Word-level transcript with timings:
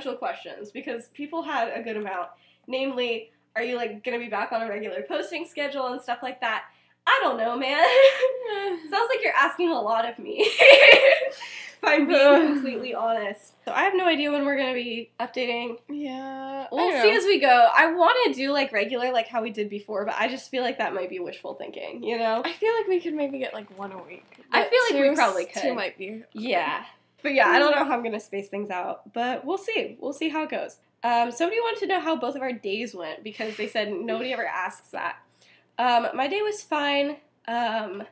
essential 0.00 0.18
questions 0.18 0.70
because 0.70 1.08
people 1.08 1.42
had 1.42 1.68
a 1.74 1.82
good 1.82 1.96
amount. 1.96 2.28
Namely, 2.66 3.30
are 3.56 3.62
you 3.62 3.76
like 3.76 4.02
gonna 4.04 4.18
be 4.18 4.28
back 4.28 4.52
on 4.52 4.62
a 4.62 4.68
regular 4.68 5.02
posting 5.02 5.46
schedule 5.46 5.86
and 5.88 6.00
stuff 6.00 6.18
like 6.22 6.40
that? 6.40 6.64
I 7.06 7.18
don't 7.22 7.38
know, 7.38 7.56
man. 7.56 7.84
Sounds 8.90 9.08
like 9.10 9.22
you're 9.22 9.34
asking 9.34 9.70
a 9.70 9.80
lot 9.80 10.08
of 10.08 10.18
me. 10.18 10.36
if 10.42 11.78
I'm 11.82 12.06
being 12.06 12.54
completely 12.54 12.94
honest. 12.94 13.54
So 13.64 13.72
I 13.72 13.82
have 13.82 13.94
no 13.94 14.06
idea 14.06 14.30
when 14.30 14.44
we're 14.44 14.56
gonna 14.56 14.74
be 14.74 15.10
updating. 15.18 15.78
Yeah. 15.88 16.66
We'll 16.70 17.02
see 17.02 17.10
know. 17.10 17.16
as 17.16 17.24
we 17.24 17.40
go. 17.40 17.68
I 17.74 17.92
want 17.92 18.16
to 18.26 18.34
do 18.34 18.52
like 18.52 18.72
regular, 18.72 19.12
like 19.12 19.28
how 19.28 19.42
we 19.42 19.50
did 19.50 19.68
before, 19.68 20.04
but 20.04 20.14
I 20.18 20.28
just 20.28 20.50
feel 20.50 20.62
like 20.62 20.78
that 20.78 20.94
might 20.94 21.10
be 21.10 21.18
wishful 21.18 21.54
thinking. 21.54 22.02
You 22.04 22.18
know? 22.18 22.42
I 22.44 22.52
feel 22.52 22.72
like 22.76 22.86
we 22.86 23.00
could 23.00 23.14
maybe 23.14 23.38
get 23.38 23.54
like 23.54 23.76
one 23.78 23.92
a 23.92 24.02
week. 24.02 24.24
I 24.52 24.64
feel 24.64 24.80
like 24.90 25.02
we 25.02 25.10
two- 25.10 25.16
probably 25.16 25.46
Two 25.46 25.60
could. 25.60 25.74
might 25.74 25.98
be. 25.98 26.22
Yeah. 26.32 26.84
But 27.22 27.34
yeah, 27.34 27.48
I 27.48 27.58
don't 27.58 27.72
know 27.72 27.84
how 27.84 27.92
I'm 27.92 28.02
gonna 28.02 28.20
space 28.20 28.48
things 28.48 28.70
out, 28.70 29.12
but 29.12 29.44
we'll 29.44 29.58
see. 29.58 29.96
We'll 30.00 30.12
see 30.12 30.28
how 30.28 30.44
it 30.44 30.50
goes. 30.50 30.78
Um, 31.02 31.30
somebody 31.30 31.60
wanted 31.60 31.80
to 31.80 31.86
know 31.86 32.00
how 32.00 32.16
both 32.16 32.36
of 32.36 32.42
our 32.42 32.52
days 32.52 32.94
went 32.94 33.24
because 33.24 33.56
they 33.56 33.66
said 33.66 33.92
nobody 33.92 34.32
ever 34.32 34.46
asks 34.46 34.90
that. 34.90 35.16
Um, 35.78 36.08
my 36.14 36.28
day 36.28 36.42
was 36.42 36.62
fine. 36.62 37.16
Um, 37.48 38.04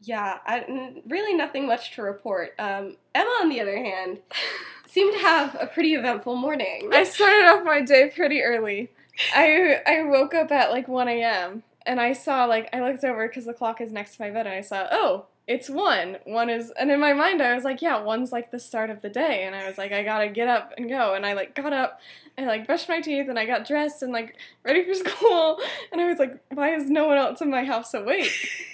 yeah, 0.00 0.38
I, 0.46 0.94
really 1.06 1.34
nothing 1.34 1.66
much 1.66 1.94
to 1.96 2.02
report. 2.02 2.54
Um, 2.58 2.96
Emma, 3.14 3.30
on 3.42 3.48
the 3.48 3.60
other 3.60 3.76
hand, 3.76 4.18
seemed 4.88 5.14
to 5.14 5.20
have 5.20 5.56
a 5.60 5.66
pretty 5.66 5.94
eventful 5.94 6.36
morning. 6.36 6.90
I 6.92 7.04
started 7.04 7.46
off 7.46 7.64
my 7.64 7.80
day 7.80 8.12
pretty 8.14 8.42
early. 8.42 8.90
I 9.34 9.80
I 9.86 10.02
woke 10.04 10.34
up 10.34 10.50
at 10.52 10.70
like 10.70 10.88
1 10.88 11.08
a.m. 11.08 11.62
and 11.84 12.00
I 12.00 12.12
saw 12.12 12.44
like 12.46 12.68
I 12.72 12.80
looked 12.80 13.04
over 13.04 13.28
because 13.28 13.44
the 13.44 13.52
clock 13.52 13.80
is 13.80 13.92
next 13.92 14.16
to 14.16 14.22
my 14.22 14.30
bed 14.30 14.46
and 14.46 14.54
I 14.54 14.62
saw 14.62 14.86
oh 14.90 15.26
it's 15.46 15.68
one. 15.68 16.18
One 16.24 16.48
is 16.48 16.72
and 16.78 16.90
in 16.90 17.00
my 17.00 17.12
mind 17.12 17.42
I 17.42 17.54
was 17.54 17.64
like 17.64 17.82
yeah 17.82 18.00
one's 18.00 18.32
like 18.32 18.50
the 18.50 18.58
start 18.58 18.90
of 18.90 19.02
the 19.02 19.08
day. 19.08 19.44
And 19.44 19.54
I 19.54 19.66
was 19.66 19.78
like 19.78 19.92
I 19.92 20.02
gotta 20.02 20.28
get 20.28 20.48
up 20.48 20.72
and 20.76 20.88
go. 20.88 21.14
And 21.14 21.26
I 21.26 21.32
like 21.32 21.54
got 21.54 21.72
up 21.72 22.00
and 22.36 22.46
like 22.46 22.66
brushed 22.66 22.88
my 22.88 23.00
teeth 23.00 23.28
and 23.28 23.38
I 23.38 23.46
got 23.46 23.66
dressed 23.66 24.02
and 24.02 24.12
like 24.12 24.36
ready 24.64 24.84
for 24.84 24.94
school. 25.08 25.58
And 25.90 26.00
I 26.00 26.06
was 26.06 26.18
like 26.18 26.38
why 26.52 26.74
is 26.74 26.88
no 26.88 27.06
one 27.06 27.18
else 27.18 27.40
in 27.40 27.50
my 27.50 27.64
house 27.64 27.94
awake? 27.94 28.32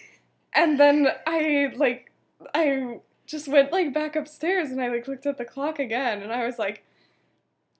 And 0.55 0.81
then 0.81 1.09
I 1.27 1.73
like 1.77 2.11
I 2.55 3.01
just 3.27 3.47
went 3.47 3.71
like 3.71 3.93
back 3.93 4.17
upstairs 4.17 4.71
and 4.71 4.81
I 4.81 4.89
like 4.89 5.07
looked 5.07 5.27
at 5.27 5.37
the 5.37 5.45
clock 5.45 5.79
again. 5.79 6.23
And 6.23 6.33
I 6.33 6.47
was 6.47 6.59
like 6.59 6.83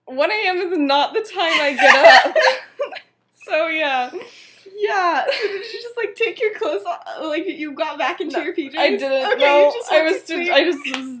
1 0.09 0.31
a.m. 0.31 0.57
is 0.57 0.77
not 0.77 1.13
the 1.13 1.21
time 1.21 1.61
I 1.61 1.73
get 1.73 2.25
up. 2.25 2.37
so 3.45 3.67
yeah, 3.67 4.11
yeah. 4.79 5.25
So 5.25 5.31
did 5.47 5.73
you 5.73 5.81
just 5.81 5.97
like 5.97 6.15
take 6.15 6.41
your 6.41 6.53
clothes 6.55 6.83
off? 6.85 7.03
Like 7.21 7.45
you 7.47 7.73
got 7.73 7.97
back 7.97 8.21
into 8.21 8.37
No, 8.37 8.43
your 8.43 8.55
PJs? 8.55 8.77
I 8.77 8.89
didn't. 8.91 9.33
Okay, 9.33 9.41
no, 9.45 9.65
you 9.67 9.73
just 9.73 9.91
I 9.91 10.01
was 10.03 10.23
just. 10.23 10.31
I 10.31 10.63
just 10.63 10.97
was, 10.97 11.19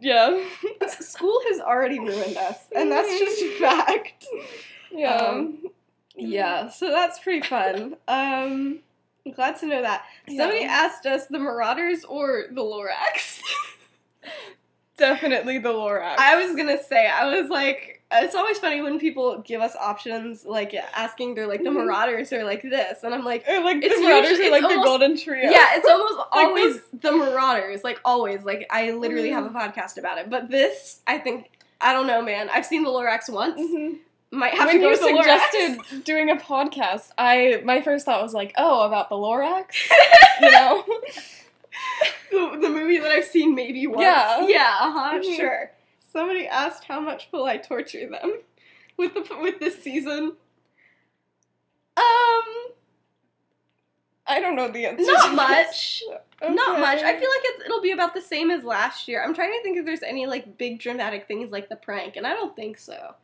yeah, 0.00 0.42
School 0.88 1.40
has 1.50 1.60
already 1.60 1.98
ruined 1.98 2.36
us, 2.36 2.56
and 2.74 2.90
that's 2.90 3.18
just 3.18 3.42
a 3.42 3.50
fact. 3.60 4.26
yeah. 4.90 5.14
Um, 5.16 5.58
yeah, 6.16 6.68
so 6.68 6.90
that's 6.90 7.18
pretty 7.18 7.46
fun. 7.46 7.96
Um, 8.08 8.78
I'm 9.26 9.32
glad 9.34 9.58
to 9.60 9.66
know 9.66 9.82
that. 9.82 10.04
Somebody 10.26 10.60
Yeah. 10.60 10.68
asked 10.70 11.04
us 11.06 11.26
the 11.26 11.38
Marauders 11.38 12.04
or 12.04 12.46
the 12.50 12.62
Lorax. 12.62 13.40
Definitely 14.96 15.58
the 15.58 15.70
Lorax. 15.72 16.16
I 16.18 16.44
was 16.44 16.54
gonna 16.56 16.82
say, 16.82 17.06
I 17.08 17.40
was 17.40 17.48
like, 17.48 17.99
it's 18.12 18.34
always 18.34 18.58
funny 18.58 18.80
when 18.82 18.98
people 18.98 19.38
give 19.44 19.60
us 19.60 19.76
options, 19.76 20.44
like 20.44 20.74
asking 20.74 21.34
they're 21.34 21.46
like 21.46 21.62
the 21.62 21.70
Mhm. 21.70 21.84
Marauders 21.86 22.32
or 22.32 22.44
like 22.44 22.62
this, 22.62 23.02
and 23.04 23.14
I'm 23.14 23.24
like, 23.24 23.44
Or, 23.48 23.60
like 23.60 23.78
It's 23.84 23.94
the 23.96 24.02
Marauders 24.02 24.30
usually- 24.30 24.48
are 24.48 24.50
like 24.50 24.64
it's 24.64 24.74
the 24.74 24.82
Golden 24.82 25.16
Trio. 25.16 25.50
yeah, 25.50 25.76
it's 25.76 25.88
almost 25.88 26.14
Like 26.34 26.46
always 26.48 26.80
the 26.92 27.12
Marauders, 27.12 27.84
like 27.84 28.00
always. 28.04 28.44
Like 28.44 28.66
I 28.70 28.90
literally 28.92 29.30
have 29.30 29.44
a 29.46 29.50
Mhm. 29.50 29.54
podcast 29.74 29.96
about 29.98 30.18
it, 30.18 30.28
but 30.30 30.50
this, 30.50 31.00
I 31.06 31.18
think, 31.18 31.50
I 31.80 31.92
don't 31.92 32.06
know, 32.06 32.20
man. 32.22 32.50
I've 32.52 32.66
seen 32.66 32.82
the 32.82 32.90
Lorax 32.90 33.28
once. 33.30 33.60
Mhm. 33.60 33.98
Might 34.32 34.54
have 34.54 34.66
When 34.68 34.76
to 34.76 34.80
go 34.80 34.90
you 34.90 34.96
the 34.96 35.02
Lorax. 35.06 35.40
suggested 35.50 36.04
doing 36.04 36.30
a 36.30 36.36
podcast, 36.36 37.10
I 37.18 37.62
my 37.64 37.80
first 37.80 38.04
thought 38.06 38.22
was 38.22 38.32
like, 38.34 38.52
oh, 38.56 38.82
about 38.82 39.08
the 39.08 39.16
Lorax, 39.16 39.74
you 40.40 40.50
know? 40.52 40.84
the, 42.30 42.58
the 42.60 42.68
movie 42.70 42.98
that 42.98 43.10
I've 43.10 43.24
seen 43.24 43.54
maybe 43.54 43.86
once. 43.86 44.02
Yeah. 44.02 44.46
yeah, 44.46 44.76
uh-huh, 44.80 45.18
Mhm. 45.18 45.36
sure. 45.36 45.70
Somebody 46.12 46.46
asked 46.46 46.84
how 46.84 47.00
much 47.00 47.28
will 47.32 47.44
I 47.44 47.56
torture 47.56 48.08
them 48.08 48.40
with 48.96 49.14
the 49.14 49.36
with 49.40 49.58
this 49.60 49.82
season. 49.82 50.32
Um, 51.96 52.44
I 54.26 54.40
don't 54.40 54.56
know 54.56 54.68
the 54.70 54.86
answer. 54.86 55.04
not 55.04 55.34
much. 55.34 56.02
Not 56.42 56.80
much. 56.80 57.02
I 57.02 57.12
feel 57.18 57.28
like 57.28 57.42
it's 57.44 57.64
it'll 57.66 57.82
be 57.82 57.90
about 57.90 58.14
the 58.14 58.20
same 58.22 58.50
as 58.50 58.64
last 58.64 59.06
year. 59.08 59.22
I'm 59.22 59.34
trying 59.34 59.52
to 59.52 59.62
think 59.62 59.76
if 59.76 59.84
there's 59.84 60.02
any 60.02 60.24
like 60.26 60.56
big 60.56 60.80
dramatic 60.80 61.28
things 61.28 61.50
like 61.50 61.68
the 61.68 61.76
prank, 61.76 62.16
and 62.16 62.26
I 62.26 62.32
don't 62.32 62.56
think 62.56 62.78
so. 62.78 63.14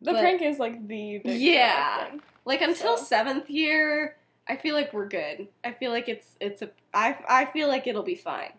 the 0.00 0.12
but- 0.12 0.20
prank 0.20 0.40
is 0.40 0.60
like 0.60 0.86
the 0.86 1.18
big 1.18 1.40
Yeah. 1.40 2.04
thing. 2.10 2.22
Like 2.44 2.60
until 2.62 2.96
So. 2.96 3.02
seventh 3.04 3.50
year, 3.50 4.14
I 4.46 4.54
feel 4.54 4.76
like 4.76 4.92
we're 4.92 5.08
good. 5.08 5.48
I 5.64 5.72
feel 5.72 5.90
like 5.90 6.08
it's 6.08 6.36
it's 6.40 6.62
a 6.62 6.70
I 6.94 7.16
I 7.28 7.46
feel 7.46 7.66
like 7.66 7.88
it'll 7.88 8.04
be 8.04 8.14
fine. 8.14 8.52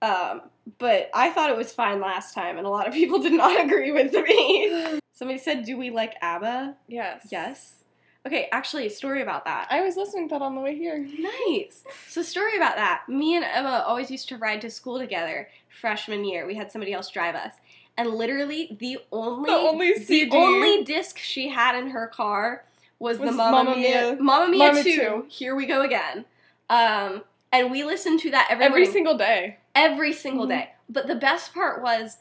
Um, 0.00 0.40
but 0.78 1.10
I 1.14 1.30
thought 1.30 1.50
it 1.50 1.56
was 1.56 1.72
fine 1.72 2.00
last 2.00 2.34
time, 2.34 2.58
and 2.58 2.66
a 2.66 2.70
lot 2.70 2.86
of 2.88 2.94
people 2.94 3.18
did 3.18 3.32
not 3.32 3.60
agree 3.64 3.92
with 3.92 4.12
me. 4.12 4.98
Somebody 5.12 5.38
said, 5.38 5.64
"Do 5.64 5.76
we 5.76 5.90
like 5.90 6.14
ABBA?" 6.22 6.76
Yes. 6.88 7.28
Yes. 7.30 7.76
Okay, 8.26 8.48
actually, 8.52 8.86
a 8.86 8.90
story 8.90 9.22
about 9.22 9.46
that. 9.46 9.66
I 9.70 9.80
was 9.80 9.96
listening 9.96 10.28
to 10.28 10.34
that 10.34 10.42
on 10.42 10.54
the 10.54 10.60
way 10.60 10.76
here. 10.76 10.98
Nice. 11.18 11.82
So, 12.08 12.20
story 12.20 12.54
about 12.56 12.76
that. 12.76 13.08
Me 13.08 13.34
and 13.34 13.44
Emma 13.46 13.82
always 13.86 14.10
used 14.10 14.28
to 14.28 14.36
ride 14.36 14.60
to 14.60 14.68
school 14.70 14.98
together. 14.98 15.48
Freshman 15.80 16.24
year, 16.26 16.46
we 16.46 16.54
had 16.54 16.70
somebody 16.70 16.92
else 16.92 17.08
drive 17.08 17.34
us, 17.34 17.54
and 17.96 18.10
literally 18.10 18.76
the 18.78 18.98
only 19.10 19.50
The 19.50 19.56
only 19.56 19.92
the 19.94 20.00
CD. 20.04 20.36
only 20.36 20.84
disc 20.84 21.16
she 21.16 21.48
had 21.48 21.74
in 21.82 21.90
her 21.90 22.08
car 22.08 22.64
was, 22.98 23.16
the 23.16 23.24
Was 23.28 23.36
Mamma, 23.36 23.64
Mamma 23.64 23.76
Mia, 23.76 23.88
Mia. 23.88 24.16
Mamma 24.20 24.48
Mia 24.50 24.58
Mamma 24.58 24.82
2. 24.82 24.94
Two. 24.96 25.24
Here 25.28 25.54
we 25.56 25.64
go 25.64 25.80
again. 25.80 26.26
Um, 26.68 27.22
and 27.52 27.70
we 27.70 27.82
listened 27.84 28.20
to 28.20 28.30
that 28.32 28.48
every, 28.50 28.64
Every 28.66 28.86
single 28.86 29.16
day. 29.16 29.56
Every 29.80 30.12
single 30.12 30.46
Mhm. 30.46 30.50
day. 30.50 30.70
But 30.88 31.06
the 31.06 31.14
best 31.14 31.54
part 31.54 31.82
was 31.82 32.18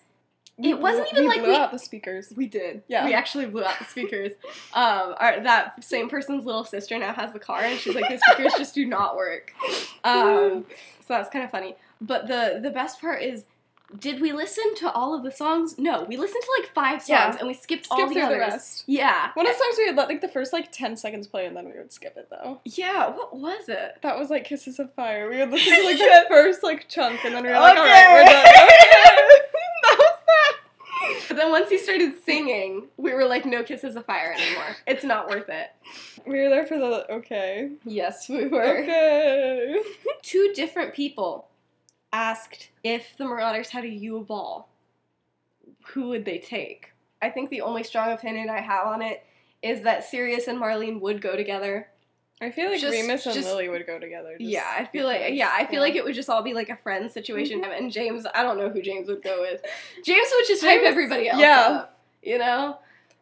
It 0.62 0.78
wasn't 0.80 1.08
even 1.12 1.24
we 1.24 1.30
like 1.30 1.38
blew 1.40 1.47
we- 1.47 1.53
blew 1.53 1.62
out 1.64 1.72
the 1.72 1.80
speakers. 1.80 2.34
we 2.36 2.46
did. 2.46 2.84
Yeah. 2.88 3.06
We 3.06 3.14
actually 3.14 3.46
blew 3.46 3.64
out 3.64 3.80
the 3.80 3.86
speakers. 3.86 4.34
um, 4.74 5.16
our, 5.18 5.40
that 5.42 5.81
same 5.84 6.09
person's 6.09 6.46
little 6.46 6.66
sister 6.66 6.98
now 7.00 7.14
has 7.14 7.31
the 7.34 7.40
car, 7.40 7.62
and 7.62 7.80
she's 7.80 7.96
like, 7.96 8.09
the 8.09 8.18
speakers 8.34 8.53
just 8.58 8.75
do 8.75 8.86
not 8.86 9.16
work. 9.16 9.53
Um, 10.03 10.66
so 11.02 11.14
that's 11.16 11.30
kind 11.30 11.44
of 11.46 11.52
funny. 11.52 11.75
But 12.02 12.28
the 12.28 12.59
the 12.62 12.69
best 12.72 13.02
part 13.02 13.22
is, 13.22 13.46
did 13.98 14.22
we 14.22 14.32
listen 14.34 14.76
to 14.76 14.92
all 14.92 15.16
of 15.16 15.24
the 15.24 15.32
songs? 15.32 15.78
No, 15.80 16.04
we 16.04 16.16
listened 16.18 16.44
to 16.44 16.62
like 16.62 16.74
five 16.74 17.02
songs, 17.02 17.10
Yeah. 17.10 17.36
and 17.40 17.48
we 17.48 17.54
skipped 17.56 17.88
all 17.90 18.08
the 18.08 18.14
through 18.14 18.22
others. 18.24 18.36
the 18.36 18.40
rest. 18.40 18.84
Yeah. 18.86 19.32
One 19.34 19.48
of 19.48 19.54
the 19.54 19.64
times 19.64 19.76
we 19.78 19.86
would 19.88 19.96
let 19.96 20.08
like 20.10 20.22
the 20.22 20.28
first 20.28 20.54
like 20.54 20.72
ten 20.72 20.96
seconds 20.96 21.26
play 21.28 21.46
and 21.48 21.58
then 21.58 21.66
we 21.66 21.72
would 21.78 21.92
skip 21.92 22.16
it 22.18 22.28
though. 22.30 22.60
Yeah. 22.66 23.08
What 23.10 23.36
was 23.36 23.68
it? 23.68 23.98
That 24.02 24.18
was 24.20 24.30
like 24.30 24.44
Kisses 24.46 24.80
of 24.80 24.94
Fire. 24.94 25.30
We 25.30 25.38
would 25.38 25.50
listen 25.50 25.74
to 25.76 25.84
like 25.86 25.98
the 25.98 26.26
first 26.30 26.62
like 26.64 26.88
chunk 26.88 27.26
and 27.26 27.34
then 27.34 27.44
we 27.44 27.50
were 27.50 27.56
like, 27.60 27.78
Okay. 27.78 27.81
alright, 27.81 28.13
we're 28.13 28.25
done. 28.25 28.44
that 29.84 29.96
was 29.98 30.19
that. 30.28 30.56
But 31.28 31.38
then 31.38 31.50
once 31.52 31.69
he 31.69 31.78
started 31.78 32.13
singing, 32.24 32.88
we 32.98 33.13
were 33.13 33.25
like, 33.25 33.46
no 33.46 33.63
kisses 33.63 33.96
of 33.96 34.06
fire 34.06 34.34
anymore. 34.38 34.75
It's 34.86 35.04
not 35.04 35.30
worth 35.30 35.50
it. 35.50 35.68
we 36.28 36.40
were 36.42 36.50
there 36.50 36.66
for 36.68 36.78
the 36.78 37.12
okay. 37.12 37.72
Yes, 37.86 38.30
we 38.30 38.48
were. 38.48 38.80
Okay. 38.81 39.78
two 40.22 40.52
different 40.56 40.94
people 40.94 41.48
asked 42.12 42.70
if 42.84 43.16
the 43.18 43.26
Marauders 43.26 43.70
had 43.70 43.84
a 43.84 43.90
Yule 43.90 44.24
ball, 44.24 44.70
who 45.88 46.10
would 46.10 46.26
they 46.26 46.40
take? 46.40 46.92
I 47.22 47.30
think 47.30 47.50
the 47.50 47.62
only 47.62 47.84
strong 47.84 48.12
opinion 48.12 48.50
I 48.50 48.62
have 48.62 48.88
on 48.88 49.02
it 49.02 49.24
is 49.62 49.82
that 49.84 50.04
Sirius 50.06 50.48
and 50.48 50.60
Marlene 50.60 51.02
would 51.02 51.22
go 51.22 51.36
together. 51.36 51.88
I 52.42 52.52
feel 52.52 52.70
like 52.70 52.80
Just- 52.80 52.94
Remus 52.94 53.26
and 53.26 53.36
just- 53.36 53.48
Lily 53.50 53.68
would 53.68 53.86
go 53.86 54.00
together. 54.00 54.36
yeah, 54.40 54.74
I 54.78 54.86
feel 54.86 55.06
like 55.06 55.34
yeah, 55.34 55.52
I 55.54 55.66
feel 55.66 55.76
yeah. 55.76 55.80
like 55.82 55.96
it 55.96 56.06
would 56.06 56.16
just 56.16 56.30
all 56.30 56.42
be 56.42 56.54
like 56.54 56.70
a 56.70 56.78
friend 56.78 57.12
situation. 57.12 57.62
Mm-hmm. 57.62 57.72
And 57.72 57.92
James, 57.92 58.26
I 58.34 58.44
don't 58.44 58.58
know 58.58 58.70
who 58.70 58.82
James 58.82 59.10
would 59.10 59.22
go 59.22 59.42
with. 59.42 59.62
James 60.06 60.28
would 60.34 60.48
just 60.48 60.64
hype 60.64 60.82
everybody 60.84 61.28
else 61.28 61.42
yeah. 61.42 61.68
up. 61.68 62.00
You 62.24 62.38
know? 62.38 62.80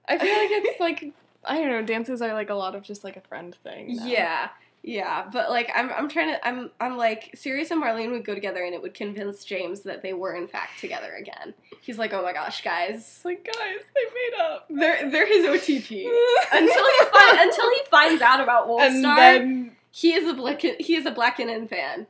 I 0.08 0.18
feel 0.20 0.38
like 0.38 0.50
it's 0.52 0.80
like 0.80 1.14
I 1.44 1.58
don't 1.58 1.70
know, 1.70 1.82
dances 1.82 2.22
are 2.22 2.34
like 2.34 2.50
a 2.52 2.56
lot 2.56 2.76
of 2.76 2.84
just 2.84 3.04
like 3.04 3.18
a 3.18 3.22
friend 3.22 3.56
thing. 3.64 3.96
now. 3.96 4.06
Yeah. 4.06 4.50
Yeah, 4.88 5.28
but 5.34 5.50
like 5.50 5.70
I'm 5.76 5.92
I'm 5.92 6.08
trying 6.08 6.30
to 6.30 6.48
I'm 6.48 6.72
I'm 6.80 6.96
like 6.96 7.32
Sirius 7.36 7.72
and 7.72 7.84
Marlene 7.84 8.12
would 8.12 8.24
go 8.24 8.34
together 8.34 8.64
and 8.64 8.74
it 8.74 8.82
would 8.82 8.94
convince 8.94 9.44
James 9.44 9.82
that 9.82 10.02
they 10.02 10.14
were 10.14 10.34
in 10.34 10.48
fact 10.48 10.80
together 10.80 11.12
again. 11.20 11.54
He's 11.82 11.98
like, 11.98 12.14
"Oh 12.14 12.24
my 12.24 12.32
gosh, 12.32 12.64
guys, 12.64 13.20
like 13.26 13.44
guys, 13.44 13.82
they 13.94 14.02
made 14.16 14.42
up. 14.42 14.66
they're 14.70 15.12
they're 15.12 15.28
his 15.28 15.46
OTP." 15.46 16.10
until 16.54 16.86
he 16.86 17.06
find, 17.06 17.38
until 17.38 17.70
he 17.70 17.82
finds 17.92 18.22
out 18.22 18.40
about 18.40 18.70
and 18.70 19.04
Wolfstar, 19.04 19.16
then 19.18 19.72
he 19.92 20.14
is 20.14 20.26
a 20.30 20.34
black 20.34 20.62
he 20.62 20.96
is 20.96 21.06
a 21.06 21.12
Blackinnon 21.12 21.68
fan, 21.68 22.08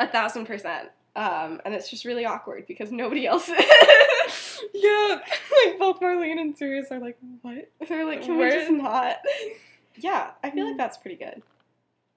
a 0.00 0.08
thousand 0.08 0.46
percent. 0.46 0.88
Um, 1.14 1.60
and 1.64 1.74
it's 1.74 1.88
just 1.88 2.04
really 2.04 2.24
awkward 2.26 2.66
because 2.66 2.90
nobody 2.90 3.24
else 3.24 3.48
is. 3.48 3.54
yeah, 4.74 5.20
like 5.64 5.78
both 5.78 6.00
Marlene 6.00 6.40
and 6.40 6.58
Sirius 6.58 6.90
are 6.90 6.98
like, 6.98 7.18
what? 7.42 7.70
They're 7.88 8.04
like, 8.04 8.22
can 8.22 8.36
Where- 8.36 8.48
we 8.48 8.54
just 8.56 8.72
not? 8.72 9.18
yeah, 9.96 10.32
I 10.42 10.50
feel 10.50 10.66
like 10.66 10.76
that's 10.76 10.98
pretty 10.98 11.16
good. 11.16 11.42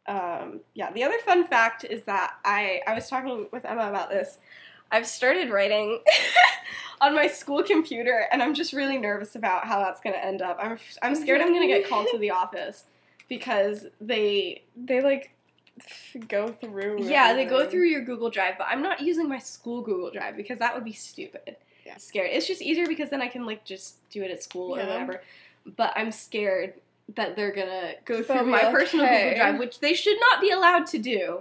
Um, 0.08 0.60
yeah, 0.74 0.92
the 0.92 1.04
other 1.04 1.18
fun 1.20 1.46
fact 1.48 1.86
is 1.86 2.04
that 2.04 2.34
I 2.44 2.82
I 2.88 2.94
was 2.94 3.08
talking 3.08 3.48
with 3.52 3.66
Emma 3.66 3.90
about 3.90 4.10
this. 4.10 4.38
I've 4.92 5.08
started 5.08 5.50
writing 5.50 6.00
on 7.02 7.16
my 7.16 7.28
school 7.28 7.64
computer, 7.64 8.28
and 8.32 8.44
I'm 8.44 8.54
just 8.54 8.74
really 8.74 8.98
nervous 8.98 9.36
about 9.36 9.66
how 9.66 9.80
that's 9.80 10.02
going 10.02 10.14
to 10.16 10.24
end 10.24 10.42
up. 10.42 10.58
I'm 10.62 10.78
I'm 11.02 11.16
scared 11.16 11.42
I'm 11.42 11.54
going 11.54 11.68
to 11.68 11.74
get 11.80 11.88
called 11.90 12.08
to 12.12 12.18
the 12.18 12.30
office 12.42 12.84
because 13.30 13.88
they 14.02 14.64
They 14.76 15.02
like 15.02 15.32
go 16.28 16.50
through. 16.50 17.04
yeah 17.06 17.34
they 17.34 17.46
go 17.46 17.68
through 17.68 17.86
your 17.86 18.02
Google 18.02 18.30
Drive, 18.30 18.56
but 18.58 18.68
I'm 18.70 18.84
not 18.84 19.02
using 19.02 19.28
my 19.28 19.40
school 19.40 19.82
Google 19.82 20.12
Drive 20.12 20.36
because 20.36 20.60
that 20.60 20.76
would 20.76 20.84
be 20.86 20.94
stupid. 20.94 21.56
Yeah. 21.86 21.98
Scared. 21.98 22.30
It's 22.32 22.48
just 22.48 22.62
easier 22.62 22.88
because 22.88 23.10
then 23.10 23.22
I 23.22 23.28
can 23.28 23.46
like 23.46 23.66
just 23.66 24.08
do 24.10 24.22
it 24.22 24.32
at 24.32 24.44
school 24.44 24.76
or 24.76 24.80
Yeah. 24.80 24.88
whatever. 24.88 25.22
But 25.78 25.94
I'm 25.96 26.12
scared 26.12 26.74
that 27.16 27.36
they're 27.36 27.52
gonna 27.52 27.94
go 28.06 28.22
They'll 28.22 28.38
through 28.40 28.46
my 28.48 28.64
like, 28.64 28.72
personal. 28.74 29.06
Google 29.06 29.36
Drive, 29.36 29.60
which 29.60 29.80
they 29.80 29.94
should 29.94 30.18
not 30.20 30.42
be 30.42 30.50
allowed 30.52 30.88
to 30.88 30.98
do. 30.98 31.40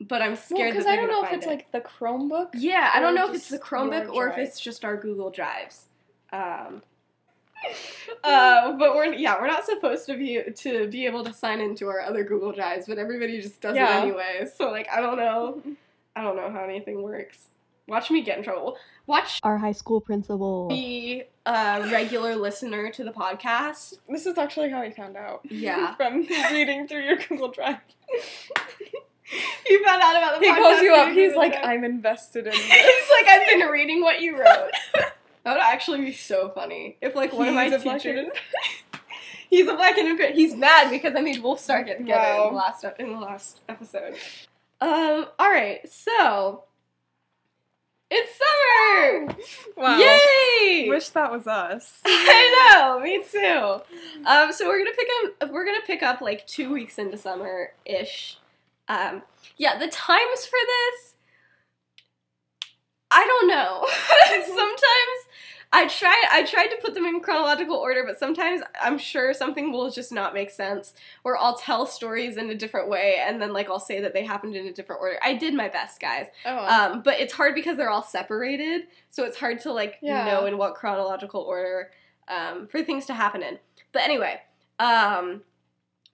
But 0.00 0.20
I'm 0.20 0.32
Well, 0.32 0.36
scared 0.36 0.72
because 0.72 0.84
that 0.84 0.92
I 0.92 0.96
don't 0.96 1.08
know 1.08 1.24
if 1.24 1.32
it's 1.32 1.46
it. 1.46 1.48
like 1.48 1.72
the 1.72 1.80
Chromebook. 1.80 2.50
Yeah, 2.54 2.90
I 2.94 3.00
don't 3.00 3.14
know 3.14 3.28
if 3.28 3.34
it's 3.34 3.48
the 3.48 3.58
Chromebook 3.58 4.12
or 4.12 4.28
if 4.28 4.36
it's 4.36 4.60
just 4.60 4.84
our 4.84 4.96
Google 4.96 5.30
Drives. 5.30 5.84
Um, 6.32 6.82
uh, 8.24 8.72
but 8.72 8.94
we're 8.94 9.12
yeah 9.14 9.40
we're 9.40 9.46
not 9.46 9.64
supposed 9.64 10.06
to 10.06 10.16
be 10.16 10.42
to 10.54 10.88
be 10.88 11.06
able 11.06 11.24
to 11.24 11.32
sign 11.32 11.60
into 11.60 11.88
our 11.88 12.00
other 12.00 12.24
Google 12.24 12.52
Drives, 12.52 12.86
but 12.86 12.98
everybody 12.98 13.40
just 13.40 13.60
does 13.60 13.76
Yeah. 13.76 13.98
it 13.98 14.02
anyway. 14.02 14.46
So 14.54 14.70
like 14.70 14.88
I 14.92 15.00
don't 15.00 15.16
know, 15.16 15.62
I 16.14 16.22
don't 16.22 16.36
know 16.36 16.50
how 16.50 16.64
anything 16.64 17.02
works. 17.02 17.46
Watch 17.88 18.10
me 18.10 18.22
get 18.22 18.38
in 18.38 18.44
trouble. 18.44 18.76
Watch 19.06 19.38
Our 19.44 19.58
high 19.58 19.72
school 19.72 20.00
principal. 20.00 20.68
be 20.68 21.22
a 21.44 21.88
regular 21.92 22.34
listener 22.34 22.90
to 22.90 23.04
the 23.04 23.12
podcast. 23.12 23.94
This 24.08 24.26
is 24.26 24.36
actually 24.36 24.70
how 24.70 24.80
I 24.80 24.90
found 24.90 25.16
out. 25.16 25.42
Yeah. 25.48 25.94
From 25.96 26.26
reading 26.52 26.88
through 26.88 27.02
your 27.02 27.16
Google 27.16 27.48
Drive. 27.48 27.78
You 29.68 29.84
found 29.84 30.02
out 30.02 30.16
about 30.16 30.40
the 30.40 30.46
He 30.46 30.52
podcast. 30.52 30.56
calls 30.56 30.80
you 30.82 30.94
up. 30.94 31.12
He's 31.12 31.34
like, 31.34 31.56
I'm 31.62 31.84
invested 31.84 32.46
in 32.46 32.52
this. 32.52 32.60
He's 32.62 33.10
like, 33.10 33.26
I've 33.28 33.46
been 33.48 33.68
reading 33.68 34.02
what 34.02 34.20
you 34.20 34.38
wrote. 34.38 34.70
that 34.94 35.12
would 35.52 35.60
actually 35.62 36.00
be 36.00 36.12
so 36.12 36.48
funny 36.50 36.96
if 37.00 37.14
like 37.14 37.32
one 37.32 37.48
of 37.48 37.54
my 37.54 37.64
He's 37.64 37.74
a 37.74 37.78
teachers. 37.78 38.28
He's 39.50 39.68
a 39.68 39.74
black 39.74 39.96
independent. 39.98 40.34
He's 40.36 40.54
mad 40.56 40.90
because 40.90 41.14
I 41.14 41.20
made 41.20 41.36
Wolfstar 41.42 41.84
get 41.86 41.98
together 41.98 42.42
in 42.42 42.48
the 42.50 42.56
last 42.56 42.84
in 42.98 43.12
the 43.12 43.18
last 43.20 43.60
episode. 43.68 44.14
Um. 44.80 45.26
All 45.38 45.48
right. 45.50 45.80
So 45.90 46.64
it's 48.10 48.38
summer. 48.38 49.36
Wow. 49.76 49.98
Yay! 49.98 50.88
Wish 50.88 51.10
that 51.10 51.30
was 51.30 51.46
us. 51.46 52.00
I 52.06 52.72
know. 52.74 53.00
Me 53.00 53.22
too. 53.30 53.80
Um. 54.26 54.52
So 54.52 54.66
we're 54.66 54.78
gonna 54.78 54.96
pick 54.96 55.08
up. 55.24 55.50
We're 55.50 55.64
gonna 55.64 55.78
pick 55.86 56.02
up 56.02 56.20
like 56.20 56.46
two 56.46 56.72
weeks 56.72 56.98
into 56.98 57.16
summer 57.16 57.72
ish. 57.84 58.38
Um. 58.88 59.22
Yeah. 59.56 59.78
The 59.78 59.88
times 59.88 60.46
for 60.46 60.58
this. 60.66 61.14
I 63.10 63.24
don't 63.24 63.48
know. 63.48 63.86
sometimes 64.46 64.82
I 65.72 65.88
try 65.88 66.24
I 66.30 66.42
tried 66.44 66.68
to 66.68 66.76
put 66.82 66.94
them 66.94 67.04
in 67.04 67.20
chronological 67.20 67.76
order, 67.76 68.04
but 68.06 68.18
sometimes 68.18 68.62
I'm 68.80 68.98
sure 68.98 69.34
something 69.34 69.72
will 69.72 69.90
just 69.90 70.12
not 70.12 70.32
make 70.32 70.50
sense. 70.50 70.94
Or 71.24 71.36
I'll 71.36 71.56
tell 71.56 71.86
stories 71.86 72.36
in 72.36 72.48
a 72.50 72.54
different 72.54 72.88
way 72.88 73.16
and 73.20 73.42
then 73.42 73.52
like 73.52 73.68
I'll 73.68 73.80
say 73.80 74.00
that 74.00 74.12
they 74.14 74.24
happened 74.24 74.54
in 74.56 74.66
a 74.66 74.72
different 74.72 75.00
order. 75.02 75.18
I 75.22 75.34
did 75.34 75.54
my 75.54 75.68
best, 75.68 76.00
guys. 76.00 76.26
Oh. 76.44 76.56
Um, 76.66 77.02
but 77.02 77.18
it's 77.20 77.32
hard 77.32 77.54
because 77.54 77.76
they're 77.76 77.90
all 77.90 78.02
separated, 78.02 78.82
so 79.10 79.24
it's 79.24 79.36
hard 79.38 79.60
to 79.62 79.72
like 79.72 79.98
Yeah. 80.02 80.24
know 80.24 80.46
in 80.46 80.56
what 80.56 80.74
chronological 80.76 81.42
order 81.42 81.90
um, 82.28 82.66
for 82.66 82.82
things 82.82 83.06
to 83.06 83.14
happen 83.14 83.42
in. 83.42 83.58
But 83.92 84.02
anyway, 84.02 84.40
um, 84.78 85.42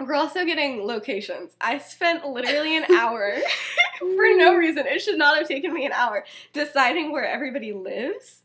we're 0.00 0.14
also 0.14 0.44
getting 0.44 0.86
locations. 0.86 1.56
I 1.60 1.78
spent 1.78 2.26
literally 2.26 2.76
an 2.76 2.84
hour 2.94 3.36
for 3.98 4.34
no 4.36 4.54
reason. 4.56 4.86
It 4.86 5.00
should 5.00 5.18
not 5.18 5.36
have 5.38 5.46
taken 5.48 5.72
me 5.72 5.86
an 5.86 5.92
hour 5.92 6.24
deciding 6.52 7.12
where 7.12 7.24
everybody 7.26 7.72
lives. 7.72 8.41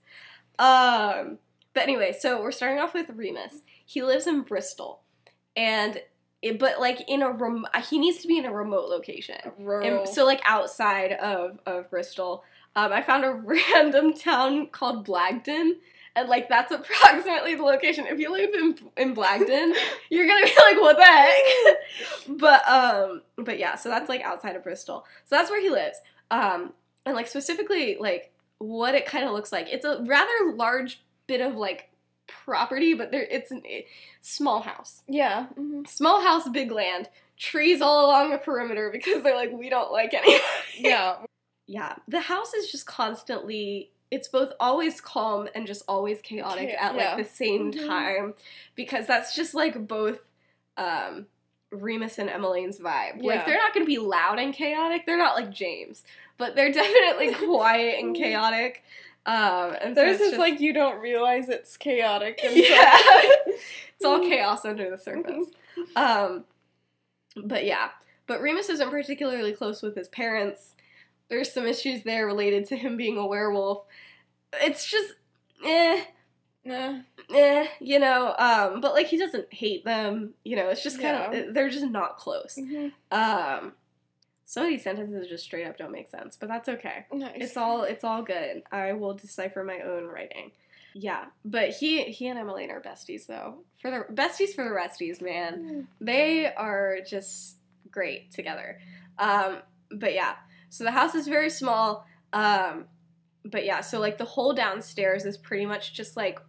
Um, 0.60 1.40
but 1.74 1.84
anyway, 1.84 2.16
so 2.18 2.42
we're 2.42 2.52
starting 2.52 2.80
off 2.80 2.94
with 2.94 3.10
Remus. 3.10 3.62
He 3.86 4.02
lives 4.02 4.28
in 4.28 4.42
Bristol, 4.42 5.02
and 5.56 6.02
it, 6.42 6.60
but 6.60 6.80
like 6.80 7.02
in 7.08 7.22
a 7.22 7.32
rem- 7.32 7.66
he 7.90 8.00
needs 8.00 8.20
to 8.20 8.28
be 8.28 8.38
in 8.38 8.46
a 8.46 8.54
remote 8.54 8.90
location. 8.90 9.38
Rural. 9.60 10.00
And 10.00 10.10
so 10.10 10.26
like 10.26 10.42
outside 10.44 11.14
of 11.14 11.60
of 11.66 11.90
Bristol, 11.90 12.44
um, 12.76 12.92
I 12.92 13.02
found 13.02 13.26
a 13.26 13.32
random 13.74 14.14
town 14.14 14.68
called 14.68 15.08
Blagdon, 15.08 15.74
and 16.16 16.30
like 16.30 16.50
that's 16.50 16.72
approximately 16.72 17.56
the 17.56 17.64
location. 17.64 18.06
If 18.08 18.20
you 18.20 18.32
live 18.32 18.54
in 18.54 18.78
in 18.98 19.16
Blagdon, 19.16 19.74
you're 20.10 20.28
gonna 20.28 20.46
be 20.46 20.56
like, 20.58 20.82
what 20.82 20.98
the 20.98 21.04
heck? 21.04 21.78
but 22.38 22.68
um, 22.68 23.22
but 23.38 23.60
yeah, 23.60 23.76
so 23.76 23.90
that's 23.90 24.10
like 24.10 24.22
outside 24.22 24.56
of 24.56 24.64
Bristol. 24.64 25.06
So 25.26 25.36
that's 25.36 25.50
where 25.50 25.62
he 25.62 25.70
lives. 25.70 26.00
Um, 26.32 26.74
and 27.06 27.16
like 27.16 27.28
specifically 27.28 27.98
like 28.00 28.32
what 28.60 28.96
it 28.96 29.06
kind 29.06 29.26
of 29.26 29.32
looks 29.34 29.52
like. 29.52 29.68
It's 29.70 29.86
a 29.86 30.02
rather 30.04 30.54
large 30.56 31.02
bit 31.28 31.42
of 31.42 31.56
like 31.56 31.90
property, 32.28 32.94
but 32.94 33.12
there 33.12 33.24
it's 33.24 33.52
a 33.52 33.86
small 34.22 34.62
house 34.62 35.02
yeah. 35.08 35.48
mhm. 35.58 35.88
small 35.88 36.22
house, 36.22 36.48
big 36.50 36.72
land, 36.72 37.10
trees 37.38 37.82
all 37.82 38.06
along 38.06 38.32
the 38.32 38.38
perimeter 38.38 38.90
because 38.94 39.24
they're 39.24 39.36
like, 39.36 39.52
we 39.52 39.70
don't 39.70 39.92
like 39.92 40.14
any. 40.14 40.38
Yeah. 40.78 41.18
yeah, 41.68 41.96
the 42.08 42.22
house 42.22 42.54
is 42.54 42.72
just 42.72 42.86
constantly. 42.86 43.92
It's 44.10 44.30
both 44.30 44.54
always 44.62 45.02
calm 45.02 45.50
and 45.54 45.68
just 45.68 45.84
always 45.90 46.22
chaotic 46.22 46.70
Cha- 46.70 46.86
at 46.86 46.92
like 46.96 47.02
yeah. 47.04 47.18
the 47.18 47.26
same 47.26 47.74
Mhm. 47.74 47.88
time 47.88 48.34
because 48.76 49.06
that's 49.06 49.36
just 49.36 49.54
like 49.54 49.86
both 49.88 50.20
um 50.78 51.26
Remus 51.72 52.18
and 52.18 52.30
Emmeline's 52.30 52.80
vibe. 52.80 53.18
Yeah. 53.22 53.36
Like 53.36 53.46
they're 53.46 53.58
not 53.58 53.74
gonna 53.74 53.86
be 53.86 53.98
loud 53.98 54.40
and 54.40 54.54
chaotic. 54.54 55.06
They're 55.06 55.18
not 55.18 55.36
like 55.36 55.52
James, 55.52 56.04
but 56.38 56.56
they're 56.56 56.72
definitely 56.74 57.34
quiet 57.34 58.04
and 58.04 58.16
chaotic. 58.16 58.84
Um, 59.26 59.76
and 59.82 59.96
so 59.96 60.02
There's 60.02 60.18
this 60.20 60.30
just- 60.30 60.40
like 60.40 60.60
you 60.62 60.74
don't 60.74 61.00
realize 61.02 61.50
it's 61.50 61.76
chaotic. 61.78 62.40
And 62.44 62.56
yeah. 62.56 62.98
it's 63.46 64.06
all 64.06 64.20
chaos 64.22 64.64
under 64.66 64.90
the 64.90 64.98
surface. 64.98 65.48
Um, 65.96 66.46
but 67.36 67.66
yeah, 67.66 67.90
but 68.26 68.42
Remus 68.42 68.70
isn't 68.70 68.90
particularly 68.90 69.52
close 69.54 69.82
with 69.82 69.96
his 69.96 70.08
parents. 70.08 70.76
There's 71.30 71.52
some 71.52 71.66
issues 71.68 72.04
there 72.04 72.26
related 72.26 72.66
to 72.68 72.78
him 72.78 72.96
being 72.96 73.18
a 73.18 73.26
werewolf. 73.28 73.84
It's 74.54 74.86
just, 74.90 75.14
eh, 75.66 76.04
Nah. 76.64 77.00
eh, 77.34 77.68
you 77.82 78.00
know. 78.00 78.34
Um, 78.40 78.80
but 78.82 78.94
like 78.94 79.08
he 79.08 79.18
doesn't 79.18 79.54
hate 79.54 79.84
them. 79.84 80.34
You 80.46 80.56
know, 80.56 80.70
it's 80.70 80.84
just 80.84 81.02
kind 81.02 81.34
Yeah. 81.34 81.40
of 81.50 81.54
they're 81.54 81.70
just 81.70 81.86
not 81.88 82.18
close. 82.18 82.58
Mhm. 82.58 82.94
Um, 83.12 83.74
some 84.50 84.64
of 84.64 84.70
these 84.70 84.84
sentences 84.84 85.28
just 85.28 85.44
straight 85.44 85.68
up 85.68 85.78
don't 85.78 85.92
make 85.92 86.10
sense, 86.10 86.38
but 86.38 86.48
that's 86.48 86.70
okay. 86.70 87.06
Nice. 87.12 87.34
It's 87.36 87.58
all 87.58 87.84
it's 87.84 88.04
all 88.06 88.24
good. 88.24 88.64
I 88.72 88.94
will 88.94 89.14
decipher 89.14 89.62
my 89.64 89.80
own 89.82 90.06
writing. 90.06 90.52
Yeah, 90.94 91.26
but 91.46 91.72
he 91.72 92.04
he 92.06 92.28
and 92.28 92.40
Emmeline 92.40 92.72
are 92.72 92.80
besties 92.82 93.28
though. 93.28 93.56
For 93.82 93.92
the 93.92 94.14
besties 94.14 94.56
for 94.56 94.64
the 94.64 94.72
resties, 94.72 95.22
man. 95.22 95.88
They 96.00 96.52
are 96.54 97.00
just 97.08 97.58
great 97.92 98.32
together. 98.32 98.80
Um, 99.20 99.58
but 99.92 100.14
yeah, 100.14 100.36
so 100.70 100.86
the 100.86 100.92
house 100.92 101.14
is 101.14 101.28
very 101.28 101.50
small. 101.50 102.08
Um, 102.32 102.86
but 103.44 103.66
yeah, 103.66 103.82
so 103.82 104.00
like 104.00 104.18
the 104.18 104.26
whole 104.26 104.54
downstairs 104.54 105.26
is 105.26 105.38
pretty 105.38 105.66
much 105.66 105.94
just 105.94 106.16
like 106.16 106.40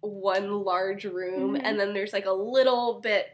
one 0.00 0.62
large 0.62 1.04
room, 1.04 1.54
Mhm. 1.56 1.60
and 1.64 1.78
then 1.80 1.92
there's 1.92 2.12
like 2.12 2.26
a 2.26 2.32
little 2.32 3.00
bit 3.00 3.26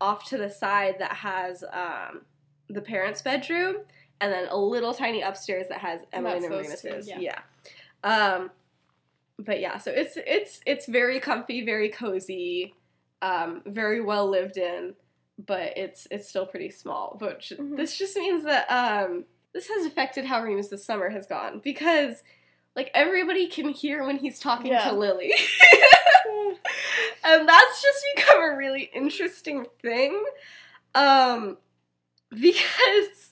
off 0.00 0.24
to 0.30 0.36
the 0.36 0.50
side 0.50 0.96
that 0.98 1.12
has 1.12 1.62
um, 1.72 2.22
the 2.68 2.80
parents' 2.80 3.22
bedroom, 3.22 3.76
and 4.20 4.32
then 4.32 4.46
a 4.50 4.56
little 4.56 4.92
tiny 4.94 5.22
upstairs 5.22 5.66
that 5.68 5.78
has 5.78 6.00
Emily 6.12 6.36
and 6.44 6.50
Remus's. 6.50 7.06
two, 7.06 7.20
yeah. 7.20 7.40
Um, 8.04 8.50
but 9.38 9.60
yeah, 9.60 9.78
so 9.78 9.90
it's 9.90 10.16
it's 10.16 10.60
it's 10.66 10.86
very 10.86 11.20
comfy, 11.20 11.64
very 11.64 11.88
cozy, 11.88 12.74
um, 13.22 13.62
very 13.66 14.00
well 14.00 14.28
lived 14.28 14.56
in, 14.56 14.94
but 15.46 15.76
it's 15.76 16.06
it's 16.10 16.28
still 16.28 16.46
pretty 16.46 16.70
small. 16.70 17.16
But 17.18 17.40
Mhm. 17.42 17.76
this 17.76 17.96
just 17.96 18.16
means 18.16 18.44
that 18.44 18.66
um, 18.70 19.24
this 19.52 19.68
has 19.68 19.86
affected 19.86 20.24
how 20.24 20.42
Remus 20.42 20.68
this 20.68 20.84
summer 20.84 21.08
has 21.10 21.26
gone 21.26 21.60
because 21.62 22.22
like 22.76 22.90
everybody 22.94 23.48
can 23.48 23.68
hear 23.70 24.04
when 24.04 24.18
he's 24.18 24.38
talking 24.38 24.68
Yeah. 24.72 24.88
to 24.90 24.96
Lily. 24.96 25.32
and 27.24 27.48
that's 27.48 27.82
just 27.82 28.04
become 28.16 28.42
a 28.42 28.56
really 28.56 28.90
interesting 28.94 29.66
thing. 29.82 30.22
Um 30.94 31.58
because 32.30 33.30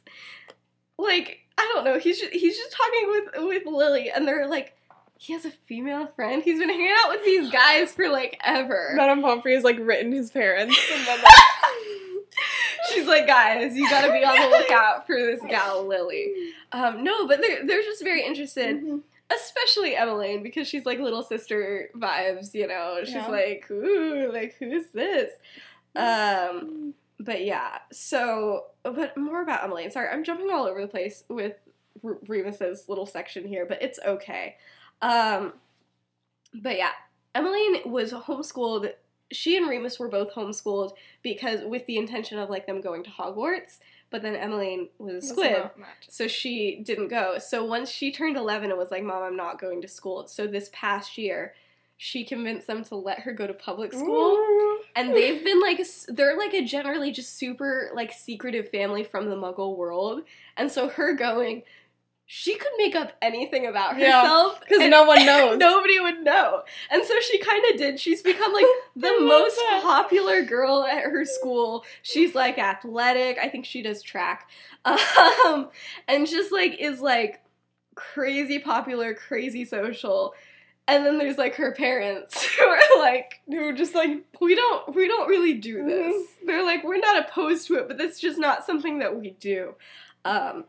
like 0.98 1.40
I 1.58 1.70
don't 1.74 1.84
know, 1.84 1.98
he's 1.98 2.20
just, 2.20 2.32
he's 2.32 2.56
just 2.56 2.72
talking 2.72 3.08
with 3.34 3.44
with 3.48 3.66
Lily 3.66 4.10
and 4.10 4.26
they're 4.26 4.46
like 4.48 4.74
he 5.18 5.32
has 5.32 5.44
a 5.46 5.50
female 5.50 6.06
friend. 6.08 6.42
He's 6.42 6.58
been 6.58 6.68
hanging 6.68 6.92
out 6.94 7.08
with 7.10 7.24
these 7.24 7.50
guys 7.50 7.92
for 7.92 8.08
like 8.10 8.38
ever. 8.44 8.92
Madame 8.94 9.22
Pomfrey 9.22 9.54
has 9.54 9.64
like 9.64 9.78
written 9.80 10.12
his 10.12 10.30
parents 10.30 10.76
and 10.92 11.06
then 11.06 11.18
She's 12.92 13.06
like, 13.06 13.26
guys, 13.26 13.74
you 13.74 13.88
gotta 13.88 14.12
be 14.12 14.22
on 14.24 14.36
the 14.38 14.56
lookout 14.56 15.06
for 15.06 15.16
this 15.16 15.40
gal 15.48 15.86
Lily. 15.86 16.32
Um, 16.72 17.02
no, 17.02 17.26
but 17.26 17.40
they're 17.40 17.66
they're 17.66 17.82
just 17.82 18.02
very 18.04 18.24
interested, 18.24 18.82
Mhm. 18.84 19.00
especially 19.34 19.96
Emmeline 19.96 20.42
because 20.42 20.68
she's 20.68 20.84
like 20.86 20.98
little 21.00 21.22
sister 21.22 21.88
vibes. 21.96 22.52
You 22.54 22.68
know, 22.68 23.00
she's 23.04 23.14
Yeah. 23.14 23.26
like, 23.28 23.66
ooh, 23.70 24.30
like 24.32 24.54
who's 24.58 24.86
this? 24.92 25.30
Um, 25.96 26.94
but 27.18 27.44
yeah, 27.44 27.78
so 27.92 28.66
but 28.82 29.16
more 29.16 29.42
about 29.42 29.64
Emmeline. 29.64 29.90
Sorry, 29.90 30.08
I'm 30.08 30.24
jumping 30.24 30.50
all 30.50 30.66
over 30.66 30.80
the 30.80 30.88
place 30.88 31.24
with 31.28 31.54
R- 32.04 32.18
Remus's 32.26 32.88
little 32.88 33.06
section 33.06 33.46
here, 33.46 33.64
but 33.66 33.82
it's 33.82 33.98
okay. 34.06 34.56
Um, 35.02 35.54
but 36.54 36.76
yeah, 36.76 36.90
Emily 37.34 37.82
was 37.84 38.12
homeschooled. 38.12 38.92
She 39.32 39.56
and 39.56 39.68
Remus 39.68 39.98
were 39.98 40.08
both 40.08 40.32
homeschooled 40.34 40.92
because 41.22 41.60
with 41.64 41.86
the 41.86 41.96
intention 41.96 42.38
of 42.38 42.48
like 42.50 42.66
them 42.66 42.80
going 42.80 43.02
to 43.04 43.10
Hogwarts. 43.10 43.78
But 44.08 44.22
then 44.22 44.36
Emmeline 44.36 44.88
was 44.98 45.14
a 45.14 45.16
Was 45.16 45.28
squib, 45.30 45.70
so 46.08 46.28
she 46.28 46.80
didn't 46.84 47.08
go. 47.08 47.38
So 47.38 47.64
once 47.64 47.90
she 47.90 48.12
turned 48.12 48.36
11 48.36 48.70
and 48.70 48.78
was 48.78 48.92
like, 48.92 49.02
Mom, 49.02 49.22
I'm 49.22 49.36
not 49.36 49.60
going 49.60 49.82
to 49.82 49.88
school. 49.88 50.28
So 50.28 50.46
this 50.46 50.70
past 50.72 51.18
year, 51.18 51.54
she 51.96 52.24
convinced 52.24 52.66
them 52.66 52.84
to 52.84 52.96
let 52.96 53.20
her 53.20 53.32
go 53.32 53.46
to 53.46 53.54
public 53.54 53.92
school. 53.92 54.34
Ooh. 54.34 54.80
And 54.94 55.14
they've 55.14 55.42
been 55.42 55.60
like, 55.60 55.80
they're 56.08 56.36
like 56.36 56.52
a 56.54 56.64
generally 56.64 57.10
just 57.10 57.36
super 57.36 57.90
like 57.94 58.12
secretive 58.12 58.68
family 58.68 59.04
from 59.04 59.30
the 59.30 59.36
muggle 59.36 59.76
world. 59.76 60.22
And 60.56 60.70
so 60.70 60.88
her 60.88 61.14
going, 61.14 61.62
she 62.28 62.56
could 62.56 62.72
make 62.76 62.96
up 62.96 63.12
anything 63.22 63.66
about 63.66 63.94
herself. 63.94 64.60
because 64.60 64.80
and 64.80 64.90
no 64.90 65.04
one 65.04 65.24
knows. 65.24 65.58
Nobody 65.58 66.00
would 66.00 66.24
know. 66.24 66.62
And 66.90 67.04
so 67.04 67.18
she 67.20 67.38
kind 67.38 67.64
of 67.70 67.78
did. 67.78 68.00
She's 68.00 68.20
become 68.20 68.52
like 68.52 68.66
the 68.96 69.16
most 69.20 69.56
that. 69.56 69.80
popular 69.82 70.42
girl 70.42 70.84
at 70.84 71.04
her 71.04 71.24
school. 71.24 71.84
She's 72.02 72.34
like 72.34 72.58
athletic. 72.58 73.38
I 73.38 73.48
think 73.48 73.64
she 73.64 73.82
does 73.82 74.02
track. 74.02 74.48
Um, 75.46 75.70
and 76.06 76.28
just 76.28 76.52
like 76.52 76.76
is 76.78 77.00
like 77.00 77.42
crazy 77.96 78.60
popular, 78.60 79.14
crazy 79.14 79.64
social. 79.64 80.32
And 80.88 81.04
then 81.04 81.18
there's 81.18 81.36
like 81.38 81.56
her 81.56 81.72
parents 81.72 82.44
who 82.56 82.64
are 82.64 82.78
like, 82.98 83.40
Who 83.48 83.58
are 83.68 83.72
just 83.72 83.94
like 83.94 84.24
we 84.40 84.54
don't 84.54 84.94
we 84.94 85.08
don't 85.08 85.28
really 85.28 85.54
do 85.54 85.78
Mm-hmm. 85.78 85.88
this. 85.88 86.26
They're 86.46 86.64
like, 86.64 86.84
we're 86.84 86.98
not 86.98 87.28
opposed 87.28 87.66
to 87.68 87.74
it, 87.76 87.88
but 87.88 87.98
that's 87.98 88.20
just 88.20 88.38
not 88.38 88.64
something 88.64 89.00
that 89.00 89.16
we 89.18 89.30
do. 89.30 89.74
Um 90.24 90.64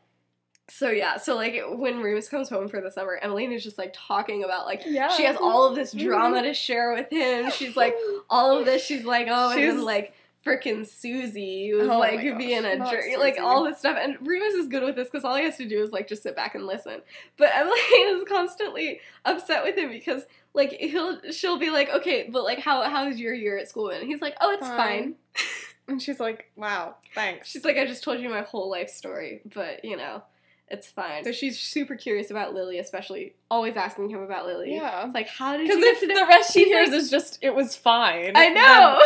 so 0.69 0.89
yeah, 0.89 1.15
so 1.15 1.35
like 1.35 1.61
when 1.69 2.01
Remus 2.01 2.27
comes 2.27 2.49
home 2.49 2.67
for 2.67 2.81
the 2.81 2.91
summer, 2.91 3.17
Emmeline 3.21 3.53
is 3.53 3.63
just 3.63 3.77
like 3.77 3.93
talking 3.95 4.43
about 4.43 4.65
like 4.65 4.81
yeah. 4.85 5.07
she 5.09 5.23
has 5.23 5.37
all 5.37 5.65
of 5.65 5.75
this 5.75 5.93
Mhm. 5.93 6.03
drama 6.03 6.41
to 6.41 6.53
share 6.53 6.93
with 6.93 7.09
him. 7.09 7.51
She's 7.51 7.77
like 7.77 7.95
all 8.29 8.57
of 8.57 8.65
this. 8.65 8.83
She's 8.83 9.05
like, 9.05 9.27
oh, 9.29 9.51
and 9.51 9.61
then 9.61 9.81
like 9.85 10.13
freaking 10.47 10.87
Susie 10.87 11.73
was 11.73 11.89
Oh 11.89 11.99
like 11.99 12.21
being 12.37 12.65
a 12.65 12.77
jerk, 12.77 13.05
like 13.19 13.37
all 13.39 13.63
this 13.63 13.79
stuff. 13.79 13.97
And 13.99 14.17
Remus 14.25 14.53
is 14.53 14.67
good 14.67 14.83
with 14.83 14.95
this 14.95 15.09
because 15.09 15.25
all 15.25 15.35
he 15.35 15.43
has 15.43 15.57
to 15.57 15.67
do 15.67 15.81
is 15.81 15.91
like 15.91 16.07
just 16.07 16.23
sit 16.23 16.35
back 16.35 16.55
and 16.55 16.65
listen. 16.65 17.01
But 17.37 17.51
Emily 17.55 17.77
is 17.79 18.23
constantly 18.27 19.01
upset 19.25 19.63
with 19.63 19.77
him 19.77 19.89
because 19.89 20.23
like 20.53 20.71
he'll 20.71 21.19
she'll 21.31 21.59
be 21.59 21.69
like, 21.69 21.89
okay, 21.89 22.29
but 22.31 22.43
like 22.43 22.59
how 22.59 22.83
how's 22.89 23.19
your 23.19 23.33
year 23.33 23.57
at 23.57 23.67
school? 23.69 23.89
And 23.89 24.07
he's 24.07 24.21
like, 24.21 24.35
oh, 24.41 24.51
it's 24.51 24.67
fine. 24.67 24.77
Fine. 24.77 25.15
And 25.89 26.01
she's 26.01 26.19
like, 26.19 26.51
wow, 26.57 26.95
thanks. 27.15 27.47
She's 27.47 27.63
like, 27.63 27.77
I 27.77 27.85
just 27.85 28.03
told 28.03 28.19
you 28.19 28.29
my 28.29 28.41
whole 28.41 28.69
life 28.69 28.89
story, 28.89 29.39
but 29.55 29.85
you 29.85 29.95
know, 29.95 30.21
it's 30.69 30.87
fine. 30.87 31.23
So 31.23 31.31
she's 31.31 31.59
super 31.59 31.95
curious 31.95 32.29
about 32.31 32.53
Lily, 32.53 32.79
especially 32.79 33.35
always 33.49 33.75
asking 33.77 34.09
him 34.09 34.21
about 34.21 34.45
Lily. 34.45 34.73
yeah. 34.75 35.05
It's 35.05 35.13
like, 35.13 35.27
how 35.29 35.55
did 35.55 35.63
Because 35.67 35.77
you 35.77 35.83
get 35.85 35.93
if 35.93 35.99
to 36.01 36.07
know? 36.07 36.15
the 36.21 36.25
rest 36.27 36.53
she 36.53 36.65
hears 36.65 36.89
like- 36.89 36.97
is 36.97 37.09
just, 37.09 37.39
it 37.41 37.55
was 37.55 37.75
fine. 37.75 38.33
I 38.35 38.49
know. 38.49 39.01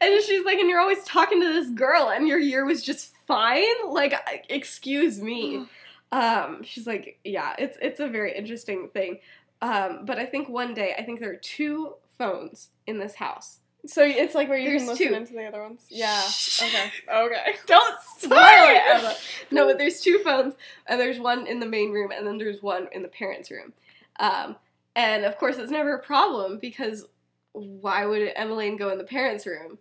and 0.00 0.22
she's 0.22 0.44
like, 0.44 0.58
and 0.58 0.68
you're 0.70 0.80
always 0.80 1.02
talking 1.04 1.40
to 1.42 1.46
this 1.52 1.70
girl, 1.70 2.08
and 2.08 2.26
your 2.26 2.38
year 2.38 2.64
was 2.64 2.82
just 2.82 3.12
fine. 3.26 3.64
Like, 3.88 4.14
excuse 4.48 5.20
me. 5.20 5.66
Um, 6.10 6.62
she's 6.62 6.86
like, 6.86 7.18
yeah, 7.22 7.54
it's 7.58 7.76
it's 7.82 8.00
a 8.00 8.08
very 8.08 8.34
interesting 8.34 8.88
thing. 8.94 9.18
Um, 9.60 10.06
but 10.06 10.18
I 10.18 10.24
think 10.24 10.48
one 10.48 10.72
day, 10.72 10.94
I 10.98 11.02
think 11.04 11.20
there 11.20 11.30
are 11.30 11.36
two 11.36 11.96
phones 12.16 12.68
in 12.86 12.98
this 12.98 13.16
house. 13.16 13.58
So 13.86 14.02
it's 14.04 14.34
like 14.34 14.48
where 14.48 14.58
you 14.58 14.70
There's 14.70 14.82
can 14.82 14.88
listen 14.90 15.08
two. 15.08 15.14
into 15.14 15.32
the 15.34 15.46
other 15.46 15.62
ones? 15.62 15.82
Yeah. 15.88 16.22
Okay. 16.62 16.90
Okay. 17.10 17.54
Don't 17.66 17.96
spoil 18.18 18.38
it, 18.38 18.82
Emma. 18.88 19.14
No, 19.50 19.66
but 19.66 19.78
there's 19.78 20.00
two 20.00 20.18
phones, 20.24 20.54
and 20.86 21.00
there's 21.00 21.18
one 21.18 21.46
in 21.46 21.60
the 21.60 21.66
main 21.66 21.92
room, 21.92 22.10
and 22.10 22.26
then 22.26 22.38
there's 22.38 22.62
one 22.62 22.88
in 22.92 23.02
the 23.02 23.08
parents' 23.08 23.50
room. 23.50 23.72
Um, 24.18 24.56
and 24.96 25.24
of 25.24 25.38
course, 25.38 25.58
it's 25.58 25.70
never 25.70 25.94
a 25.94 26.02
problem 26.02 26.58
because 26.58 27.06
why 27.52 28.04
would 28.04 28.32
Emmeline 28.34 28.76
go 28.76 28.90
in 28.90 28.98
the 28.98 29.04
parents' 29.04 29.46
room? 29.46 29.78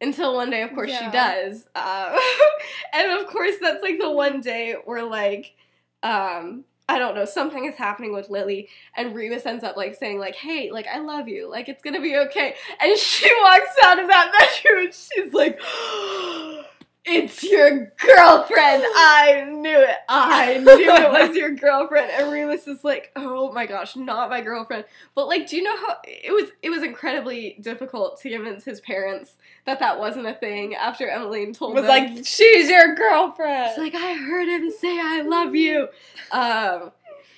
Until 0.00 0.34
one 0.34 0.50
day, 0.50 0.62
of 0.62 0.74
course, 0.74 0.90
she 0.90 1.10
does. 1.10 1.64
Um, 1.76 2.18
and 2.92 3.12
of 3.20 3.28
course, 3.28 3.54
that's 3.60 3.82
like 3.82 3.98
the 4.00 4.10
one 4.10 4.40
day 4.40 4.74
where, 4.84 5.04
like, 5.04 5.54
um, 6.02 6.64
I 6.92 6.98
don't 6.98 7.14
know, 7.14 7.24
something 7.24 7.64
is 7.64 7.76
happening 7.76 8.12
with 8.12 8.28
Lily, 8.28 8.68
and 8.94 9.14
Remus 9.14 9.46
ends 9.46 9.64
up 9.64 9.78
like 9.78 9.94
saying, 9.94 10.18
like, 10.18 10.34
hey, 10.34 10.70
like, 10.70 10.86
I 10.86 10.98
love 10.98 11.26
you, 11.26 11.48
like, 11.48 11.70
it's 11.70 11.82
gonna 11.82 12.02
be 12.02 12.16
okay. 12.16 12.54
And 12.80 12.98
she 12.98 13.30
walks 13.42 13.74
out 13.82 13.98
of 13.98 14.08
that 14.08 14.30
bedroom 14.62 14.84
and 14.84 14.94
she's 14.94 15.32
like, 15.32 15.58
oh 15.62 16.61
It's 17.04 17.42
your 17.42 17.92
girlfriend. 17.98 18.84
I 18.86 19.44
knew 19.50 19.76
it. 19.76 19.96
I 20.08 20.58
knew 20.64 20.68
it 20.68 21.10
was 21.10 21.36
your 21.36 21.50
girlfriend. 21.50 22.10
And 22.12 22.30
Remus 22.32 22.68
is 22.68 22.84
like, 22.84 23.10
oh 23.16 23.50
my 23.52 23.66
gosh, 23.66 23.96
not 23.96 24.30
my 24.30 24.40
girlfriend. 24.40 24.84
But 25.16 25.26
like, 25.26 25.48
do 25.48 25.56
you 25.56 25.64
know 25.64 25.76
how 25.76 25.96
it 26.04 26.32
was? 26.32 26.50
It 26.62 26.70
was 26.70 26.84
incredibly 26.84 27.56
difficult 27.60 28.20
to 28.20 28.30
convince 28.30 28.64
his 28.64 28.80
parents 28.80 29.34
that 29.64 29.80
that 29.80 29.98
wasn't 29.98 30.26
a 30.28 30.34
thing 30.34 30.76
after 30.76 31.08
Emmeline 31.08 31.52
told 31.52 31.74
was 31.74 31.82
them. 31.82 31.88
like, 31.88 32.24
she's 32.24 32.68
your 32.68 32.94
girlfriend. 32.94 33.70
It's 33.70 33.78
like 33.78 33.94
I 33.96 34.14
heard 34.14 34.46
him 34.48 34.70
say 34.70 35.00
I 35.00 35.22
love 35.22 35.56
you. 35.56 35.88
Um, 36.30 36.92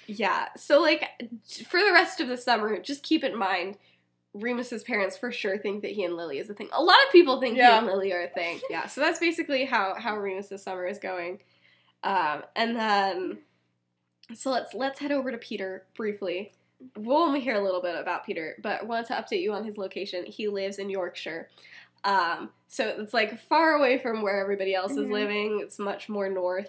yeah. 0.07 0.49
So 0.59 0.81
like 0.83 1.09
for 1.67 1.81
the 1.81 1.93
rest 1.93 2.21
of 2.21 2.29
the 2.29 2.37
summer, 2.37 2.79
just 2.81 3.03
keep 3.03 3.25
in 3.25 3.35
mind, 3.37 3.79
Remus's 4.35 4.83
parents 4.83 5.17
for 5.17 5.31
sure 5.33 5.57
think 5.59 5.83
that 5.83 5.93
he 5.93 6.05
and 6.05 6.17
Lily 6.17 6.39
is 6.39 6.51
a 6.51 6.55
thing. 6.55 6.69
A 6.73 6.83
lot 6.83 6.97
of 7.07 7.13
people 7.13 7.41
think 7.41 7.57
Yeah. 7.57 7.73
he 7.73 7.79
and 7.79 7.87
Lily 7.87 8.13
are 8.13 8.23
a 8.23 8.29
thing. 8.29 8.61
Yeah. 8.71 8.87
So 8.87 9.01
that's 9.01 9.19
basically 9.21 9.65
how 9.65 9.95
how 9.97 10.17
Remus's 10.19 10.63
summer 10.63 10.87
is 10.87 10.99
going. 10.99 11.41
Um, 12.03 12.43
and 12.57 12.77
then 12.77 13.39
so 14.35 14.51
let's 14.51 14.75
let's 14.75 14.99
head 14.99 15.13
over 15.13 15.31
to 15.31 15.39
Peter 15.39 15.87
briefly. 15.97 16.53
We'll 16.97 17.19
only 17.19 17.41
hear 17.41 17.55
a 17.55 17.63
little 17.63 17.81
bit 17.81 17.95
about 17.97 18.27
Peter, 18.27 18.57
but 18.63 18.87
wanted 18.87 19.07
to 19.07 19.15
update 19.15 19.41
you 19.43 19.53
on 19.53 19.65
his 19.65 19.79
location. 19.79 20.27
He 20.27 20.49
lives 20.49 20.79
in 20.79 20.91
Yorkshire. 20.91 21.49
Um, 22.03 22.51
so 22.69 22.87
it's 22.99 23.15
like 23.15 23.39
far 23.49 23.75
away 23.75 23.99
from 23.99 24.21
where 24.21 24.41
everybody 24.41 24.75
else 24.75 24.93
is 24.93 25.07
Mhm. 25.09 25.13
living. 25.13 25.61
It's 25.63 25.79
much 25.79 26.09
more 26.11 26.29
north. 26.29 26.69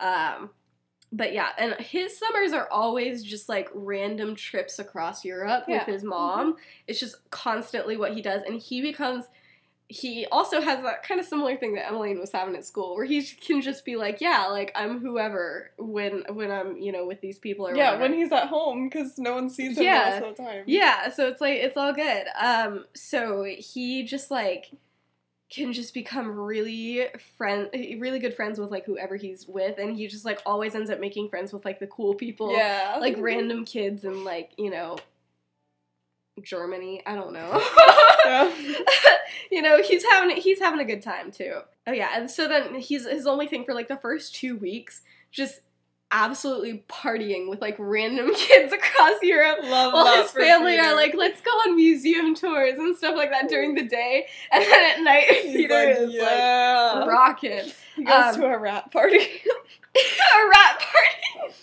Um, 0.00 0.50
but 1.12 1.32
yeah, 1.34 1.50
and 1.58 1.74
his 1.74 2.16
summers 2.18 2.52
are 2.52 2.68
always 2.70 3.22
just 3.22 3.48
like 3.48 3.68
random 3.74 4.34
trips 4.34 4.78
across 4.78 5.24
Europe 5.24 5.64
Yeah. 5.68 5.78
with 5.84 5.94
his 5.94 6.02
mom. 6.02 6.56
It's 6.86 6.98
just 6.98 7.28
constantly 7.30 7.96
what 7.96 8.14
he 8.14 8.22
does, 8.22 8.42
and 8.46 8.60
he 8.60 8.80
becomes. 8.80 9.26
He 9.88 10.24
also 10.32 10.62
has 10.62 10.82
that 10.84 11.02
kind 11.02 11.20
of 11.20 11.26
similar 11.26 11.54
thing 11.58 11.74
that 11.74 11.86
Emmeline 11.86 12.18
was 12.18 12.32
having 12.32 12.56
at 12.56 12.64
school, 12.64 12.94
where 12.94 13.04
he 13.04 13.22
can 13.22 13.60
just 13.60 13.84
be 13.84 13.96
like, 13.96 14.22
"Yeah, 14.22 14.46
like 14.46 14.72
I'm 14.74 15.00
whoever 15.00 15.70
when 15.76 16.24
when 16.30 16.50
I'm 16.50 16.78
you 16.78 16.92
know 16.92 17.04
with 17.06 17.20
these 17.20 17.38
people 17.38 17.68
or 17.68 17.76
yeah, 17.76 17.90
whatever." 17.92 18.02
when 18.10 18.14
he's 18.14 18.32
at 18.32 18.46
home 18.48 18.88
because 18.88 19.18
no 19.18 19.34
one 19.34 19.50
sees 19.50 19.76
him 19.76 19.84
Yeah. 19.84 20.18
most 20.20 20.30
of 20.30 20.36
the 20.38 20.42
time. 20.44 20.62
Yeah, 20.66 21.10
so 21.10 21.26
it's 21.28 21.42
like 21.42 21.58
it's 21.58 21.76
all 21.76 21.92
good. 21.92 22.24
Um, 22.40 22.86
so 22.94 23.44
he 23.44 24.02
just 24.04 24.30
like 24.30 24.70
can 25.52 25.72
just 25.72 25.92
become 25.94 26.28
really 26.38 27.06
friend, 27.36 27.68
really 27.98 28.18
good 28.18 28.34
friends 28.34 28.58
with 28.58 28.70
like 28.70 28.84
whoever 28.86 29.16
he's 29.16 29.46
with, 29.46 29.78
and 29.78 29.96
he 29.96 30.06
just 30.08 30.24
like 30.24 30.40
always 30.46 30.74
ends 30.74 30.90
up 30.90 30.98
making 31.00 31.28
friends 31.28 31.52
with 31.52 31.64
like 31.64 31.78
the 31.80 31.86
cool 31.86 32.14
people, 32.14 32.52
Yeah. 32.52 32.96
like 33.00 33.16
random 33.18 33.64
kids 33.64 34.04
and 34.04 34.24
like 34.24 34.52
you 34.56 34.70
know 34.70 34.96
Germany. 36.42 37.02
I 37.06 37.14
don't 37.14 37.32
know. 37.32 37.62
You 39.50 39.60
know, 39.60 39.82
he's 39.82 40.02
having 40.04 40.34
he's 40.36 40.58
having 40.60 40.80
a 40.80 40.84
good 40.84 41.02
time 41.02 41.30
too. 41.30 41.58
Oh 41.86 41.92
yeah, 41.92 42.10
and 42.14 42.30
so 42.30 42.48
then 42.48 42.74
he's 42.76 43.06
his 43.06 43.26
only 43.26 43.46
thing 43.46 43.64
for 43.66 43.74
like 43.74 43.88
the 43.88 43.96
first 43.98 44.34
two 44.34 44.56
weeks, 44.56 45.02
just 45.30 45.60
absolutely 46.12 46.84
partying 46.88 47.48
with 47.48 47.60
like 47.60 47.76
random 47.78 48.32
kids 48.36 48.72
across 48.72 49.20
Europe. 49.22 49.58
Love 49.62 49.92
While 49.94 50.22
his 50.22 50.30
family 50.30 50.78
are 50.78 50.94
like, 50.94 51.14
let's 51.16 51.40
go 51.40 51.50
on 51.50 51.74
museum 51.74 52.34
tours 52.34 52.78
and 52.78 52.96
stuff 52.96 53.16
like 53.16 53.30
that 53.30 53.48
during 53.48 53.74
the 53.74 53.84
day, 53.84 54.26
and 54.52 54.62
then 54.62 54.90
at 54.98 55.02
night 55.02 55.24
He's 55.30 55.56
Peter 55.56 55.74
like, 55.74 55.96
is 55.96 56.12
yeah. 56.12 56.92
like 56.96 57.08
rocking 57.08 57.72
he 57.96 58.04
goes 58.04 58.34
um, 58.34 58.40
to 58.40 58.46
a 58.46 58.58
rat 58.58 58.90
party. 58.90 59.18
a 59.18 60.48
rat 60.48 60.80
party. 60.80 61.54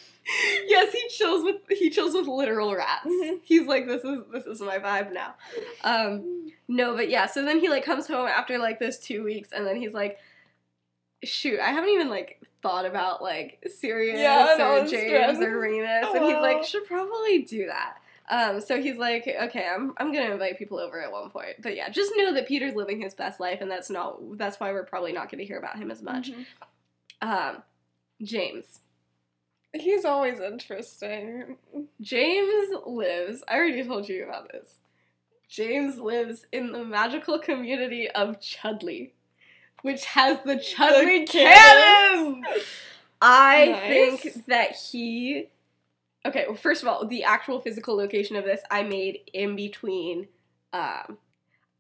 yes, 0.68 0.94
he 0.94 1.08
chills 1.10 1.44
with 1.44 1.58
he 1.70 1.90
chills 1.90 2.14
with 2.14 2.28
literal 2.28 2.76
rats. 2.76 3.08
Mhm. 3.08 3.40
He's 3.44 3.68
like, 3.68 3.88
this 3.88 4.04
is 4.04 4.20
this 4.32 4.46
is 4.46 4.62
my 4.62 4.78
vibe 4.78 5.14
now. 5.14 5.36
Um, 5.84 6.52
no, 6.68 6.96
but 6.96 7.10
yeah. 7.10 7.26
So 7.26 7.44
then 7.44 7.60
he 7.60 7.70
like 7.70 7.84
comes 7.84 8.08
home 8.08 8.28
after 8.28 8.58
like 8.58 8.80
those 8.80 8.98
two 9.00 9.24
weeks, 9.24 9.50
and 9.52 9.66
then 9.66 9.76
he's 9.76 9.94
like, 9.94 10.20
shoot, 11.24 11.60
I 11.60 11.72
haven't 11.72 11.90
even 11.90 12.10
like 12.10 12.39
thought 12.62 12.86
about 12.86 13.22
like 13.22 13.64
Sirius 13.80 14.20
Yeah, 14.20 14.54
or 14.56 14.86
James 14.86 15.40
or 15.40 15.60
Remus, 15.60 16.06
Oh, 16.08 16.16
and 16.16 16.26
he's 16.26 16.36
like, 16.36 16.64
should 16.64 16.86
probably 16.86 17.40
do 17.44 17.68
that. 17.68 17.98
Um, 18.32 18.62
so 18.62 18.80
he's 18.80 18.98
like, 18.98 19.28
okay, 19.28 19.68
I'm 19.68 19.94
I'm 19.98 20.14
gonna 20.14 20.32
invite 20.32 20.60
people 20.60 20.78
over 20.78 21.02
at 21.02 21.12
one 21.12 21.30
point, 21.32 21.56
but 21.62 21.76
yeah, 21.76 21.90
just 21.90 22.12
know 22.16 22.34
that 22.34 22.48
Peter's 22.48 22.76
living 22.76 23.02
his 23.02 23.16
best 23.16 23.40
life, 23.40 23.60
and 23.62 23.72
that's 23.72 23.90
not 23.90 24.20
that's 24.38 24.60
why 24.60 24.72
we're 24.72 24.86
probably 24.86 25.12
not 25.14 25.32
gonna 25.32 25.44
hear 25.44 25.58
about 25.58 25.78
him 25.78 25.90
as 25.90 26.02
much. 26.04 26.32
Mhm. 26.32 26.46
Um, 27.22 27.64
James. 28.22 28.80
He's 29.74 30.04
always 30.04 30.40
interesting. 30.40 31.58
James 32.02 32.76
lives. 32.88 33.44
I 33.48 33.56
already 33.56 33.84
told 33.84 34.10
you 34.10 34.24
about 34.26 34.52
this. 34.52 34.76
James 35.48 36.00
lives 36.00 36.46
in 36.52 36.72
the 36.72 36.84
magical 36.84 37.40
community 37.40 38.10
of 38.10 38.40
Chudley, 38.40 39.14
which 39.82 40.06
has 40.06 40.38
the 40.46 40.58
Chudley 40.58 41.26
cannons. 41.26 42.46
cannons. 42.46 42.64
I 43.22 43.66
Nice. 43.68 44.22
think 44.22 44.46
that 44.48 44.76
he. 44.76 45.50
Okay, 46.26 46.46
well, 46.48 46.56
first 46.58 46.82
of 46.82 46.88
all, 46.90 47.06
the 47.06 47.24
actual 47.24 47.60
physical 47.62 47.96
location 47.96 48.36
of 48.36 48.44
this 48.46 48.62
I 48.70 48.84
made 48.84 49.20
in 49.34 49.56
between. 49.56 50.28
Um, 50.74 51.18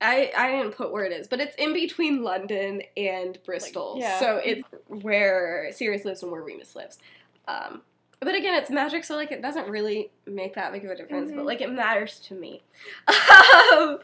I 0.01 0.31
I 0.37 0.51
didn't 0.51 0.75
put 0.75 0.91
where 0.91 1.03
it 1.03 1.11
is, 1.11 1.27
but 1.27 1.39
it's 1.41 1.55
in 1.57 1.73
between 1.73 2.23
London 2.23 2.81
and 2.95 3.37
Bristol. 3.45 3.97
yeah. 3.99 4.19
So 4.19 4.37
it's 4.43 4.63
where 4.87 5.69
Sirius 5.73 6.05
lives 6.05 6.23
and 6.23 6.31
where 6.31 6.41
Remus 6.41 6.75
lives. 6.75 6.99
Um, 7.47 7.81
but 8.21 8.35
again, 8.35 8.53
it's 8.55 8.69
magic, 8.69 9.03
so 9.05 9.15
like 9.15 9.31
it 9.31 9.41
doesn't 9.41 9.69
really 9.69 10.09
make 10.25 10.55
that 10.55 10.71
big 10.73 10.83
of 10.85 10.91
a 10.91 10.95
difference. 10.95 11.31
But 11.31 11.41
Mhm. 11.41 11.45
like 11.45 11.61
it 11.61 11.71
matters 11.71 12.19
to 12.21 12.33
me. 12.33 12.61
um, 13.07 13.99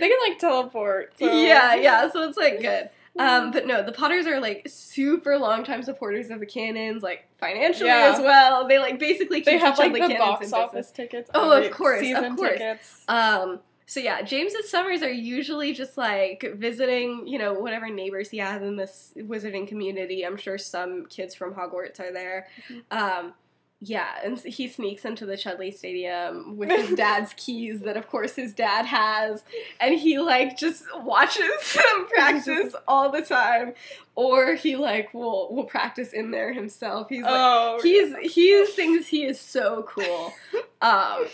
They 0.00 0.08
can 0.08 0.18
like 0.28 0.38
teleport. 0.38 1.14
So. 1.18 1.26
yeah, 1.30 1.74
yeah. 1.74 2.10
So 2.10 2.28
it's 2.28 2.36
like 2.36 2.60
good. 2.60 2.90
Um, 3.18 3.50
but 3.50 3.66
no, 3.66 3.82
the 3.82 3.92
Potters 3.92 4.26
are 4.26 4.40
like 4.40 4.66
super 4.68 5.38
long 5.38 5.64
time 5.64 5.82
supporters 5.82 6.30
of 6.30 6.40
the 6.40 6.46
cannons, 6.46 7.02
like 7.02 7.26
financially 7.38 7.88
Yeah. 7.88 8.12
as 8.14 8.20
well. 8.20 8.68
They 8.68 8.78
like 8.78 8.98
basically 8.98 9.38
keep 9.38 9.46
They 9.46 9.58
have 9.58 9.78
like 9.78 9.92
Chudley 9.92 10.08
the 10.08 10.14
box 10.18 10.52
office 10.52 10.90
tickets. 10.90 11.30
Oh, 11.34 11.52
of 11.52 11.70
course, 11.70 12.06
of 12.14 12.36
course. 12.36 12.52
tickets. 12.52 13.04
Um, 13.08 13.60
so 13.86 14.00
yeah, 14.00 14.20
James's 14.22 14.68
summers 14.68 15.02
are 15.02 15.10
usually 15.12 15.72
just 15.72 15.96
like 15.96 16.44
visiting, 16.56 17.26
you 17.26 17.38
know, 17.38 17.54
whatever 17.54 17.88
neighbors 17.88 18.30
he 18.30 18.38
has 18.38 18.60
in 18.60 18.76
this 18.76 19.12
wizarding 19.16 19.66
community. 19.68 20.24
I'm 20.26 20.36
sure 20.36 20.58
some 20.58 21.06
kids 21.06 21.34
from 21.34 21.54
Hogwarts 21.54 22.00
are 22.00 22.12
there. 22.12 22.48
Mhm. 22.68 22.82
Um, 22.90 23.34
yeah, 23.80 24.08
and 24.24 24.38
he 24.38 24.68
sneaks 24.68 25.04
into 25.04 25.26
the 25.26 25.36
Chudley 25.36 25.70
Stadium 25.70 26.56
with 26.56 26.70
his 26.70 26.90
dad's 26.96 27.34
keys 27.34 27.82
that, 27.82 27.96
of 27.96 28.08
course, 28.08 28.34
his 28.34 28.54
dad 28.54 28.86
has, 28.86 29.44
and 29.80 29.94
he 29.94 30.18
like 30.18 30.56
just 30.56 30.84
watches 31.02 31.74
them 31.74 32.06
practice 32.08 32.74
all 32.88 33.10
the 33.10 33.20
time, 33.20 33.74
or 34.14 34.54
he 34.54 34.76
like 34.76 35.12
will 35.12 35.54
will 35.54 35.64
practice 35.64 36.14
in 36.14 36.30
there 36.30 36.54
himself. 36.54 37.08
He's 37.10 37.22
like, 37.22 37.32
oh, 37.34 37.78
he's 37.82 38.32
he 38.32 38.64
thinks 38.66 39.08
he 39.08 39.24
is 39.24 39.38
so 39.38 39.86
cool. 39.86 40.32
Um, 40.80 41.26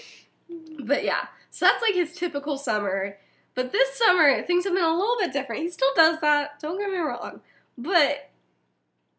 but 0.81 1.05
yeah, 1.05 1.29
so 1.51 1.67
that's 1.67 1.83
like 1.83 1.95
his 1.95 2.13
typical 2.13 2.59
summer. 2.59 3.19
But 3.55 3.71
this 3.71 3.97
summer, 3.99 4.43
things 4.43 4.65
have 4.65 4.75
been 4.75 4.83
a 4.83 4.97
little 4.97 5.17
bit 5.19 5.33
different. 5.33 5.63
He 5.63 5.71
still 5.71 5.93
does 5.95 6.21
that. 6.23 6.59
Don't 6.59 6.79
get 6.79 6.91
me 6.91 6.97
wrong, 6.97 7.41
but 7.79 8.31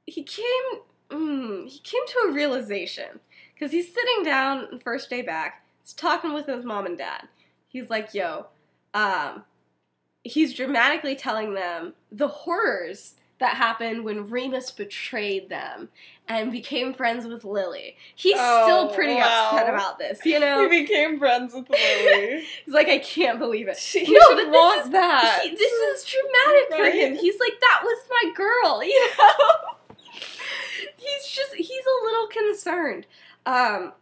he 0.05 0.23
came 0.23 0.81
mm, 1.13 1.67
he 1.69 1.79
came 1.79 2.05
to 2.07 2.29
a 2.29 2.31
realization 2.31 3.19
because 3.53 3.71
he's 3.71 3.93
sitting 3.93 4.23
down 4.23 4.79
first 4.83 5.09
day 5.09 5.21
back. 5.21 5.63
He's 5.83 5.93
talking 5.93 6.33
with 6.33 6.47
his 6.47 6.65
mom 6.65 6.85
and 6.85 6.97
dad. 6.97 7.27
He's 7.67 7.89
like, 7.89 8.13
"Yo," 8.13 8.47
um, 8.93 9.43
he's 10.23 10.53
dramatically 10.53 11.15
telling 11.15 11.53
them 11.53 11.93
the 12.11 12.27
horrors 12.27 13.15
that 13.39 13.57
happened 13.57 14.05
when 14.05 14.29
Remus 14.29 14.71
betrayed 14.71 15.49
them 15.49 15.89
and 16.29 16.49
became 16.51 16.93
friends 16.93 17.25
with 17.27 17.43
Lily. 17.43 17.97
He's 18.15 18.37
Oh, 18.39 18.63
still 18.63 18.95
pretty 18.95 19.15
wow. 19.15 19.49
upset 19.51 19.67
about 19.73 19.97
this, 19.99 20.23
you 20.23 20.39
know. 20.39 20.69
he 20.69 20.81
became 20.83 21.19
friends 21.19 21.53
with 21.53 21.67
Lily. 21.69 22.43
He's 22.63 22.73
like, 22.73 22.87
I 22.87 22.99
can't 22.99 23.39
believe 23.39 23.67
it. 23.67 23.77
He 23.77 24.03
No, 24.13 24.19
should 24.29 24.35
but 24.45 24.51
this 24.51 24.85
is- 24.85 24.91
that. 24.91 25.39
He- 25.43 25.49
this 25.55 25.71
is 25.73 26.05
dramatic 26.05 26.69
for 26.77 26.97
him. 26.97 27.15
He's 27.17 27.37
like, 27.39 27.59
that 27.59 27.81
was 27.83 27.97
my 28.09 28.31
girl, 28.33 28.83
you 28.83 29.09
know. 29.17 29.75
He's 31.03 31.27
just 31.27 31.53
he's 31.55 31.69
a 31.69 32.05
little 32.05 32.27
concerned. 32.27 33.05
Um. 33.45 33.93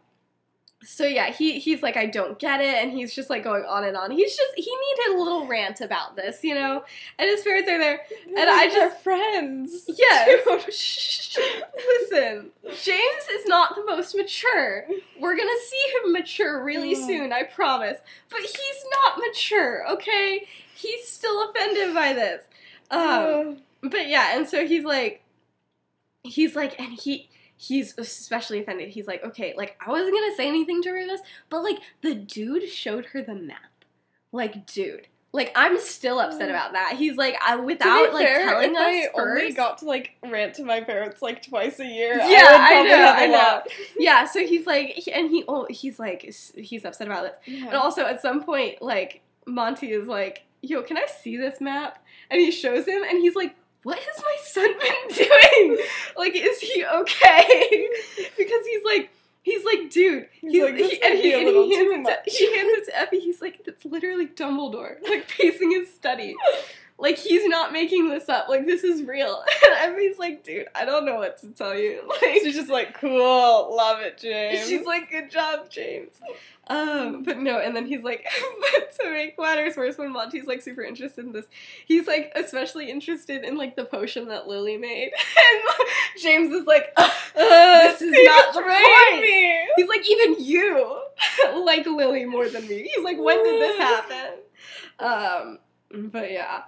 So 0.84 1.04
yeah, 1.06 1.30
he 1.30 1.60
he's 1.60 1.80
like, 1.80 1.96
I 1.96 2.06
don't 2.06 2.40
get 2.40 2.60
it, 2.60 2.74
and 2.82 2.90
he's 2.90 3.14
just 3.14 3.30
like 3.30 3.44
going 3.44 3.64
on 3.64 3.84
and 3.84 3.96
on. 3.96 4.10
He's 4.10 4.36
just 4.36 4.50
he 4.56 4.62
needed 4.62 5.14
a 5.14 5.18
little 5.22 5.46
rant 5.46 5.80
about 5.80 6.16
this, 6.16 6.42
you 6.42 6.54
know. 6.56 6.82
And 7.20 7.30
his 7.30 7.42
parents 7.42 7.70
are 7.70 7.78
there. 7.78 8.00
and 8.26 8.36
I 8.50 8.62
I 8.64 8.68
just- 8.68 8.98
friends. 9.00 9.88
Yes. 9.96 10.44
Listen, 12.10 12.50
James 12.82 13.24
is 13.32 13.46
not 13.46 13.74
the 13.76 13.84
most 13.84 14.14
mature. 14.16 14.86
We're 15.20 15.36
gonna 15.36 15.50
see 15.68 15.84
him 16.04 16.12
mature 16.12 16.64
really 16.64 16.94
soon, 16.94 17.32
I 17.32 17.44
promise. 17.44 17.98
But 18.28 18.40
he's 18.40 18.84
not 19.04 19.18
mature, 19.18 19.88
okay? 19.92 20.46
He's 20.74 21.06
still 21.08 21.48
offended 21.50 21.94
by 21.94 22.12
this. 22.12 22.42
Um, 22.90 23.58
but 23.82 24.08
yeah, 24.08 24.36
and 24.36 24.48
so 24.48 24.66
he's 24.66 24.84
like, 24.84 25.22
he's 26.22 26.54
like, 26.56 26.78
and 26.80 26.92
he. 26.92 27.28
He's 27.58 27.96
especially 27.96 28.60
offended. 28.60 28.88
He's 28.88 29.06
like, 29.06 29.22
okay, 29.22 29.54
like 29.56 29.76
I 29.86 29.88
wasn't 29.88 30.14
gonna 30.14 30.34
say 30.34 30.48
anything 30.48 30.82
to 30.82 30.90
Remus, 30.90 31.20
but 31.48 31.62
like 31.62 31.76
the 32.00 32.12
dude 32.12 32.68
showed 32.68 33.04
her 33.12 33.22
the 33.22 33.36
map. 33.36 33.84
Like, 34.32 34.66
dude, 34.66 35.06
like 35.32 35.52
I'm 35.54 35.78
still 35.78 36.18
upset 36.18 36.48
Mm. 36.48 36.50
about 36.50 36.72
that. 36.72 36.94
He's 36.98 37.16
like, 37.16 37.36
I 37.40 37.54
without 37.54 38.12
like 38.14 38.26
fair, 38.26 38.46
telling 38.48 38.72
if 38.72 38.76
us 38.76 38.82
I 38.84 39.08
first. 39.14 39.40
only 39.42 39.52
got 39.52 39.78
to 39.78 39.84
like 39.84 40.10
rant 40.28 40.54
to 40.54 40.64
my 40.64 40.80
parents 40.80 41.22
like 41.22 41.46
twice 41.46 41.78
a 41.78 41.86
year. 41.86 42.16
Yeah, 42.16 42.48
I, 42.50 42.78
I 42.78 42.82
know, 42.82 43.14
I 43.16 43.26
know. 43.28 43.62
yeah, 43.96 44.24
so 44.26 44.44
he's 44.44 44.66
like, 44.66 44.88
he- 44.94 45.12
and 45.12 45.30
he, 45.30 45.44
oh, 45.46 45.68
he's 45.70 46.00
like, 46.00 46.22
he's 46.56 46.84
upset 46.84 47.06
about 47.06 47.26
it. 47.26 47.38
And 47.46 47.74
also, 47.74 48.04
at 48.06 48.20
some 48.20 48.42
point, 48.42 48.82
like 48.82 49.20
Monty 49.46 49.92
is 49.92 50.08
like, 50.08 50.46
"Yo, 50.62 50.82
can 50.82 50.96
I 50.96 51.06
see 51.06 51.36
this 51.36 51.60
map?" 51.60 52.04
And 52.28 52.40
he 52.40 52.50
shows 52.50 52.86
him, 52.86 53.04
and 53.04 53.20
he's 53.20 53.36
like, 53.36 53.54
"What 53.82 53.98
has 53.98 54.22
my 54.22 54.36
son 54.42 54.72
been 54.78 55.16
doing? 55.26 55.78
like, 56.16 56.34
is 56.34 56.60
he 56.60 56.84
okay?" 56.84 57.88
because 58.36 58.66
he's 58.66 58.84
like, 58.84 59.10
he's 59.42 59.64
like, 59.64 59.90
dude, 59.90 60.28
He's 60.40 60.62
like, 60.62 60.76
"This 60.76 60.92
he, 60.92 61.02
and 61.02 61.18
he, 61.18 61.32
and 61.34 61.48
he 61.48 61.74
hands 61.76 61.88
too 61.88 61.94
it 61.94 62.02
much." 62.02 62.24
to, 62.24 62.30
he 62.30 62.56
hands 62.56 62.70
it 62.74 62.84
to 62.86 62.98
Effie. 62.98 63.20
He's 63.20 63.40
like, 63.40 63.60
it's 63.66 63.84
literally 63.84 64.26
Dumbledore, 64.26 64.96
like 65.08 65.28
pacing 65.28 65.70
his 65.72 65.92
study." 65.92 66.34
Like 67.02 67.18
he's 67.18 67.44
not 67.46 67.72
making 67.72 68.10
this 68.10 68.28
up. 68.28 68.48
Like 68.48 68.64
this 68.64 68.84
is 68.84 69.02
real. 69.02 69.42
And 69.82 69.94
Effie's 69.96 70.18
like, 70.18 70.44
dude, 70.44 70.68
I 70.74 70.84
don't 70.84 71.04
know 71.04 71.16
what 71.16 71.38
to 71.40 71.48
tell 71.48 71.76
you. 71.76 72.02
Like 72.22 72.42
She's 72.42 72.54
just 72.54 72.70
like, 72.70 72.94
cool, 72.94 73.74
love 73.76 74.00
it, 74.00 74.18
James. 74.18 74.68
She's 74.68 74.86
like, 74.86 75.10
good 75.10 75.28
job, 75.28 75.68
James. 75.68 76.14
Um, 76.68 77.24
but 77.24 77.38
no, 77.38 77.58
and 77.58 77.74
then 77.74 77.86
he's 77.86 78.04
like, 78.04 78.24
but 78.60 78.94
to 79.00 79.10
make 79.10 79.36
matters 79.36 79.76
worse, 79.76 79.98
when 79.98 80.12
Monty's 80.12 80.46
like 80.46 80.62
super 80.62 80.82
interested 80.82 81.24
in 81.24 81.32
this, 81.32 81.46
he's 81.86 82.06
like 82.06 82.30
especially 82.36 82.88
interested 82.88 83.44
in 83.44 83.56
like 83.56 83.74
the 83.74 83.84
potion 83.84 84.28
that 84.28 84.46
Lily 84.46 84.76
made, 84.76 85.10
and 85.10 85.88
James 86.22 86.54
is 86.54 86.66
like, 86.66 86.92
"Ugh, 86.96 87.10
this 87.34 88.02
is 88.02 88.12
not 88.12 88.54
the 88.54 88.60
point. 88.62 89.22
me. 89.22 89.66
He's 89.74 89.88
like, 89.88 90.08
even 90.08 90.36
you 90.38 91.00
like 91.56 91.84
Lily 91.84 92.26
more 92.26 92.48
than 92.48 92.66
me. 92.68 92.88
He's 92.94 93.04
like, 93.04 93.18
when 93.18 93.42
did 93.42 93.60
this 93.60 93.78
happen? 93.78 94.38
Um, 95.00 95.58
but 96.10 96.30
yeah, 96.30 96.62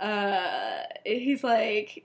uh, 0.00 0.82
he's 1.04 1.42
like, 1.44 2.04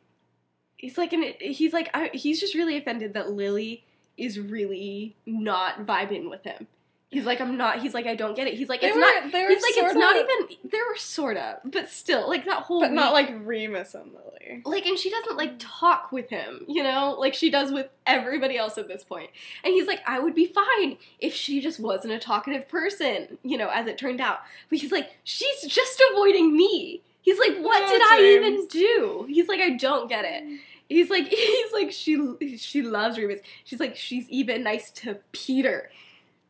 he's 0.77 0.97
like, 0.97 1.13
an, 1.13 1.33
he's 1.39 1.73
like, 1.73 1.89
I, 1.93 2.09
he's 2.13 2.39
just 2.39 2.55
really 2.55 2.77
offended 2.77 3.13
that 3.13 3.31
Lily 3.31 3.83
is 4.17 4.39
really 4.39 5.15
not 5.25 5.85
vibing 5.85 6.29
with 6.29 6.43
him. 6.43 6.67
He's 7.09 7.25
like, 7.25 7.39
I'm 7.39 7.57
not. 7.57 7.79
He's 7.79 7.93
like, 7.93 8.07
I 8.07 8.15
don't 8.15 8.35
get 8.35 8.47
it. 8.47 8.55
He's 8.55 8.69
like, 8.69 8.81
They 8.81 8.87
it's 8.87 8.95
were, 8.95 9.01
not. 9.01 9.31
they 9.31 9.43
were 9.43 9.49
He's 9.49 9.61
like, 9.61 9.73
it's 9.77 9.93
not 9.93 10.15
even. 10.15 10.57
They 10.71 10.79
were 10.79 10.97
sorta, 10.97 11.59
but 11.63 11.87
still, 11.91 12.27
like 12.27 12.45
that 12.45 12.63
whole. 12.63 12.79
but 12.81 12.91
not 12.91 13.13
like 13.13 13.31
Remus 13.43 13.93
and 13.93 14.11
Lily. 14.13 14.63
like 14.65 14.87
and 14.87 14.97
she 14.97 15.11
doesn't 15.11 15.37
like 15.37 15.53
talk 15.59 16.11
with 16.11 16.29
him 16.29 16.65
you 16.67 16.83
know 16.83 17.15
like 17.17 17.33
she 17.33 17.49
does 17.49 17.71
with 17.71 17.87
everybody 18.07 18.57
else 18.57 18.77
at 18.77 18.87
this 18.89 19.01
point. 19.03 19.27
point 19.27 19.31
and 19.63 19.73
he's 19.73 19.87
like 19.87 20.01
i 20.05 20.19
would 20.19 20.35
be 20.35 20.45
fine 20.45 20.97
if 21.19 21.33
she 21.33 21.61
just 21.61 21.79
wasn't 21.79 22.11
a 22.11 22.19
talkative 22.19 22.67
person 22.67 23.37
you 23.43 23.57
know 23.57 23.69
as 23.73 23.87
it 23.87 23.97
turned 23.97 24.19
out 24.19 24.39
but 24.69 24.79
he's 24.79 24.91
like 24.91 25.11
she's 25.23 25.61
just 25.61 26.03
avoiding 26.11 26.55
me 26.57 27.01
he's 27.21 27.39
like 27.39 27.57
what 27.59 27.83
Oh, 27.85 27.87
did 27.89 28.01
i 28.19 28.35
even 28.37 28.67
do 28.67 29.25
he's 29.29 29.47
like 29.47 29.59
i 29.59 29.71
don't 29.71 30.07
get 30.09 30.25
it 30.25 30.43
he's 30.89 31.09
like 31.09 31.27
he's 31.29 31.73
like 31.73 31.91
she 31.91 32.57
she 32.57 32.81
loves 32.81 33.17
Remus. 33.17 33.39
she's 33.63 33.79
like 33.79 33.95
she's 33.95 34.29
even 34.29 34.63
nice 34.63 34.91
to 34.91 35.19
peter 35.31 35.89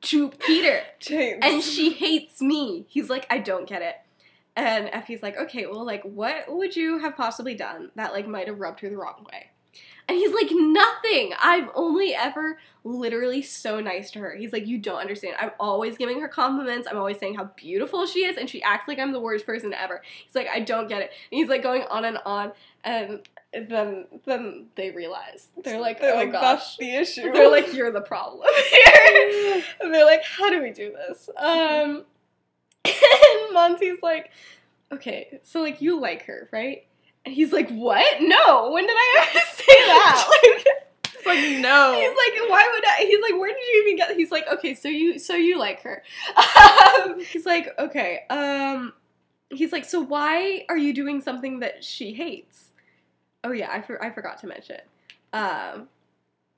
to 0.02 0.30
peter 0.30 0.82
James. 0.99 1.39
and 1.41 1.63
she 1.63 1.91
hates 1.91 2.41
me. 2.41 2.86
He's 2.89 3.10
like, 3.10 3.26
I 3.30 3.38
don't 3.39 3.67
get 3.67 3.82
it. 3.82 3.95
And 4.56 4.88
Effie's 4.89 5.23
like, 5.23 5.38
okay, 5.38 5.65
well, 5.65 5.86
like, 5.86 6.04
what 6.04 6.45
would 6.47 6.76
you 6.76 6.99
have 6.99 7.15
possibly 7.15 7.56
done 7.56 7.89
that 7.95 8.12
like 8.13 8.28
might 8.28 8.47
have 8.47 8.60
rubbed 8.60 8.82
her 8.82 8.89
the 8.89 8.97
wrong 8.97 9.26
way? 9.32 9.49
And 10.07 10.17
he's 10.17 10.33
like, 10.33 10.49
nothing. 10.51 11.33
I'm 11.39 11.69
only 11.75 12.13
ever 12.13 12.59
literally 12.83 13.41
so 13.41 13.79
nice 13.79 14.11
to 14.11 14.19
her. 14.19 14.35
He's 14.35 14.51
like, 14.51 14.67
you 14.67 14.77
don't 14.77 14.99
understand. 14.99 15.35
I'm 15.39 15.51
always 15.59 15.97
giving 15.97 16.19
her 16.19 16.27
compliments. 16.27 16.87
I'm 16.89 16.97
always 16.97 17.17
saying 17.19 17.35
how 17.35 17.45
beautiful 17.55 18.05
she 18.05 18.25
is, 18.25 18.37
and 18.37 18.49
she 18.49 18.61
acts 18.63 18.87
like 18.87 18.99
I'm 18.99 19.13
the 19.13 19.19
worst 19.19 19.45
person 19.45 19.73
ever. 19.73 20.01
He's 20.25 20.35
like, 20.35 20.47
I 20.53 20.59
don't 20.59 20.89
get 20.89 21.01
it. 21.01 21.11
And 21.31 21.39
he's 21.39 21.47
like 21.47 21.63
going 21.63 21.83
on 21.83 22.03
and 22.05 22.17
on, 22.25 22.51
and 22.83 23.21
then 23.69 24.05
then 24.25 24.65
they 24.75 24.91
realize 24.91 25.47
they're 25.63 25.79
like, 25.79 26.01
They're 26.01 26.13
oh 26.15 26.17
like, 26.17 26.31
gosh, 26.31 26.41
that's 26.41 26.77
the 26.77 26.95
issue. 26.95 27.31
they're 27.31 27.49
like, 27.51 27.73
you're 27.73 27.91
the 27.91 28.01
problem 28.01 28.47
here. 28.71 29.63
and 29.79 29.93
they're 29.93 30.05
like, 30.05 30.23
how 30.23 30.49
do 30.49 30.61
we 30.61 30.71
do 30.71 30.91
this? 30.91 31.29
Um, 31.37 32.03
and 32.85 33.53
Monty's 33.53 34.01
like, 34.01 34.31
okay, 34.91 35.39
so 35.43 35.61
like 35.61 35.81
you 35.81 35.99
like 35.99 36.23
her, 36.23 36.49
right? 36.51 36.85
And 37.25 37.33
he's 37.33 37.53
like, 37.53 37.69
what? 37.69 38.21
No, 38.21 38.71
when 38.71 38.86
did 38.86 38.95
I 38.95 39.27
ever 39.29 39.39
say 39.53 39.65
that? 39.88 40.29
Like, 40.43 40.67
it's 41.15 41.25
like 41.25 41.62
no. 41.62 41.93
He's 41.93 42.09
like, 42.09 42.49
why 42.49 42.69
would 42.73 42.86
I? 42.86 43.05
He's 43.05 43.21
like, 43.21 43.39
where 43.39 43.49
did 43.49 43.63
you 43.63 43.83
even 43.86 43.95
get? 43.95 44.15
He's 44.17 44.29
like, 44.29 44.45
okay, 44.51 44.75
so 44.75 44.89
you, 44.89 45.17
so 45.19 45.36
you 45.36 45.57
like 45.57 45.81
her. 45.83 46.03
Um, 47.05 47.21
he's 47.21 47.45
like, 47.45 47.69
okay, 47.79 48.21
um, 48.29 48.93
he's 49.49 49.71
like, 49.71 49.86
so 49.86 50.01
why 50.01 50.65
are 50.69 50.77
you 50.77 50.93
doing 50.93 51.21
something 51.21 51.59
that 51.59 51.83
she 51.83 52.13
hates? 52.13 52.71
Oh 53.43 53.51
yeah, 53.51 53.71
I, 53.71 53.81
for, 53.81 54.03
I 54.03 54.09
forgot 54.12 54.38
to 54.39 54.47
mention. 54.47 54.81
Um, 55.31 55.88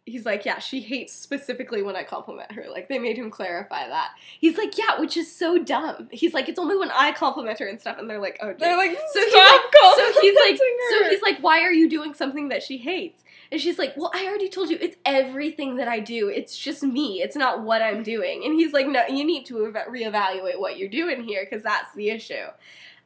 he's 0.05 0.25
like, 0.25 0.45
yeah, 0.45 0.59
she 0.59 0.81
hates 0.81 1.13
specifically 1.13 1.81
when 1.81 1.95
I 1.95 2.03
compliment 2.03 2.51
her. 2.51 2.65
Like 2.69 2.87
they 2.89 2.99
made 2.99 3.17
him 3.17 3.31
clarify 3.31 3.87
that. 3.87 4.11
He's 4.39 4.57
like, 4.57 4.77
yeah, 4.77 4.99
which 4.99 5.17
is 5.17 5.33
so 5.33 5.57
dumb. 5.57 6.09
He's 6.11 6.33
like, 6.33 6.47
it's 6.47 6.59
only 6.59 6.77
when 6.77 6.91
I 6.91 7.11
compliment 7.11 7.59
her 7.59 7.67
and 7.67 7.79
stuff, 7.79 7.97
and 7.97 8.09
they're 8.09 8.19
like, 8.21 8.37
oh, 8.41 8.53
They're 8.57 8.77
like, 8.77 8.91
so 8.91 9.19
he's 9.19 9.33
like, 9.33 9.61
so 9.73 10.21
he's 10.21 10.35
like, 10.35 10.59
complimenting 10.59 10.77
so 10.91 11.09
he's 11.09 11.21
like, 11.21 11.39
why 11.39 11.61
are 11.61 11.73
you 11.73 11.89
doing 11.89 12.13
something 12.13 12.49
that 12.49 12.61
she 12.61 12.77
hates? 12.77 13.23
And 13.51 13.59
she's 13.59 13.77
like, 13.77 13.95
well, 13.95 14.11
I 14.13 14.25
already 14.25 14.49
told 14.49 14.69
you, 14.69 14.77
it's 14.79 14.97
everything 15.05 15.75
that 15.77 15.87
I 15.87 15.99
do. 15.99 16.29
It's 16.29 16.57
just 16.57 16.83
me. 16.83 17.21
It's 17.21 17.35
not 17.35 17.61
what 17.61 17.81
I'm 17.81 18.03
doing. 18.03 18.43
And 18.43 18.53
he's 18.53 18.73
like, 18.73 18.87
no, 18.87 19.05
you 19.07 19.23
need 19.23 19.45
to 19.47 19.67
eva- 19.67 19.85
reevaluate 19.89 20.59
what 20.59 20.77
you're 20.77 20.89
doing 20.89 21.23
here 21.23 21.45
because 21.47 21.63
that's 21.63 21.93
the 21.95 22.09
issue. 22.09 22.47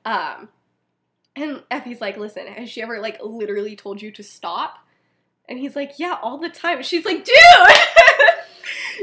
Um, 0.05 0.49
and 1.35 1.63
Effie's 1.69 2.01
like, 2.01 2.17
listen, 2.17 2.47
has 2.47 2.69
she 2.69 2.81
ever 2.81 2.99
like 2.99 3.19
literally 3.21 3.75
told 3.75 4.01
you 4.01 4.11
to 4.11 4.23
stop? 4.23 4.79
And 5.49 5.57
he's 5.59 5.75
like, 5.75 5.97
yeah, 5.97 6.17
all 6.21 6.37
the 6.37 6.49
time. 6.49 6.83
She's 6.83 7.05
like, 7.05 7.25
dude, 7.25 7.35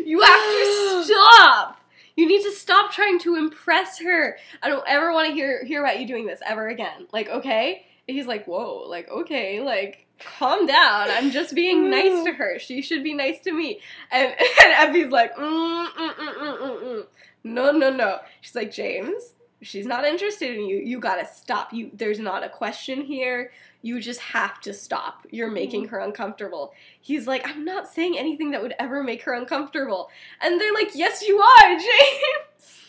you 0.06 0.20
have 0.22 0.40
to 0.40 1.04
stop. 1.12 1.80
You 2.14 2.26
need 2.26 2.42
to 2.44 2.52
stop 2.52 2.92
trying 2.92 3.18
to 3.20 3.34
impress 3.34 3.98
her. 3.98 4.38
I 4.62 4.68
don't 4.68 4.84
ever 4.86 5.12
want 5.12 5.28
to 5.28 5.34
hear 5.34 5.64
hear 5.64 5.84
about 5.84 6.00
you 6.00 6.06
doing 6.06 6.26
this 6.26 6.40
ever 6.46 6.68
again. 6.68 7.08
Like, 7.12 7.28
okay? 7.28 7.84
And 8.08 8.16
he's 8.16 8.26
like, 8.26 8.46
whoa, 8.46 8.84
like, 8.88 9.08
okay, 9.10 9.60
like, 9.60 10.06
calm 10.18 10.66
down. 10.66 11.10
I'm 11.10 11.30
just 11.30 11.54
being 11.54 11.90
nice 11.90 12.24
to 12.24 12.32
her. 12.32 12.58
She 12.58 12.80
should 12.80 13.02
be 13.02 13.12
nice 13.12 13.40
to 13.40 13.52
me. 13.52 13.80
And 14.10 14.28
and 14.64 14.72
Effie's 14.72 15.10
like, 15.10 15.34
mm, 15.36 15.86
mm, 15.88 16.14
mm, 16.14 16.34
mm, 16.34 16.58
mm, 16.58 16.82
mm. 16.82 17.06
no, 17.44 17.72
no, 17.72 17.90
no. 17.90 18.20
She's 18.40 18.54
like, 18.54 18.72
James, 18.72 19.34
she's 19.62 19.86
not 19.86 20.04
interested 20.04 20.56
in 20.56 20.66
you. 20.66 20.76
You 20.76 21.00
gotta 21.00 21.26
stop. 21.26 21.72
You 21.72 21.90
there's 21.92 22.18
not 22.18 22.44
a 22.44 22.48
question 22.48 23.02
here. 23.02 23.52
You 23.82 24.00
just 24.00 24.20
have 24.20 24.60
to 24.62 24.74
stop. 24.74 25.26
You're 25.30 25.46
mm-hmm. 25.46 25.54
making 25.54 25.88
her 25.88 25.98
uncomfortable. 25.98 26.74
He's 27.00 27.26
like, 27.26 27.46
I'm 27.48 27.64
not 27.64 27.88
saying 27.88 28.18
anything 28.18 28.50
that 28.50 28.62
would 28.62 28.74
ever 28.78 29.02
make 29.02 29.22
her 29.22 29.32
uncomfortable. 29.32 30.10
And 30.40 30.60
they're 30.60 30.74
like, 30.74 30.90
Yes, 30.94 31.22
you 31.22 31.38
are, 31.38 31.68
James. 31.78 32.80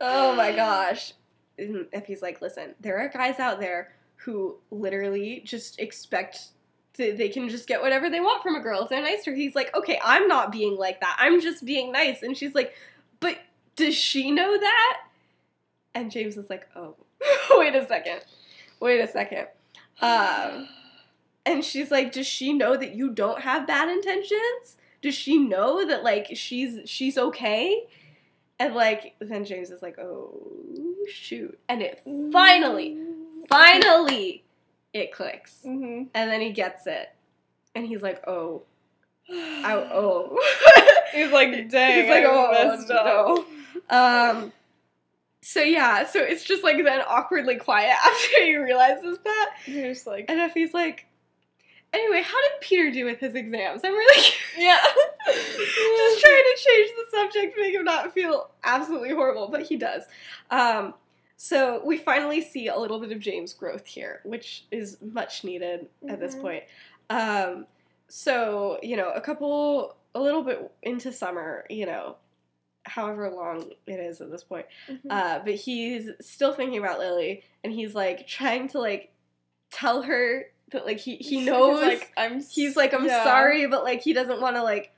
oh 0.00 0.34
my 0.34 0.52
gosh. 0.52 1.12
And 1.58 1.86
he's 2.06 2.22
like, 2.22 2.40
Listen, 2.40 2.74
there 2.80 2.98
are 2.98 3.08
guys 3.08 3.38
out 3.38 3.60
there 3.60 3.92
who 4.16 4.56
literally 4.70 5.42
just 5.44 5.78
expect 5.78 6.48
to, 6.94 7.12
they 7.12 7.28
can 7.28 7.48
just 7.48 7.68
get 7.68 7.80
whatever 7.80 8.10
they 8.10 8.20
want 8.20 8.42
from 8.42 8.56
a 8.56 8.60
girl 8.60 8.82
if 8.82 8.88
they're 8.88 9.02
nice 9.02 9.24
to 9.24 9.30
her. 9.30 9.36
He's 9.36 9.54
like, 9.54 9.74
Okay, 9.76 10.00
I'm 10.02 10.26
not 10.26 10.50
being 10.50 10.76
like 10.76 11.00
that. 11.00 11.16
I'm 11.20 11.40
just 11.40 11.64
being 11.64 11.92
nice. 11.92 12.22
And 12.22 12.36
she's 12.36 12.54
like, 12.54 12.72
But 13.20 13.38
does 13.76 13.94
she 13.94 14.30
know 14.30 14.58
that? 14.58 15.00
And 15.94 16.10
James 16.10 16.36
is 16.36 16.50
like, 16.50 16.68
Oh, 16.76 16.96
wait 17.50 17.74
a 17.74 17.86
second. 17.86 18.20
Wait 18.80 19.00
a 19.00 19.08
second. 19.08 19.48
Um, 20.00 20.68
and 21.44 21.64
she's 21.64 21.90
like, 21.90 22.12
does 22.12 22.26
she 22.26 22.52
know 22.52 22.76
that 22.76 22.94
you 22.94 23.10
don't 23.10 23.40
have 23.40 23.66
bad 23.66 23.88
intentions? 23.88 24.76
Does 25.02 25.14
she 25.14 25.38
know 25.38 25.86
that 25.86 26.04
like 26.04 26.28
she's 26.34 26.88
she's 26.88 27.16
okay? 27.18 27.86
And 28.60 28.74
like 28.74 29.14
then 29.20 29.44
James 29.44 29.70
is 29.70 29.82
like, 29.82 29.98
oh 29.98 30.40
shoot. 31.10 31.58
And 31.68 31.82
it 31.82 32.02
finally, 32.32 32.98
finally 33.48 34.44
it 34.92 35.12
clicks. 35.12 35.60
hmm 35.62 36.04
And 36.14 36.30
then 36.30 36.40
he 36.40 36.52
gets 36.52 36.86
it. 36.86 37.08
And 37.74 37.86
he's 37.86 38.02
like, 38.02 38.26
oh, 38.26 38.62
I, 39.30 39.74
oh. 39.92 40.36
He's 41.14 41.30
like, 41.30 41.70
dang. 41.70 42.02
He's 42.02 42.10
like, 42.10 42.24
I 42.24 42.28
oh, 42.28 42.50
messed 42.68 42.90
up. 42.90 43.06
no. 43.06 43.44
Um, 43.90 44.52
so 45.50 45.62
yeah, 45.62 46.04
so 46.06 46.20
it's 46.20 46.44
just 46.44 46.62
like 46.62 46.76
then 46.84 47.00
awkwardly 47.08 47.56
quiet 47.56 47.94
after 48.04 48.44
he 48.44 48.56
realizes 48.56 49.18
that. 49.24 49.54
You're 49.66 49.92
just 49.94 50.06
like, 50.06 50.26
And 50.28 50.38
Effie's 50.40 50.74
like, 50.74 51.06
anyway, 51.94 52.22
how 52.22 52.38
did 52.42 52.60
Peter 52.60 52.90
do 52.90 53.04
with 53.06 53.18
his 53.18 53.34
exams? 53.34 53.80
I'm 53.84 53.92
really 53.94 54.28
yeah. 54.58 54.78
just 55.26 56.20
trying 56.20 56.42
to 56.42 56.56
change 56.58 56.90
the 56.96 57.16
subject, 57.18 57.56
make 57.58 57.74
him 57.74 57.84
not 57.84 58.12
feel 58.12 58.50
absolutely 58.62 59.10
horrible, 59.10 59.48
but 59.48 59.62
he 59.62 59.76
does. 59.76 60.02
Um, 60.50 60.92
so 61.36 61.80
we 61.84 61.96
finally 61.96 62.42
see 62.42 62.68
a 62.68 62.76
little 62.76 63.00
bit 63.00 63.12
of 63.12 63.20
James' 63.20 63.54
growth 63.54 63.86
here, 63.86 64.20
which 64.24 64.64
is 64.70 64.98
much 65.00 65.44
needed 65.44 65.86
at 66.08 66.20
this 66.20 66.34
Mhm. 66.34 66.40
point. 66.42 66.64
Um, 67.10 67.66
so 68.08 68.78
you 68.82 68.96
know, 68.96 69.10
a 69.12 69.20
couple, 69.20 69.96
a 70.14 70.20
little 70.20 70.42
bit 70.42 70.70
into 70.82 71.10
summer, 71.12 71.64
you 71.70 71.86
know, 71.86 72.16
however 72.88 73.30
long 73.30 73.70
it 73.86 74.00
is 74.00 74.20
at 74.20 74.30
this 74.30 74.42
point. 74.42 74.66
Mhm. 74.88 74.98
Uh, 75.10 75.38
but 75.44 75.54
he's 75.54 76.10
still 76.20 76.52
thinking 76.52 76.78
about 76.78 76.98
Lily, 76.98 77.44
and 77.62 77.72
he's 77.72 77.94
like 77.94 78.26
trying 78.26 78.68
to 78.68 78.80
like 78.80 79.12
tell 79.70 80.02
her 80.02 80.46
that 80.72 80.84
like 80.86 80.98
he 80.98 81.16
he 81.16 81.36
He's 81.38 81.46
knows 81.46 81.80
like, 81.80 82.12
I'm. 82.16 82.42
he's 82.42 82.76
like 82.76 82.92
i'm 82.92 83.06
yeah. 83.06 83.24
sorry 83.24 83.66
but 83.66 83.84
like 83.84 84.02
he 84.02 84.12
doesn't 84.12 84.40
want 84.40 84.56
to 84.56 84.62
like 84.62 84.92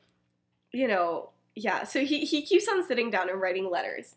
you 0.72 0.88
know 0.88 1.30
yeah 1.54 1.84
so 1.84 2.04
he 2.04 2.24
he 2.24 2.42
keeps 2.42 2.66
on 2.68 2.84
sitting 2.86 3.10
down 3.10 3.28
and 3.28 3.40
writing 3.40 3.70
letters 3.70 4.14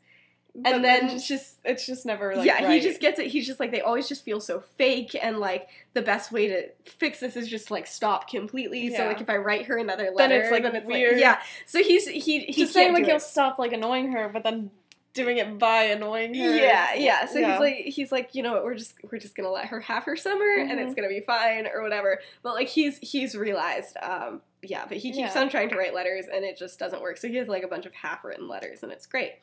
But 0.55 0.73
and 0.73 0.85
then 0.85 1.09
just, 1.09 1.27
just- 1.27 1.55
it's 1.65 1.85
just 1.85 2.05
never 2.05 2.35
like 2.35 2.45
yeah 2.45 2.71
he 2.71 2.79
just 2.79 3.01
gets 3.01 3.17
it. 3.19 3.27
He's 3.27 3.47
just 3.47 3.59
like 3.59 3.71
they 3.71 3.81
always 3.81 4.07
just 4.07 4.23
feel 4.23 4.39
so 4.39 4.63
fake 4.77 5.15
and 5.19 5.39
like 5.39 5.67
the 5.93 6.01
best 6.03 6.31
way 6.31 6.47
to 6.47 6.69
fix 6.85 7.21
this 7.21 7.35
is 7.35 7.47
just 7.47 7.71
like 7.71 7.87
stop 7.87 8.29
completely. 8.29 8.95
So 8.95 9.07
like 9.07 9.19
if 9.19 9.29
i 9.29 9.37
write 9.37 9.65
her 9.65 9.77
another 9.77 10.11
letter 10.13 10.29
Then 10.29 10.31
it's, 10.31 10.51
like, 10.51 10.87
weird. 10.87 11.13
like 11.13 11.21
yeah. 11.21 11.41
So 11.65 11.81
he's 11.81 12.07
he 12.07 12.41
he 12.41 12.53
just 12.63 12.73
saying 12.73 12.93
like 12.93 13.05
he'll 13.05 13.15
it. 13.15 13.21
stop 13.23 13.57
like 13.57 13.73
annoying 13.73 14.11
her, 14.11 14.29
but 14.29 14.43
then 14.43 14.69
doing 15.13 15.37
it 15.37 15.59
by 15.59 15.83
annoying 15.83 16.33
her. 16.33 16.55
Yeah, 16.55 16.93
yeah. 16.95 17.25
So 17.27 17.39
yeah. 17.39 17.51
he's 17.51 17.59
like, 17.59 17.75
he's 17.85 18.11
like, 18.11 18.35
you 18.35 18.41
know 18.43 18.53
what? 18.53 18.63
We're 18.63 18.75
just, 18.75 18.95
we're 19.11 19.19
just 19.19 19.35
gonna 19.35 19.51
let 19.51 19.65
her 19.65 19.79
have 19.81 20.03
her 20.05 20.15
summer, 20.15 20.55
and 20.59 20.71
Mhm. 20.71 20.85
it's 20.85 20.95
gonna 20.95 21.07
be 21.07 21.19
fine 21.21 21.67
or 21.67 21.81
whatever. 21.83 22.19
But 22.41 22.55
like, 22.55 22.67
he's, 22.67 22.97
he's 22.99 23.35
realized, 23.35 23.95
um, 24.01 24.41
yeah. 24.61 24.85
But 24.87 24.97
he 24.97 25.11
keeps 25.11 25.35
Yeah. 25.35 25.41
on 25.41 25.49
trying 25.49 25.69
to 25.69 25.75
write 25.77 25.93
letters, 25.93 26.25
and 26.33 26.43
it 26.43 26.57
just 26.57 26.79
doesn't 26.79 27.01
work. 27.01 27.17
So 27.17 27.27
he 27.27 27.35
has 27.35 27.47
like 27.47 27.63
a 27.63 27.67
bunch 27.67 27.85
of 27.85 27.93
half-written 27.93 28.47
letters, 28.47 28.81
and 28.83 28.91
it's 28.91 29.05
great. 29.05 29.33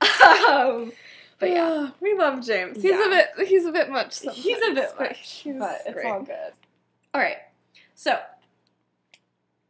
um, 0.48 0.92
but 1.38 1.50
yeah, 1.50 1.90
we 2.00 2.14
love 2.18 2.44
James. 2.44 2.76
He's 2.82 2.90
Yeah. 2.92 3.06
a 3.06 3.08
bit. 3.36 3.48
He's 3.48 3.64
a 3.66 3.72
bit 3.72 3.88
much. 3.88 4.12
Sometimes, 4.14 4.42
he's 4.44 4.58
a 4.58 4.74
bit 4.74 4.90
but 4.98 5.08
much, 5.10 5.30
he's 5.42 5.54
but 5.56 5.80
it's 5.86 5.94
great. 5.94 6.06
all 6.06 6.22
good. 6.22 6.52
All 7.14 7.20
right. 7.20 7.38
So, 7.94 8.18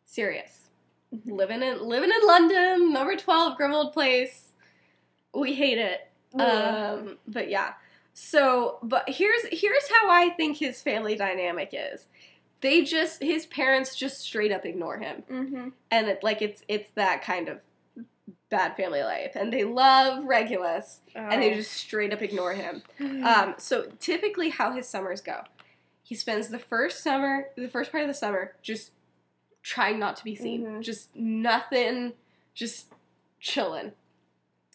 Sirius. 0.04 0.56
Living 1.26 1.62
in 1.62 1.82
living 1.86 2.10
in 2.10 2.26
London, 2.26 2.92
number 2.92 3.16
twelve, 3.16 3.58
Grimmauld 3.58 3.92
Place. 3.92 4.49
We 5.34 5.54
hate 5.54 5.78
it. 5.78 6.08
Um, 6.34 7.18
but 7.26 7.48
yeah. 7.50 7.74
So, 8.12 8.78
but 8.82 9.08
here's 9.08 9.42
here's 9.50 9.88
how 9.88 10.10
I 10.10 10.30
think 10.30 10.58
his 10.58 10.82
family 10.82 11.16
dynamic 11.16 11.70
is. 11.72 12.06
They 12.60 12.82
just 12.82 13.22
his 13.22 13.46
parents 13.46 13.96
just 13.96 14.20
straight 14.20 14.52
up 14.52 14.66
ignore 14.66 14.98
him, 14.98 15.22
mm-hmm. 15.30 15.68
and 15.90 16.08
it 16.08 16.22
like 16.22 16.42
it's 16.42 16.62
it's 16.68 16.90
that 16.94 17.22
kind 17.22 17.48
of 17.48 17.58
bad 18.50 18.76
family 18.76 19.02
life, 19.02 19.32
and 19.36 19.52
they 19.52 19.64
love 19.64 20.24
Regulus, 20.24 21.00
and 21.14 21.34
Oh. 21.34 21.40
they 21.40 21.54
just 21.54 21.72
straight 21.72 22.12
up 22.12 22.20
ignore 22.20 22.52
him. 22.54 22.82
Um, 23.24 23.54
so 23.58 23.86
typically, 24.00 24.50
how 24.50 24.72
his 24.72 24.86
summers 24.88 25.20
go, 25.20 25.42
he 26.02 26.14
spends 26.14 26.48
the 26.48 26.58
first 26.58 27.02
summer, 27.02 27.46
the 27.56 27.68
first 27.68 27.90
part 27.92 28.02
of 28.02 28.08
the 28.08 28.14
summer, 28.14 28.54
just 28.60 28.90
trying 29.62 29.98
not 29.98 30.16
to 30.16 30.24
be 30.24 30.34
seen, 30.34 30.64
Mhm. 30.64 30.82
just 30.82 31.14
nothing, 31.16 32.12
just 32.54 32.92
chilling. 33.40 33.92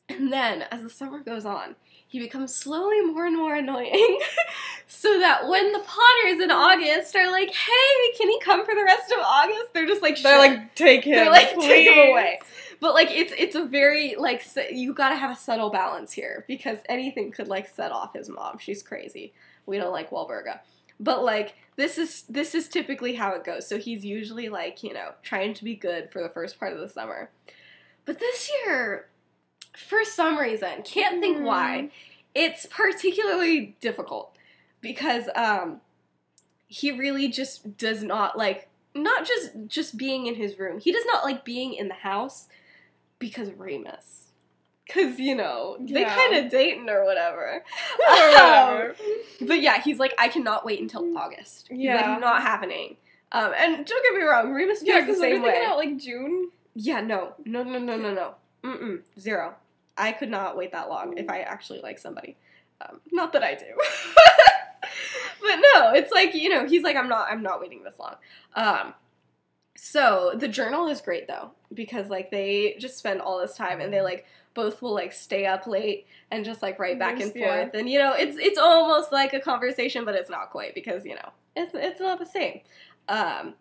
And 0.08 0.32
then, 0.32 0.64
as 0.72 0.84
the 0.84 0.90
summer 0.90 1.20
goes 1.20 1.46
on, 1.46 1.76
he 2.08 2.20
becomes 2.20 2.54
slowly 2.54 3.02
more 3.02 3.26
and 3.26 3.36
more 3.36 3.56
annoying. 3.56 4.20
so 4.88 5.20
that 5.20 5.48
when 5.48 5.72
the 5.72 5.80
Potters 5.80 6.42
in 6.42 6.52
August 6.52 7.16
are 7.16 7.32
like, 7.32 7.50
"Hey, 7.50 8.18
can 8.18 8.30
he 8.30 8.40
come 8.40 8.64
for 8.66 8.76
the 8.76 8.84
rest 8.84 9.12
of 9.12 9.20
August?" 9.20 9.74
They're 9.74 9.88
just 9.88 10.02
like, 10.02 10.22
They're 10.22 10.38
like, 10.38 10.76
take 10.76 11.04
him. 11.06 11.16
They're 11.16 11.32
like, 11.32 11.58
take 11.60 11.88
him 11.88 12.10
away. 12.12 12.40
But 12.80 12.94
like 12.94 13.10
it's 13.10 13.34
it's 13.38 13.56
a 13.56 13.66
very 13.66 14.16
like 14.16 14.44
you 14.72 14.94
got 14.94 15.10
to 15.10 15.16
have 15.16 15.32
a 15.32 15.36
subtle 15.36 15.70
balance 15.70 16.12
here 16.12 16.46
because 16.48 16.78
anything 16.88 17.32
could 17.32 17.48
like 17.48 17.68
set 17.68 17.92
off 17.92 18.14
his 18.14 18.30
mom. 18.30 18.60
She's 18.60 18.84
crazy. 18.84 19.34
We 19.66 19.78
don't 19.78 19.92
like 19.92 20.12
Walburga. 20.12 20.60
But 21.00 21.24
like 21.24 21.56
this 21.78 21.98
is 21.98 22.24
this 22.30 22.54
is 22.54 22.68
typically 22.68 23.16
how 23.16 23.34
it 23.34 23.44
goes. 23.44 23.68
So 23.68 23.78
he's 23.78 24.06
usually 24.06 24.50
like, 24.50 24.84
you 24.84 24.94
know, 24.94 25.12
trying 25.24 25.54
to 25.56 25.64
be 25.64 25.76
good 25.76 26.12
for 26.12 26.22
the 26.22 26.30
first 26.30 26.60
part 26.60 26.74
of 26.74 26.80
the 26.80 26.90
summer. 26.90 27.32
But 28.06 28.20
this 28.20 28.52
year 28.66 29.08
for 29.78 30.04
some 30.06 30.38
reason, 30.38 30.82
can't 30.84 31.22
think 31.22 31.44
why, 31.46 31.90
it's 32.34 32.66
particularly 32.66 33.76
difficult 33.82 34.36
because 34.82 35.30
um 35.36 35.82
he 36.68 36.92
really 36.92 37.28
just 37.28 37.78
does 37.78 38.04
not 38.04 38.38
like 38.38 38.68
not 38.94 39.26
just 39.26 39.52
just 39.68 39.98
being 39.98 40.28
in 40.28 40.36
his 40.36 40.58
room. 40.60 40.80
He 40.80 40.92
does 40.92 41.06
not 41.06 41.24
like 41.24 41.44
being 41.46 41.74
in 41.74 41.88
the 41.88 41.94
house 41.96 42.48
because 43.20 43.48
of 43.50 43.60
Remus. 43.60 44.22
Cause 44.88 45.20
you 45.20 45.34
know 45.36 45.78
they 45.80 46.02
Yeah. 46.02 46.16
kind 46.16 46.36
of 46.46 46.52
dating 46.52 46.90
or 46.90 47.04
whatever. 47.06 47.64
Or 48.08 48.30
whatever. 48.30 48.90
Um, 48.90 49.48
but 49.48 49.62
yeah, 49.62 49.82
he's 49.82 49.98
like, 50.00 50.14
I 50.20 50.28
cannot 50.28 50.64
wait 50.66 50.80
until 50.80 51.18
August. 51.18 51.70
Yeah. 51.72 52.12
like, 52.12 52.22
not 52.22 52.42
happening. 52.44 52.98
Um, 53.32 53.52
and 53.58 53.86
don't 53.86 54.04
get 54.04 54.14
me 54.14 54.22
wrong, 54.22 54.52
Remus 54.54 54.84
feels 54.84 54.88
Yeah, 54.88 55.06
the 55.06 55.16
same 55.16 55.42
way. 55.42 55.64
out 55.66 55.78
like 55.78 55.98
June. 55.98 56.52
Yeah, 56.76 57.02
no, 57.02 57.34
no, 57.46 57.64
no, 57.64 57.80
no, 57.80 57.98
no, 57.98 58.14
no. 58.14 58.36
Mm-mm, 58.64 59.02
zero. 59.20 59.56
I 59.98 60.12
could 60.12 60.30
not 60.30 60.58
wait 60.58 60.72
that 60.72 60.90
long 60.90 61.18
if 61.18 61.30
I 61.30 61.42
actually 61.42 61.82
like 61.82 62.00
somebody. 62.00 62.38
Um, 62.82 63.00
not 63.12 63.32
that 63.34 63.44
I 63.44 63.56
do, 63.56 63.66
but 65.42 65.56
no, 65.74 65.94
it's 65.94 66.12
like 66.12 66.34
you 66.34 66.50
know, 66.50 66.68
he's 66.68 66.84
like, 66.84 66.96
I'm 66.96 67.08
not, 67.08 67.28
I'm 67.30 67.42
not 67.42 67.62
waiting 67.62 67.84
this 67.84 67.98
long. 68.00 68.16
Um, 68.56 68.94
so 69.78 70.34
the 70.36 70.48
journal 70.48 70.88
is 70.88 71.02
great 71.02 71.28
though 71.28 71.52
because 71.74 72.10
like 72.10 72.32
they 72.32 72.76
just 72.80 72.98
spend 72.98 73.22
all 73.22 73.40
this 73.40 73.56
time 73.56 73.82
and 73.82 73.94
they 73.94 74.02
like 74.02 74.26
both 74.54 74.82
will 74.82 74.94
like 74.94 75.12
stay 75.12 75.46
up 75.46 75.68
late 75.68 76.08
and 76.32 76.46
just 76.46 76.62
like 76.62 76.80
write 76.80 76.98
back 76.98 77.20
and 77.20 77.34
yeah. 77.36 77.64
forth 77.64 77.74
and 77.74 77.90
you 77.90 78.00
know 78.00 78.14
it's 78.14 78.38
it's 78.40 78.58
almost 78.58 79.12
like 79.12 79.34
a 79.34 79.40
conversation 79.40 80.06
but 80.06 80.16
it's 80.16 80.30
not 80.30 80.50
quite 80.50 80.74
because 80.74 81.06
you 81.06 81.14
know 81.14 81.30
it's 81.56 81.72
it's 81.74 82.00
not 82.00 82.20
the 82.20 82.26
same. 82.26 82.62
Um, 83.08 83.56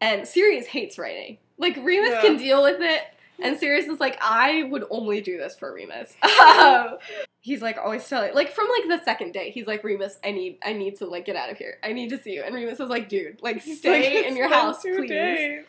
and 0.00 0.26
Sirius 0.26 0.66
hates 0.66 0.98
writing. 0.98 1.38
Like 1.56 1.76
Remus 1.76 2.10
Yeah. 2.10 2.22
can 2.22 2.36
deal 2.36 2.62
with 2.62 2.80
it, 2.80 3.02
and 3.40 3.58
Sirius 3.58 3.86
is 3.86 4.00
like, 4.00 4.18
I 4.20 4.64
would 4.64 4.84
only 4.90 5.20
do 5.20 5.38
this 5.38 5.56
for 5.56 5.72
Remus. 5.72 6.16
he's 7.40 7.62
like 7.62 7.78
always 7.78 8.06
telling, 8.08 8.34
like 8.34 8.50
from 8.50 8.66
like 8.68 8.98
the 8.98 9.04
second 9.04 9.32
day, 9.32 9.50
he's 9.50 9.66
like, 9.66 9.84
Remus, 9.84 10.18
I 10.24 10.32
need, 10.32 10.58
I 10.62 10.72
need 10.72 10.96
to 10.96 11.06
like 11.06 11.24
get 11.24 11.36
out 11.36 11.50
of 11.50 11.56
here. 11.56 11.78
I 11.82 11.92
need 11.92 12.10
to 12.10 12.18
see 12.18 12.32
you. 12.32 12.42
And 12.42 12.54
Remus 12.54 12.80
is 12.80 12.88
like, 12.88 13.08
dude, 13.08 13.40
like 13.42 13.62
stay 13.62 14.16
like, 14.16 14.26
in 14.26 14.36
your 14.36 14.48
house, 14.48 14.82
please. 14.82 15.64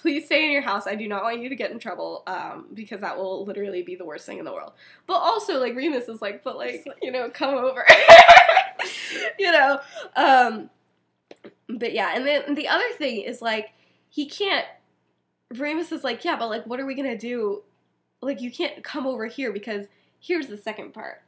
Please 0.00 0.26
stay 0.26 0.44
in 0.44 0.50
your 0.52 0.62
house. 0.62 0.86
I 0.86 0.94
do 0.94 1.08
not 1.08 1.22
want 1.22 1.40
you 1.40 1.48
to 1.48 1.56
get 1.56 1.70
in 1.70 1.78
trouble, 1.78 2.22
um, 2.26 2.66
because 2.72 3.00
that 3.00 3.16
will 3.16 3.44
literally 3.44 3.82
be 3.82 3.96
the 3.96 4.04
worst 4.04 4.26
thing 4.26 4.38
in 4.38 4.44
the 4.44 4.52
world. 4.52 4.72
But 5.06 5.14
also, 5.14 5.58
like 5.60 5.74
Remus 5.74 6.08
is 6.08 6.22
like, 6.22 6.44
but 6.44 6.56
like, 6.56 6.86
you 7.02 7.10
know, 7.10 7.28
come 7.30 7.54
over. 7.54 7.84
you 9.38 9.52
know, 9.52 9.80
um, 10.16 10.70
but 11.68 11.92
yeah, 11.92 12.12
and 12.14 12.26
then 12.26 12.54
the 12.54 12.68
other 12.68 12.88
thing 12.96 13.22
is 13.22 13.42
like 13.42 13.70
he 14.08 14.26
can't. 14.26 14.66
Remus 15.58 15.92
is 15.92 16.04
like, 16.04 16.24
yeah, 16.24 16.36
but 16.36 16.48
like, 16.48 16.66
what 16.66 16.80
are 16.80 16.86
we 16.86 16.94
gonna 16.94 17.18
do? 17.18 17.62
Like, 18.20 18.40
you 18.40 18.50
can't 18.50 18.82
come 18.84 19.06
over 19.06 19.26
here 19.26 19.52
because 19.52 19.86
here's 20.20 20.46
the 20.46 20.56
second 20.56 20.92
part. 20.94 21.22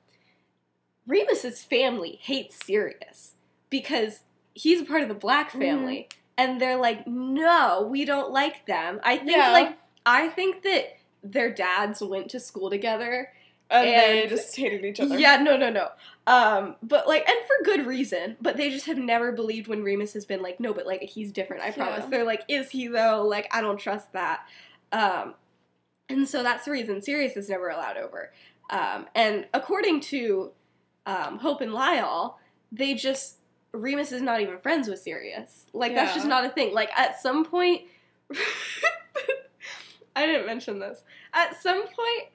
Remus's 1.06 1.62
family 1.62 2.18
hates 2.22 2.64
Sirius 2.64 3.32
because 3.70 4.20
he's 4.54 4.80
a 4.80 4.84
part 4.84 5.02
of 5.02 5.08
the 5.08 5.14
Black 5.14 5.50
Mm-hmm. 5.50 5.60
family, 5.60 6.08
and 6.38 6.60
they're 6.60 6.76
like, 6.78 7.06
no, 7.06 7.86
we 7.90 8.04
don't 8.04 8.32
like 8.32 8.66
them. 8.66 9.00
I 9.04 9.16
think 9.18 9.30
Yeah. 9.32 9.52
like 9.52 9.78
I 10.06 10.28
think 10.28 10.62
that 10.62 10.96
their 11.22 11.50
dads 11.52 12.02
went 12.02 12.30
to 12.30 12.40
school 12.40 12.68
together 12.70 13.32
And, 13.70 13.86
they 13.88 14.26
just 14.28 14.54
hated 14.56 14.84
each 14.84 15.00
other. 15.00 15.18
yeah, 15.18 15.36
no, 15.36 15.56
no, 15.56 15.70
no. 15.70 15.88
Um, 16.26 16.76
but 16.82 17.06
like, 17.06 17.28
and 17.28 17.38
for 17.46 17.64
good 17.64 17.86
reason. 17.86 18.36
But 18.40 18.56
they 18.56 18.70
just 18.70 18.86
have 18.86 18.98
never 18.98 19.32
believed 19.32 19.68
when 19.68 19.82
Remus 19.82 20.14
has 20.14 20.24
been 20.24 20.42
like, 20.42 20.60
no, 20.60 20.72
but 20.72 20.86
like 20.86 21.02
he's 21.02 21.32
different. 21.32 21.62
I 21.62 21.70
promise. 21.70 22.04
Yeah. 22.04 22.10
They're 22.10 22.24
like, 22.24 22.42
is 22.48 22.70
he 22.70 22.88
though? 22.88 23.26
Like, 23.26 23.48
I 23.52 23.60
don't 23.60 23.78
trust 23.78 24.12
that. 24.12 24.40
Um, 24.92 25.34
and 26.08 26.28
so 26.28 26.42
that's 26.42 26.64
the 26.64 26.70
reason 26.70 27.02
Sirius 27.02 27.36
is 27.36 27.48
never 27.48 27.68
allowed 27.68 27.96
over. 27.96 28.32
Um, 28.70 29.06
and 29.14 29.46
according 29.52 30.00
to 30.00 30.52
um, 31.06 31.38
Hope 31.38 31.60
and 31.60 31.72
Lyall, 31.72 32.34
they 32.72 32.94
just 32.94 33.36
Remus 33.72 34.12
is 34.12 34.22
not 34.22 34.40
even 34.40 34.58
friends 34.58 34.88
with 34.88 35.00
Sirius. 35.00 35.66
Like 35.72 35.94
that's 35.94 36.14
just 36.14 36.26
not 36.26 36.44
a 36.44 36.48
thing. 36.48 36.72
Like 36.72 36.90
at 36.96 37.20
some 37.20 37.44
point, 37.44 37.82
I 40.16 40.26
didn't 40.26 40.46
mention 40.46 40.78
this. 40.78 41.02
At 41.32 41.60
some 41.60 41.82
point, 41.82 42.28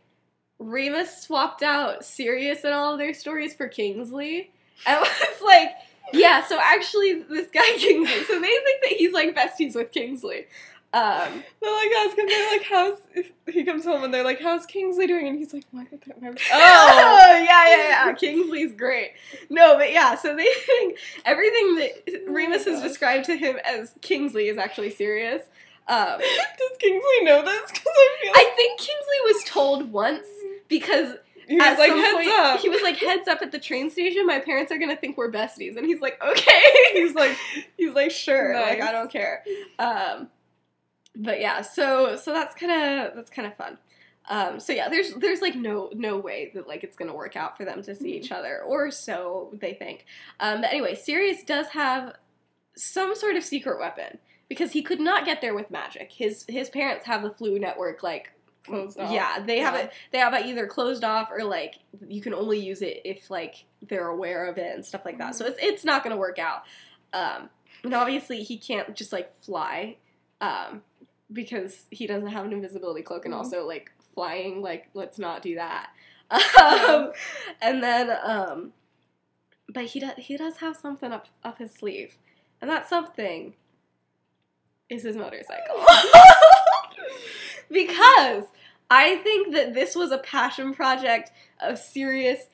Remus 0.59 1.23
swapped 1.23 1.63
out 1.63 2.03
Sirius 2.05 2.63
and 2.63 2.73
all 2.73 2.93
of 2.93 2.99
their 2.99 3.13
stories 3.13 3.53
for 3.53 3.67
Kingsley. 3.67 4.51
And 4.85 4.99
was 4.99 5.41
like, 5.45 5.69
yeah, 6.13 6.43
so 6.45 6.59
actually 6.61 7.23
this 7.23 7.47
guy 7.49 7.61
Kingsley, 7.77 8.23
so 8.25 8.33
they 8.39 8.47
think 8.47 8.81
that 8.83 8.91
he's 8.97 9.13
like 9.13 9.35
besties 9.35 9.75
with 9.75 9.91
Kingsley. 9.91 10.47
Um, 10.91 11.43
They're 11.61 11.71
like, 11.71 11.89
how's 11.95 12.15
they're 12.15 12.51
like, 12.51 12.63
how's 12.63 12.97
if 13.13 13.31
he 13.47 13.63
comes 13.63 13.85
home 13.85 14.03
and 14.03 14.11
they're 14.11 14.23
like, 14.23 14.41
how's 14.41 14.65
Kingsley 14.65 15.05
doing? 15.05 15.27
And 15.27 15.37
he's 15.37 15.53
like, 15.53 15.65
why 15.69 15.83
did 15.83 16.01
that 16.07 16.19
my 16.19 16.29
oh, 16.29 16.33
yeah, 16.51 17.43
yeah, 17.45 18.07
yeah. 18.07 18.13
Kingsley's 18.13 18.73
great. 18.73 19.11
No, 19.51 19.77
but 19.77 19.91
yeah, 19.91 20.15
so 20.15 20.35
they 20.35 20.49
think 20.65 20.97
everything 21.25 21.75
that 21.75 21.91
Oh 22.27 22.31
Remus 22.31 22.65
my 22.65 22.71
has 22.71 22.79
gosh. 22.81 22.87
described 22.89 23.25
to 23.25 23.35
him 23.37 23.57
as 23.63 23.93
Kingsley 24.01 24.47
is 24.47 24.57
actually 24.57 24.89
Sirius. 24.89 25.43
Um, 25.87 26.17
Does 26.19 26.77
Kingsley 26.79 27.21
know 27.23 27.43
this? 27.45 27.69
Because 27.71 27.85
I 27.87 28.17
feel 28.23 28.31
like 28.31 28.41
I 28.41 28.49
think 28.55 28.79
Kingsley 28.79 29.19
was 29.25 29.43
told 29.43 29.91
once 29.91 30.25
because 30.69 31.15
he 31.47 31.55
was 31.55 31.65
at 31.65 31.79
like, 31.79 31.91
heads 31.91 32.13
point, 32.13 32.29
up. 32.29 32.60
He 32.60 32.69
was 32.69 32.82
like, 32.84 32.97
heads 32.97 33.27
up 33.27 33.41
at 33.41 33.51
the 33.51 33.60
train 33.60 33.89
station. 33.89 34.25
My 34.27 34.39
parents 34.39 34.71
are 34.71 34.77
gonna 34.77 34.95
think 34.95 35.17
we're 35.17 35.32
besties, 35.32 35.75
and 35.75 35.86
he's 35.86 35.99
like, 35.99 36.21
okay. 36.25 36.62
he's 36.93 37.15
like, 37.15 37.36
he's 37.75 37.93
like, 37.93 38.12
sure. 38.12 38.53
Like, 38.53 38.82
I 38.82 38.91
don't 38.91 39.12
care. 39.12 39.43
Um, 39.79 40.29
but 41.15 41.41
yeah, 41.41 41.62
so 41.62 42.15
so 42.15 42.32
that's 42.32 42.55
kind 42.55 42.71
of 42.71 43.15
that's 43.15 43.29
kind 43.32 43.47
of 43.47 43.55
fun. 43.58 43.77
Um, 44.29 44.60
so 44.60 44.73
yeah, 44.73 44.89
there's 44.89 45.13
there's 45.15 45.41
like 45.41 45.55
no 45.55 45.89
no 45.93 46.17
way 46.17 46.51
that 46.53 46.67
like 46.67 46.84
it's 46.84 46.95
gonna 46.95 47.15
work 47.15 47.36
out 47.36 47.58
for 47.58 47.65
them 47.65 47.82
to 47.82 47.95
see 47.95 48.15
each 48.15 48.32
other, 48.32 48.62
or 48.62 48.91
so 48.91 49.49
they 49.60 49.73
think. 49.73 50.05
Um, 50.39 50.62
but 50.62 50.69
anyway, 50.69 50.93
Sirius 50.93 51.43
does 51.43 51.69
have 51.69 52.13
some 52.75 53.15
sort 53.15 53.36
of 53.36 53.43
secret 53.43 53.79
weapon 53.79 54.19
because 54.47 54.71
he 54.71 54.84
could 54.84 54.99
not 54.99 55.25
get 55.25 55.41
there 55.41 55.55
with 55.55 55.71
magic. 55.71 56.12
His 56.12 56.45
his 56.47 56.69
parents 56.69 57.05
have 57.05 57.23
the 57.23 57.32
Floo 57.32 57.60
network 57.60 58.03
like 58.03 58.32
Closed 58.69 58.99
off. 58.99 59.12
yeah, 59.12 59.39
they 59.45 59.60
have 59.60 59.75
it. 59.75 59.91
They 60.12 60.17
have 60.19 60.34
it 60.34 60.45
either 60.45 60.67
closed 60.67 61.03
off 61.03 61.29
or 61.32 61.43
like 61.43 61.75
you 62.08 62.21
can 62.21 62.34
only 62.34 62.60
use 62.60 62.82
it 62.82 63.01
if 63.05 63.29
like 63.29 63.65
they're 63.88 64.08
aware 64.08 64.45
of 64.47 64.58
it 64.58 64.73
and 64.75 64.86
stuff 64.86 65.01
like 65.05 65.17
that. 65.17 65.36
So 65.36 65.45
Mm-hmm. 65.45 65.53
it's 65.53 65.63
it's 65.63 65.86
not 65.86 66.03
gonna 66.03 66.17
work 66.17 66.39
out. 66.39 66.63
Um, 67.13 67.49
and 67.84 67.93
obviously 67.93 68.43
he 68.43 68.58
can't 68.58 68.95
just 68.95 69.12
like 69.13 69.36
fly, 69.43 69.97
um, 70.41 70.82
because 71.32 71.86
he 71.91 72.05
doesn't 72.08 72.29
have 72.29 72.45
an 72.45 72.53
invisibility 72.53 73.01
cloak, 73.01 73.25
and 73.25 73.34
Mhm. 73.34 73.38
also 73.38 73.65
like 73.65 73.91
flying. 74.13 74.62
Like 74.62 74.89
let's 74.93 75.17
not 75.19 75.41
do 75.41 75.55
that. 75.55 75.89
Um, 76.62 77.12
and 77.62 77.82
then 77.82 78.12
um, 78.23 78.73
but 79.73 79.86
he 79.86 79.99
does 79.99 80.13
he 80.17 80.38
does 80.38 80.58
have 80.58 80.75
something 80.75 81.12
up 81.12 81.27
up 81.43 81.58
his 81.58 81.71
sleeve, 81.73 82.17
and 82.62 82.69
that 82.69 82.88
something 82.88 83.53
is 84.89 85.03
his 85.03 85.15
motorcycle. 85.15 85.84
because 87.71 88.43
I 88.89 89.17
think 89.17 89.54
that 89.54 89.73
this 89.73 89.95
was 89.95 90.12
a 90.12 90.17
passion 90.17 90.73
project 90.73 91.32
of 91.60 91.78
Sirius 91.78 92.47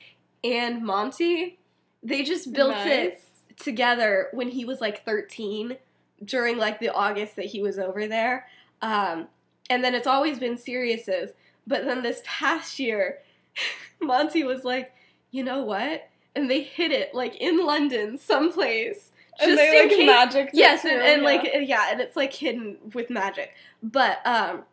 and 0.44 0.84
Monty. 0.84 1.58
They 2.02 2.22
just 2.22 2.52
built 2.52 2.76
it 2.76 3.20
together 3.56 4.28
when 4.32 4.48
he 4.48 4.64
was 4.64 4.80
like 4.80 5.04
13 5.04 5.78
during 6.24 6.58
like 6.58 6.78
the 6.78 6.90
August 6.90 7.36
that 7.36 7.46
he 7.46 7.62
was 7.62 7.78
over 7.78 8.06
there. 8.06 8.46
Um, 8.82 9.28
and 9.70 9.82
then 9.82 9.94
it's 9.94 10.06
always 10.06 10.38
been 10.38 10.56
Sirius's. 10.58 11.30
But 11.66 11.84
then 11.84 12.02
this 12.02 12.22
past 12.24 12.78
year, 12.78 13.18
Monty 14.00 14.44
was 14.44 14.64
like, 14.64 14.92
you 15.30 15.42
know 15.42 15.62
what? 15.62 16.08
And 16.34 16.50
they 16.50 16.62
hid 16.62 16.92
it 16.92 17.14
like 17.14 17.36
in 17.36 17.64
London, 17.64 18.18
someplace. 18.18 19.10
And 19.40 19.50
just 19.50 19.58
they 19.58 19.80
in 19.80 19.88
like 19.88 19.96
case- 19.96 20.06
magic. 20.06 20.50
Yes, 20.52 20.84
and, 20.84 21.02
and 21.02 21.22
yeah. 21.22 21.28
like 21.28 21.50
yeah, 21.68 21.88
and 21.90 22.00
it's 22.00 22.16
like 22.16 22.32
hidden 22.32 22.76
with 22.94 23.10
magic. 23.10 23.52
But 23.82 24.18
um 24.26 24.64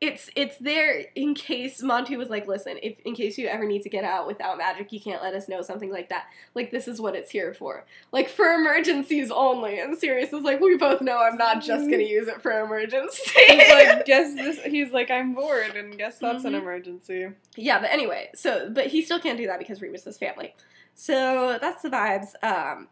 it's 0.00 0.30
it's 0.34 0.56
there 0.56 1.04
in 1.14 1.34
case 1.34 1.82
Monty 1.82 2.16
was 2.16 2.30
like, 2.30 2.46
listen, 2.48 2.78
if 2.82 2.98
in 3.04 3.14
case 3.14 3.36
you 3.36 3.48
ever 3.48 3.66
need 3.66 3.82
to 3.82 3.90
get 3.90 4.02
out 4.02 4.26
without 4.26 4.56
magic, 4.56 4.92
you 4.92 5.00
can't 5.00 5.22
let 5.22 5.34
us 5.34 5.46
know 5.46 5.60
something 5.60 5.90
like 5.92 6.08
that. 6.08 6.24
Like 6.54 6.70
this 6.70 6.88
is 6.88 7.02
what 7.02 7.14
it's 7.14 7.30
here 7.30 7.52
for. 7.52 7.84
Like 8.10 8.30
for 8.30 8.50
emergencies 8.54 9.30
only. 9.30 9.78
And 9.78 9.98
Sirius 9.98 10.32
is 10.32 10.42
like, 10.42 10.58
we 10.60 10.78
both 10.78 11.02
know 11.02 11.20
I'm 11.20 11.36
not 11.36 11.62
just 11.62 11.90
gonna 11.90 12.02
use 12.02 12.28
it 12.28 12.40
for 12.40 12.50
emergencies. 12.64 13.30
He's 13.30 13.70
like, 13.70 14.04
guess 14.06 14.34
this. 14.34 14.58
He's 14.64 14.90
like, 14.90 15.10
I'm 15.10 15.34
bored, 15.34 15.76
and 15.76 15.98
guess 15.98 16.18
that's 16.18 16.44
an 16.44 16.54
Mhm. 16.54 16.60
emergency. 16.62 17.28
Yeah, 17.56 17.78
but 17.78 17.90
anyway, 17.90 18.30
so 18.34 18.70
but 18.70 18.86
he 18.86 19.02
still 19.02 19.20
can't 19.20 19.36
do 19.36 19.46
that 19.48 19.58
because 19.58 19.82
Remus 19.82 20.06
is 20.06 20.16
family. 20.16 20.54
So 20.94 21.58
that's 21.60 21.82
the 21.82 21.90
vibes. 21.90 22.32
Um, 22.42 22.88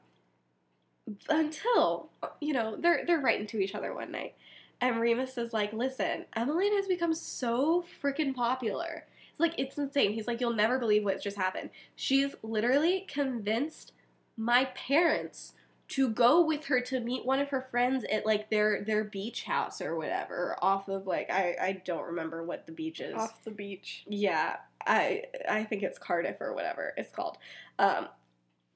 until 1.30 2.10
you 2.40 2.52
know 2.52 2.76
they're 2.76 3.04
they're 3.06 3.20
writing 3.20 3.46
to 3.48 3.58
each 3.58 3.74
other 3.74 3.94
one 3.94 4.12
night, 4.12 4.34
and 4.80 5.00
Remus 5.00 5.36
is 5.38 5.52
like, 5.52 5.72
"Listen, 5.72 6.26
Emmeline 6.34 6.74
has 6.76 6.86
become 6.86 7.14
so 7.14 7.84
freaking 8.02 8.34
popular. 8.34 9.04
It's 9.30 9.40
like 9.40 9.54
it's 9.58 9.78
insane." 9.78 10.12
He's 10.12 10.26
like, 10.26 10.40
"You'll 10.40 10.54
never 10.54 10.78
believe 10.78 11.04
what 11.04 11.20
just 11.22 11.36
happened. 11.36 11.70
She's 11.96 12.34
literally 12.42 13.06
convinced 13.08 13.92
my 14.36 14.66
parents." 14.66 15.54
To 15.92 16.10
go 16.10 16.44
with 16.44 16.66
her 16.66 16.82
to 16.82 17.00
meet 17.00 17.24
one 17.24 17.40
of 17.40 17.48
her 17.48 17.66
friends 17.70 18.04
at 18.12 18.26
like 18.26 18.50
their 18.50 18.84
their 18.84 19.04
beach 19.04 19.44
house 19.44 19.80
or 19.80 19.96
whatever 19.96 20.54
off 20.60 20.86
of 20.88 21.06
like 21.06 21.30
I 21.30 21.56
I 21.58 21.72
don't 21.82 22.04
remember 22.04 22.44
what 22.44 22.66
the 22.66 22.72
beach 22.72 23.00
is 23.00 23.14
Off 23.14 23.42
the 23.42 23.50
beach. 23.50 24.04
yeah, 24.06 24.56
I 24.86 25.24
I 25.48 25.64
think 25.64 25.82
it's 25.82 25.98
Cardiff 25.98 26.42
or 26.42 26.52
whatever 26.52 26.92
it's 26.98 27.10
called. 27.10 27.38
Um, 27.78 28.08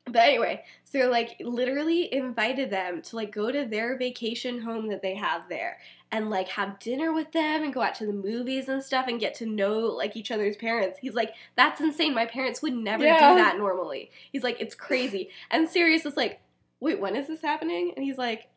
But 0.05 0.17
anyway, 0.23 0.65
so 0.85 1.09
like 1.09 1.37
literally 1.41 2.13
invited 2.13 2.71
them 2.71 3.03
to 3.03 3.17
like 3.17 3.33
go 3.33 3.53
to 3.53 3.65
their 3.65 3.97
vacation 3.97 4.61
home 4.61 4.89
that 4.89 5.01
they 5.01 5.15
have 5.15 5.49
there 5.49 5.79
and 6.11 6.29
like 6.29 6.49
have 6.49 6.79
dinner 6.81 7.13
with 7.13 7.31
them 7.33 7.63
and 7.63 7.73
go 7.73 7.81
out 7.81 7.95
to 7.97 8.07
the 8.07 8.13
movies 8.13 8.69
and 8.69 8.83
stuff 8.83 9.07
and 9.09 9.21
get 9.21 9.35
to 9.37 9.47
know 9.47 9.79
like 9.79 10.17
each 10.17 10.31
other's 10.31 10.57
parents. 10.57 10.99
He's 11.01 11.15
like, 11.15 11.33
that's 11.57 11.81
insane. 11.81 12.15
My 12.15 12.27
parents 12.27 12.61
would 12.63 12.75
never 12.75 13.05
Yeah. 13.05 13.31
do 13.35 13.41
that 13.41 13.57
normally. 13.59 14.11
He's 14.33 14.43
like, 14.43 14.61
it's 14.61 14.75
crazy. 14.75 15.31
And 15.51 15.69
Sirius 15.69 16.05
is 16.05 16.17
like, 16.17 16.41
wait, 16.81 17.01
when 17.01 17.15
is 17.17 17.29
this 17.29 17.41
happening? 17.41 17.93
And 17.97 18.05
he's 18.05 18.19
like, 18.19 18.49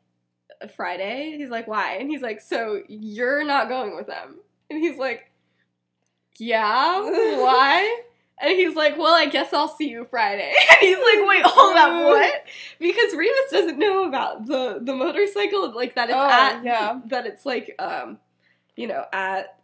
"Uh, 0.62 0.68
Friday. 0.68 1.36
He's 1.38 1.52
like, 1.52 1.68
why? 1.68 1.98
And 1.98 2.10
he's 2.10 2.24
like, 2.24 2.42
so 2.42 2.82
you're 2.90 3.46
not 3.46 3.70
going 3.70 3.96
with 3.96 4.08
them? 4.08 4.40
And 4.72 4.80
he's 4.80 4.98
like, 4.98 5.30
yeah, 6.38 7.00
why? 7.02 8.02
And 8.38 8.52
he's 8.52 8.76
like, 8.76 8.98
well, 8.98 9.14
I 9.14 9.28
guess 9.28 9.54
I'll 9.54 9.68
see 9.70 9.90
you 9.90 10.06
Friday. 10.10 10.54
And 10.72 10.80
he's 10.82 10.98
like, 10.98 11.28
wait, 11.28 11.44
hold 11.46 11.76
up, 11.78 12.04
what? 12.04 12.34
Because 12.80 13.16
Remus 13.16 13.50
doesn't 13.52 13.80
know 13.80 14.04
about 14.08 14.46
the 14.46 14.80
the 14.82 14.94
motorcycle, 14.94 15.72
like 15.74 15.96
that 15.96 16.10
it's 16.10 16.18
Oh, 16.18 16.30
at 16.30 16.64
yeah. 16.64 17.00
that 17.08 17.26
it's 17.26 17.46
like 17.46 17.74
um, 17.80 18.18
you 18.76 18.88
know, 18.88 19.06
at 19.14 19.58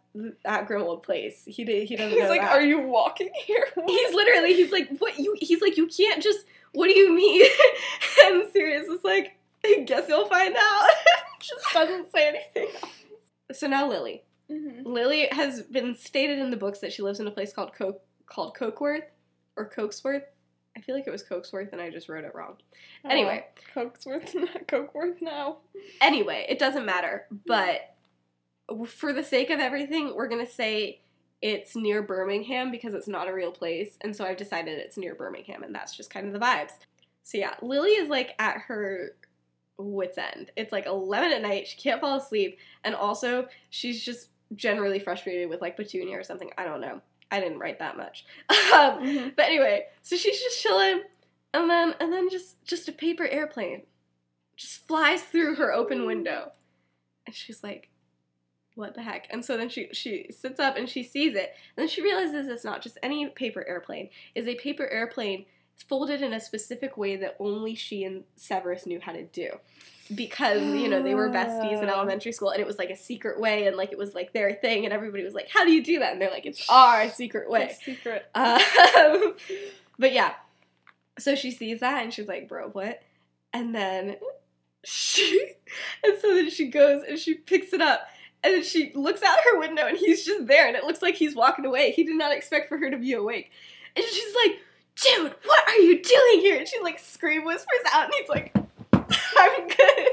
at 0.44 0.66
Grimmauld 0.68 1.02
Place. 1.02 1.42
He 1.46 1.64
did 1.64 1.86
he 1.88 1.96
doesn't 1.96 2.12
He's 2.18 2.28
like, 2.28 2.40
that. 2.40 2.52
"Are 2.52 2.62
you 2.62 2.80
walking 2.80 3.30
here?" 3.44 3.66
He's 3.86 4.14
literally 4.14 4.54
he's 4.54 4.72
like, 4.72 4.88
what 4.98 5.18
you 5.18 5.36
he's 5.38 5.60
like, 5.60 5.76
you 5.76 5.86
can't 5.86 6.22
just 6.22 6.46
what 6.72 6.86
do 6.88 6.98
you 6.98 7.12
mean? 7.14 7.46
and 8.24 8.50
Sirius 8.52 8.88
is 8.88 9.04
like, 9.04 9.36
I 9.64 9.84
guess 9.86 10.08
you'll 10.08 10.28
find 10.28 10.54
out. 10.56 10.88
just 11.40 11.64
doesn't 11.74 12.10
say 12.10 12.28
anything. 12.28 12.68
So 13.52 13.66
now 13.66 13.86
Lily. 13.88 14.22
Mhm. 14.50 14.84
Lily 14.86 15.28
has 15.32 15.62
been 15.62 15.94
stated 15.94 16.38
in 16.38 16.50
the 16.50 16.56
books 16.56 16.78
that 16.80 16.92
she 16.92 17.02
lives 17.02 17.20
in 17.20 17.26
a 17.26 17.30
place 17.30 17.52
called 17.52 17.72
Co- 17.74 18.00
called 18.32 18.56
Cokeworth 18.56 19.04
or 19.56 19.68
Cokesworth. 19.68 20.22
I 20.76 20.80
feel 20.80 20.94
like 20.94 21.06
it 21.06 21.10
was 21.10 21.22
Cokesworth 21.22 21.72
and 21.72 21.80
I 21.82 21.90
just 21.90 22.08
wrote 22.08 22.24
it 22.24 22.34
wrong. 22.34 22.54
Oh, 23.04 23.10
anyway, 23.10 23.44
Oh, 23.76 23.80
Cokesworth, 23.80 24.34
not 24.34 24.66
Cokeworth 24.66 25.20
now. 25.20 25.58
anyway, 26.00 26.46
it 26.48 26.58
doesn't 26.58 26.86
matter. 26.86 27.26
But 27.46 27.94
for 28.86 29.12
the 29.12 29.22
sake 29.24 29.50
of 29.50 29.60
everything, 29.60 30.14
we're 30.14 30.28
gonna 30.28 30.46
say 30.46 31.00
it's 31.42 31.74
near 31.76 32.02
Birmingham 32.02 32.70
because 32.70 32.94
it's 32.94 33.08
not 33.08 33.28
a 33.28 33.34
real 33.34 33.50
place, 33.50 33.98
and 34.00 34.14
so 34.16 34.24
I've 34.24 34.36
decided 34.36 34.78
it's 34.78 34.96
near 34.96 35.14
Birmingham, 35.14 35.62
and 35.64 35.74
that's 35.74 35.94
just 35.96 36.08
kind 36.08 36.26
of 36.26 36.32
the 36.32 36.38
vibes. 36.38 36.70
So 37.24 37.36
yeah, 37.36 37.54
Lily 37.60 37.90
is 37.90 38.08
like 38.08 38.34
at 38.38 38.58
her 38.68 39.16
wits 39.76 40.16
end. 40.18 40.52
It's 40.56 40.72
like 40.72 40.86
eleven 40.86 41.32
at 41.32 41.42
night. 41.42 41.66
She 41.66 41.76
can't 41.76 42.00
fall 42.00 42.16
asleep, 42.16 42.58
and 42.84 42.94
also 42.94 43.48
she's 43.70 44.02
just 44.02 44.28
generally 44.54 45.00
frustrated 45.00 45.48
with 45.50 45.60
like 45.60 45.76
Petunia 45.76 46.16
or 46.18 46.22
something. 46.22 46.50
I 46.56 46.64
don't 46.64 46.80
know. 46.80 47.00
I 47.32 47.40
didn't 47.40 47.58
write 47.58 47.80
that 47.80 47.96
much. 47.96 48.24
Um, 48.72 49.02
Mhm. 49.02 49.36
but 49.36 49.46
anyway, 49.46 49.86
so 50.02 50.16
she's 50.16 50.40
just 50.40 50.62
chilling, 50.62 51.02
and 51.52 51.68
then 51.68 51.94
and 52.00 52.12
then 52.12 52.28
just 52.30 52.62
just 52.64 52.88
a 52.88 52.92
paper 52.92 53.26
airplane 53.26 53.82
just 54.56 54.86
flies 54.86 55.22
through 55.22 55.56
her 55.56 55.72
open 55.72 56.06
window, 56.06 56.52
and 57.26 57.34
she's 57.34 57.62
like, 57.64 57.88
"What 58.74 58.94
the 58.94 59.02
heck?" 59.02 59.26
And 59.30 59.44
so 59.44 59.56
then 59.56 59.68
she 59.68 59.88
she 59.92 60.28
sits 60.30 60.58
up 60.60 60.76
and 60.76 60.88
she 60.88 61.02
sees 61.02 61.34
it, 61.34 61.54
and 61.76 61.82
then 61.82 61.88
she 61.88 62.02
realizes 62.02 62.48
it's 62.48 62.64
not 62.64 62.82
just 62.82 62.98
any 63.02 63.26
paper 63.28 63.64
airplane; 63.68 64.08
is 64.34 64.46
a 64.46 64.54
paper 64.56 64.86
airplane 64.88 65.44
folded 65.88 66.22
in 66.22 66.32
a 66.32 66.40
specific 66.40 66.96
way 66.96 67.16
that 67.16 67.36
only 67.38 67.74
she 67.74 68.04
and 68.04 68.24
Severus 68.36 68.86
knew 68.86 69.00
how 69.00 69.12
to 69.12 69.24
do. 69.24 69.58
Because, 70.14 70.62
you 70.62 70.88
know, 70.88 71.02
they 71.02 71.14
were 71.14 71.28
besties 71.30 71.82
in 71.82 71.88
Ah. 71.88 71.92
elementary 71.94 72.32
school 72.32 72.50
and 72.50 72.60
it 72.60 72.66
was 72.66 72.76
like 72.78 72.90
a 72.90 72.96
secret 72.96 73.40
way 73.40 73.66
and 73.66 73.76
like 73.76 73.92
it 73.92 73.98
was 73.98 74.14
like 74.14 74.32
their 74.32 74.52
thing 74.54 74.84
and 74.84 74.92
everybody 74.92 75.24
was 75.24 75.34
like, 75.34 75.48
How 75.48 75.64
do 75.64 75.72
you 75.72 75.82
do 75.82 75.98
that? 76.00 76.12
And 76.12 76.20
they're 76.20 76.30
like, 76.30 76.44
It's 76.46 76.68
our 76.68 77.08
secret 77.08 77.48
way. 77.48 77.70
It's 77.70 77.84
secret. 77.84 78.26
Um, 78.34 79.34
but 79.98 80.12
yeah, 80.12 80.34
so 81.18 81.34
she 81.34 81.50
sees 81.50 81.80
that 81.80 82.02
and 82.02 82.12
she's 82.12 82.26
like, 82.28 82.48
"Bro, 82.48 82.70
what?" 82.70 83.02
And 83.52 83.74
then 83.74 84.16
she, 84.84 85.52
and 86.04 86.18
so 86.20 86.34
then 86.34 86.50
she 86.50 86.68
goes 86.68 87.02
and 87.08 87.18
she 87.18 87.34
picks 87.34 87.72
it 87.72 87.80
up, 87.80 88.06
and 88.42 88.54
then 88.54 88.62
she 88.64 88.92
looks 88.94 89.22
out 89.22 89.38
her 89.44 89.58
window 89.58 89.86
and 89.86 89.96
he's 89.96 90.24
just 90.24 90.46
there, 90.46 90.66
and 90.66 90.74
it 90.76 90.84
looks 90.84 91.02
like 91.02 91.14
he's 91.14 91.34
walking 91.36 91.64
away. 91.64 91.92
He 91.92 92.02
did 92.04 92.16
not 92.16 92.32
expect 92.32 92.68
for 92.68 92.78
her 92.78 92.90
to 92.90 92.96
be 92.98 93.12
awake, 93.12 93.50
and 93.94 94.04
she's 94.04 94.34
like, 94.34 94.58
"Dude, 94.96 95.34
what 95.44 95.68
are 95.68 95.76
you 95.76 96.02
doing 96.02 96.40
here?" 96.40 96.56
And 96.58 96.66
she 96.66 96.80
like 96.82 96.98
scream 96.98 97.44
whispers 97.44 97.66
out, 97.92 98.06
and 98.06 98.14
he's 98.18 98.28
like, 98.28 98.54
"I'm 99.50 99.68
good." 99.68 100.08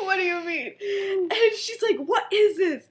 what 0.00 0.16
do 0.16 0.22
you 0.22 0.44
mean? 0.44 0.74
And 1.30 1.56
she's 1.56 1.82
like, 1.82 1.98
"What 1.98 2.24
is 2.32 2.56
this?" 2.56 2.84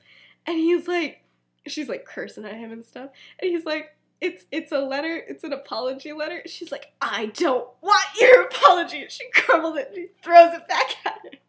And 0.46 0.58
he's 0.58 0.88
like, 0.88 1.24
she's 1.68 1.90
like 1.90 2.06
cursing 2.06 2.46
at 2.46 2.56
him 2.56 2.72
and 2.72 2.86
stuff, 2.86 3.10
and 3.40 3.52
he's 3.52 3.66
like 3.66 3.98
it's 4.20 4.46
it's 4.52 4.72
a 4.72 4.80
letter, 4.80 5.16
it's 5.16 5.44
an 5.44 5.54
apology 5.54 6.12
letter. 6.12 6.42
She's 6.46 6.72
like, 6.72 6.92
I 7.02 7.28
don't 7.28 7.68
want 7.82 8.08
your 8.20 8.44
apology. 8.44 9.06
She 9.10 9.30
crumbles 9.34 9.78
it 9.78 9.88
and 9.90 9.96
she 9.96 10.08
throws 10.24 10.54
it 10.54 10.68
back 10.68 10.96
at 11.06 11.20
him. 11.24 11.40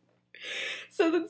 So 0.91 1.11
then 1.11 1.29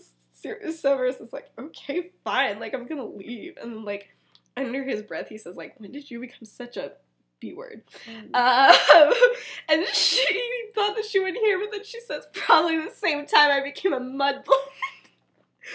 Severus 0.72 1.16
is 1.16 1.32
like, 1.32 1.50
okay, 1.58 2.10
fine, 2.24 2.58
like 2.58 2.74
I'm 2.74 2.86
gonna 2.86 3.04
leave. 3.04 3.56
And 3.60 3.72
then 3.72 3.84
like 3.84 4.08
under 4.56 4.82
his 4.82 5.02
breath 5.02 5.28
he 5.28 5.38
says, 5.38 5.56
like, 5.56 5.74
when 5.78 5.92
did 5.92 6.10
you 6.10 6.20
become 6.20 6.44
such 6.44 6.76
a 6.76 6.92
B 7.40 7.54
word? 7.54 7.82
Mm. 8.06 8.34
Um, 8.34 9.12
and 9.68 9.86
she 9.88 10.26
thought 10.74 10.96
that 10.96 11.04
she 11.04 11.20
would 11.20 11.34
hear, 11.34 11.58
but 11.58 11.70
then 11.72 11.84
she 11.84 12.00
says, 12.00 12.26
probably 12.32 12.78
the 12.78 12.90
same 12.90 13.26
time 13.26 13.50
I 13.50 13.62
became 13.62 13.92
a 13.92 14.00
mudblood. 14.00 14.44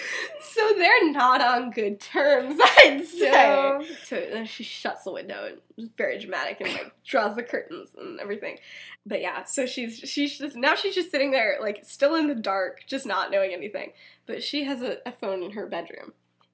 so 0.41 0.73
they're 0.78 1.12
not 1.12 1.41
on 1.41 1.71
good 1.71 1.99
terms, 1.99 2.60
I'd 2.80 3.06
say. 3.06 3.32
Yeah. 3.32 3.82
So 4.06 4.15
then 4.32 4.45
she 4.45 4.63
shuts 4.63 5.04
the 5.04 5.12
window 5.12 5.45
and 5.45 5.58
is 5.78 5.89
very 5.97 6.19
dramatic 6.19 6.62
and 6.62 6.73
like 6.73 6.91
draws 7.06 7.36
the 7.36 7.43
curtains 7.43 7.89
and 7.97 8.19
everything. 8.19 8.58
But 9.06 9.21
yeah, 9.21 9.43
so 9.43 9.65
she's 9.65 9.97
she's 9.97 10.38
just 10.38 10.56
now 10.56 10.76
she's 10.76 10.95
just 10.95 11.12
sitting 11.12 11.32
there 11.32 11.58
like 11.62 11.82
still 11.84 12.15
in 12.15 12.28
the 12.28 12.36
dark, 12.36 12.84
just 12.88 13.06
not 13.06 13.32
knowing 13.32 13.54
anything. 13.54 13.91
But 14.26 14.43
she 14.43 14.63
has 14.63 14.82
a, 14.82 14.97
a 15.06 15.12
phone 15.12 15.43
in 15.43 15.52
her 15.52 15.67
bedroom. 15.67 16.13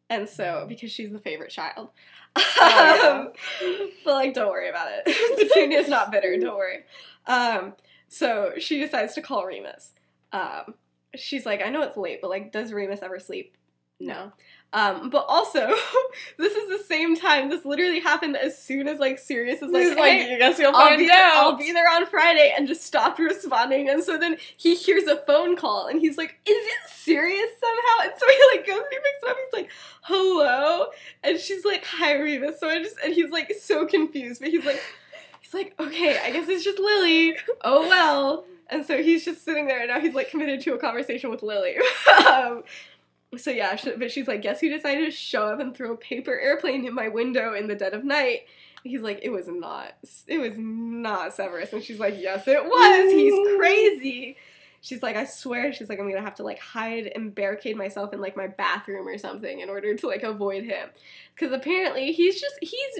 And 0.09 0.27
so 0.27 0.43
mm. 0.43 0.67
because 0.67 0.91
she's 0.91 1.11
the 1.11 1.19
favorite 1.19 1.51
child. 1.51 1.89
Oh, 2.35 3.25
Um, 3.25 3.33
but 4.05 4.13
like 4.13 4.33
don't 4.33 4.49
worry 4.49 4.69
about 4.69 4.87
it. 4.91 5.05
Petunia's 5.49 5.87
not 5.89 6.11
bitter, 6.11 6.37
don't 6.39 6.57
worry. 6.57 6.83
Um 7.27 7.73
so 8.07 8.53
she 8.57 8.79
decides 8.79 9.13
to 9.15 9.21
call 9.21 9.45
Remus. 9.45 9.91
Um 10.31 10.75
she's 11.15 11.45
like, 11.45 11.61
I 11.61 11.69
know 11.69 11.81
it's 11.81 11.97
late, 11.97 12.19
but 12.21 12.29
like 12.29 12.51
does 12.51 12.71
Remus 12.73 13.01
ever 13.01 13.19
sleep? 13.19 13.55
No. 13.99 14.31
Um, 14.71 15.09
but 15.09 15.25
also, 15.27 15.67
this 16.37 16.53
is 16.53 16.69
the 16.69 16.83
same 16.85 17.15
time. 17.15 17.49
This 17.49 17.65
literally 17.65 17.99
happened 17.99 18.37
as 18.37 18.57
soon 18.57 18.87
as 18.87 18.99
like 18.99 19.17
Sirius 19.17 19.61
is 19.63 19.71
like, 19.71 19.81
He's 19.87 19.95
like, 19.97 20.11
"Hey, 20.11 20.31
you 20.31 20.37
guess 20.37 20.59
you'll 20.59 20.75
I'll 20.75 20.87
find 20.89 20.99
be, 20.99 21.07
there, 21.07 21.25
out. 21.25 21.37
I'll 21.37 21.57
be 21.57 21.71
there 21.71 21.89
on 21.89 22.05
Friday 22.05 22.53
and 22.55 22.67
just 22.67 22.83
stopped 22.83 23.17
responding. 23.19 23.89
And 23.89 24.03
so 24.03 24.17
then 24.17 24.37
he 24.57 24.75
hears 24.75 25.03
a 25.05 25.17
phone 25.25 25.55
call 25.57 25.87
and 25.87 25.99
he's 25.99 26.17
like, 26.17 26.39
Is 26.45 26.55
it 26.55 26.89
Sirius 26.93 27.49
somehow? 27.59 28.03
And 28.03 28.13
so 28.17 28.25
he 28.27 28.57
like 28.57 28.67
goes 28.67 28.77
and 28.77 28.85
he 28.91 28.97
picks 28.97 29.23
it 29.23 29.29
up. 29.29 29.37
He's 29.43 29.48
Hello. 30.09 30.87
And 31.23 31.39
she's 31.39 31.63
like, 31.63 31.85
Hi 31.85 32.15
Remus. 32.15 32.59
So 32.59 32.67
I 32.67 32.81
just 32.81 32.95
and 33.03 33.13
he's 33.13 33.29
like 33.29 33.53
so 33.59 33.85
confused, 33.85 34.41
but 34.41 34.49
he's 34.49 34.65
like 34.65 34.81
he's 35.39 35.53
like, 35.53 35.79
Okay, 35.79 36.17
I 36.17 36.31
guess 36.31 36.49
it's 36.49 36.63
just 36.63 36.79
Lily. 36.79 37.35
Oh 37.63 37.87
well. 37.87 38.45
And 38.71 38.85
so 38.85 39.01
he's 39.01 39.23
just 39.23 39.45
sitting 39.45 39.67
there 39.67 39.79
and 39.79 39.89
now 39.89 39.99
he's 39.99 40.13
like 40.15 40.29
committed 40.29 40.61
to 40.61 40.73
a 40.73 40.79
conversation 40.79 41.29
with 41.29 41.43
Lily. 41.43 41.75
um, 42.27 42.63
so 43.37 43.51
yeah, 43.51 43.75
sh- 43.75 43.87
but 43.97 44.11
she's 44.11 44.27
like, 44.27 44.41
guess 44.41 44.59
who 44.59 44.69
decided 44.69 45.05
to 45.05 45.11
show 45.11 45.43
up 45.43 45.59
and 45.59 45.75
throw 45.75 45.93
a 45.93 45.97
paper 45.97 46.37
airplane 46.39 46.85
in 46.85 46.93
my 46.93 47.07
window 47.07 47.53
in 47.53 47.67
the 47.67 47.75
dead 47.75 47.93
of 47.93 48.03
night? 48.03 48.41
He's 48.83 49.01
like, 49.01 49.19
it 49.21 49.29
was 49.29 49.47
not, 49.47 49.93
it 50.27 50.39
was 50.39 50.53
not 50.57 51.33
Severus. 51.35 51.73
And 51.73 51.83
she's 51.83 51.99
like, 51.99 52.15
yes, 52.17 52.47
it 52.47 52.63
was. 52.63 53.11
He's 53.11 53.57
crazy. 53.57 54.37
She's 54.81 55.03
like, 55.03 55.15
I 55.15 55.25
swear. 55.25 55.73
She's 55.73 55.89
like, 55.89 55.99
I'm 55.99 56.09
gonna 56.09 56.21
have 56.21 56.35
to 56.35 56.43
like 56.43 56.59
hide 56.59 57.11
and 57.13 57.33
barricade 57.35 57.75
myself 57.75 58.13
in 58.13 58.21
like 58.21 58.37
my 58.37 58.47
bathroom 58.47 59.07
or 59.07 59.17
something 59.17 59.59
in 59.59 59.69
order 59.69 59.95
to 59.95 60.07
like 60.07 60.23
avoid 60.23 60.63
him, 60.63 60.89
because 61.35 61.51
apparently 61.51 62.11
he's 62.11 62.39
just 62.39 62.55
he's 62.61 62.99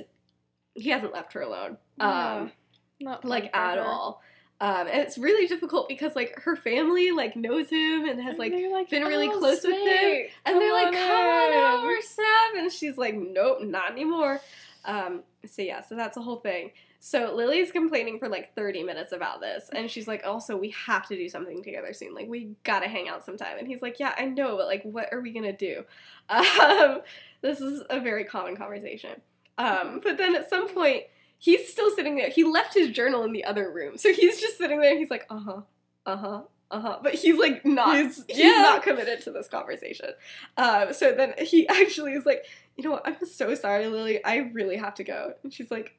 he 0.76 0.89
hasn't 0.89 1.13
left 1.13 1.34
her 1.34 1.42
alone. 1.42 1.78
Um, 2.00 2.52
Not 3.00 3.24
like 3.26 3.56
at 3.56 3.78
her. 3.78 3.84
all. 3.84 4.22
Um, 4.62 4.88
and 4.88 5.00
it's 5.00 5.18
really 5.18 5.48
difficult 5.48 5.88
because 5.88 6.18
like 6.18 6.38
her 6.42 6.58
family 6.58 7.12
like 7.12 7.38
knows 7.38 7.69
him 7.69 8.06
and 8.06 8.21
has 8.21 8.38
like 8.38 8.52
they're 8.52 8.71
like 8.71 8.90
been 8.90 9.04
really 9.04 9.30
"Oh, 9.30 9.40
close 9.40 9.63
with 9.63 9.71
him, 9.73 10.27
and 10.46 10.60
they're 10.60 10.73
like, 10.73 10.88
on 10.88 10.94
"Come 10.94 11.12
on 11.12 11.54
in." 11.54 11.86
over, 11.86 12.02
Seb," 12.02 12.58
and 12.58 12.71
she's 12.71 12.98
like, 12.98 13.15
"Nope, 13.15 13.60
not 13.63 13.92
anymore." 13.92 14.42
Um, 14.84 15.23
so 15.46 15.62
yeah, 15.62 15.82
so 15.82 15.96
that's 15.96 16.15
the 16.15 16.21
whole 16.21 16.42
thing. 16.42 16.71
So 17.02 17.33
Lily's 17.33 17.71
complaining 17.71 18.19
for 18.19 18.27
like 18.27 18.54
30 18.56 18.83
minutes 18.83 19.13
about 19.13 19.39
this, 19.39 19.69
and 19.71 19.89
she's 19.89 20.08
like, 20.08 20.25
"Also, 20.27 20.58
we 20.58 20.71
have 20.85 21.08
to 21.08 21.15
do 21.15 21.29
something 21.29 21.63
together 21.63 21.93
soon. 21.93 22.13
Like, 22.13 22.27
we 22.27 22.50
gotta 22.63 22.87
hang 22.89 23.08
out 23.08 23.25
sometime." 23.25 23.58
And 23.58 23.67
he's 23.67 23.81
like, 23.81 24.00
"Yeah, 24.00 24.13
I 24.17 24.25
know, 24.25 24.58
but 24.58 24.67
like, 24.67 24.83
what 24.83 25.08
are 25.13 25.21
we 25.21 25.31
gonna 25.31 25.56
do?" 25.56 25.85
Um, 26.29 27.02
this 27.41 27.62
is 27.62 27.83
a 27.89 28.00
very 28.02 28.25
common 28.25 28.58
conversation. 28.58 29.21
Um, 29.58 30.02
but 30.04 30.17
then 30.17 30.35
at 30.35 30.50
some 30.50 30.67
point, 30.67 31.04
he's 31.37 31.71
still 31.71 31.89
sitting 31.95 32.15
there. 32.17 32.29
He 32.29 32.43
left 32.43 32.73
his 32.73 32.89
journal 32.89 33.23
in 33.23 33.31
the 33.31 33.45
other 33.45 33.71
room, 33.71 33.97
so 33.97 34.12
he's 34.13 34.39
just 34.41 34.58
sitting 34.58 34.79
there. 34.81 34.97
He's 34.97 35.10
like, 35.10 35.25
"Uh 35.29 35.39
huh, 35.39 35.62
uh 36.06 36.17
huh." 36.17 36.41
Uh-huh. 36.71 37.00
But 37.02 37.15
he's 37.15 37.35
like 37.39 37.65
not 37.65 37.95
He's- 37.95 38.23
he's, 38.27 38.37
yeah. 38.37 38.62
not 38.62 38.83
committed 38.83 39.21
to 39.21 39.31
this 39.31 39.47
conversation. 39.47 40.10
Um, 40.56 40.93
so 40.93 41.13
then 41.13 41.33
he 41.39 41.67
actually 41.69 42.13
is 42.13 42.27
like, 42.27 42.45
you 42.77 42.83
know 42.83 42.91
what, 42.91 43.08
I'm 43.08 43.25
so 43.25 43.56
sorry, 43.56 43.87
Lily. 43.87 44.23
I 44.23 44.52
really 44.54 44.77
have 44.77 44.93
to 44.95 45.04
go. 45.04 45.33
And 45.41 45.52
she's 45.52 45.71
like, 45.71 45.95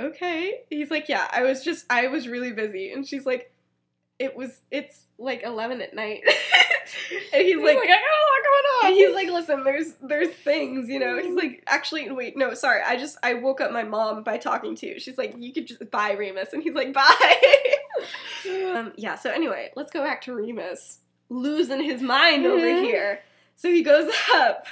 okay. 0.00 0.60
He's 0.70 0.90
like, 0.90 1.08
yeah, 1.08 1.26
I 1.32 1.42
was 1.42 1.62
just, 1.64 1.84
I 1.90 2.08
was 2.08 2.28
really 2.28 2.52
busy. 2.52 2.92
And 2.92 3.06
she's 3.06 3.26
like, 3.26 3.52
it 4.18 4.34
was, 4.36 4.60
it's 4.70 5.00
like 5.18 5.42
11 5.42 5.82
at 5.82 5.94
night. 5.94 6.22
and 7.32 7.42
he's, 7.42 7.56
He's 7.56 7.56
like, 7.56 7.76
like, 7.76 7.84
I 7.84 7.88
got 7.88 7.98
a 7.98 8.24
lot 8.24 8.42
going 8.44 8.64
on. 8.82 8.86
and 8.86 8.94
he's 8.94 9.14
like, 9.14 9.28
listen, 9.28 9.64
there's, 9.64 9.94
there's 10.02 10.34
things, 10.34 10.88
you 10.88 10.98
know. 10.98 11.18
He's 11.20 11.34
like, 11.34 11.62
actually, 11.66 12.10
wait, 12.10 12.36
no, 12.36 12.54
sorry. 12.54 12.80
I 12.86 12.96
just, 12.96 13.18
I 13.22 13.34
woke 13.34 13.60
up 13.60 13.72
my 13.72 13.82
mom 13.82 14.22
by 14.22 14.38
talking 14.38 14.74
to 14.76 14.86
you. 14.86 15.00
She's 15.00 15.18
like, 15.18 15.34
you 15.38 15.52
could 15.52 15.66
just 15.66 15.90
buy 15.90 16.12
Remus. 16.12 16.52
And 16.52 16.62
he's 16.62 16.74
like, 16.74 16.92
bye. 16.94 17.44
um, 18.74 18.92
yeah, 18.96 19.16
so 19.16 19.30
anyway, 19.30 19.70
let's 19.76 19.90
go 19.90 20.02
back 20.02 20.22
to 20.22 20.34
Remus 20.34 20.98
losing 21.28 21.82
his 21.82 22.00
mind 22.00 22.46
over 22.46 22.64
Mhm. 22.64 22.82
here. 22.84 23.20
So 23.56 23.68
he 23.68 23.82
goes 23.82 24.12
up. 24.34 24.66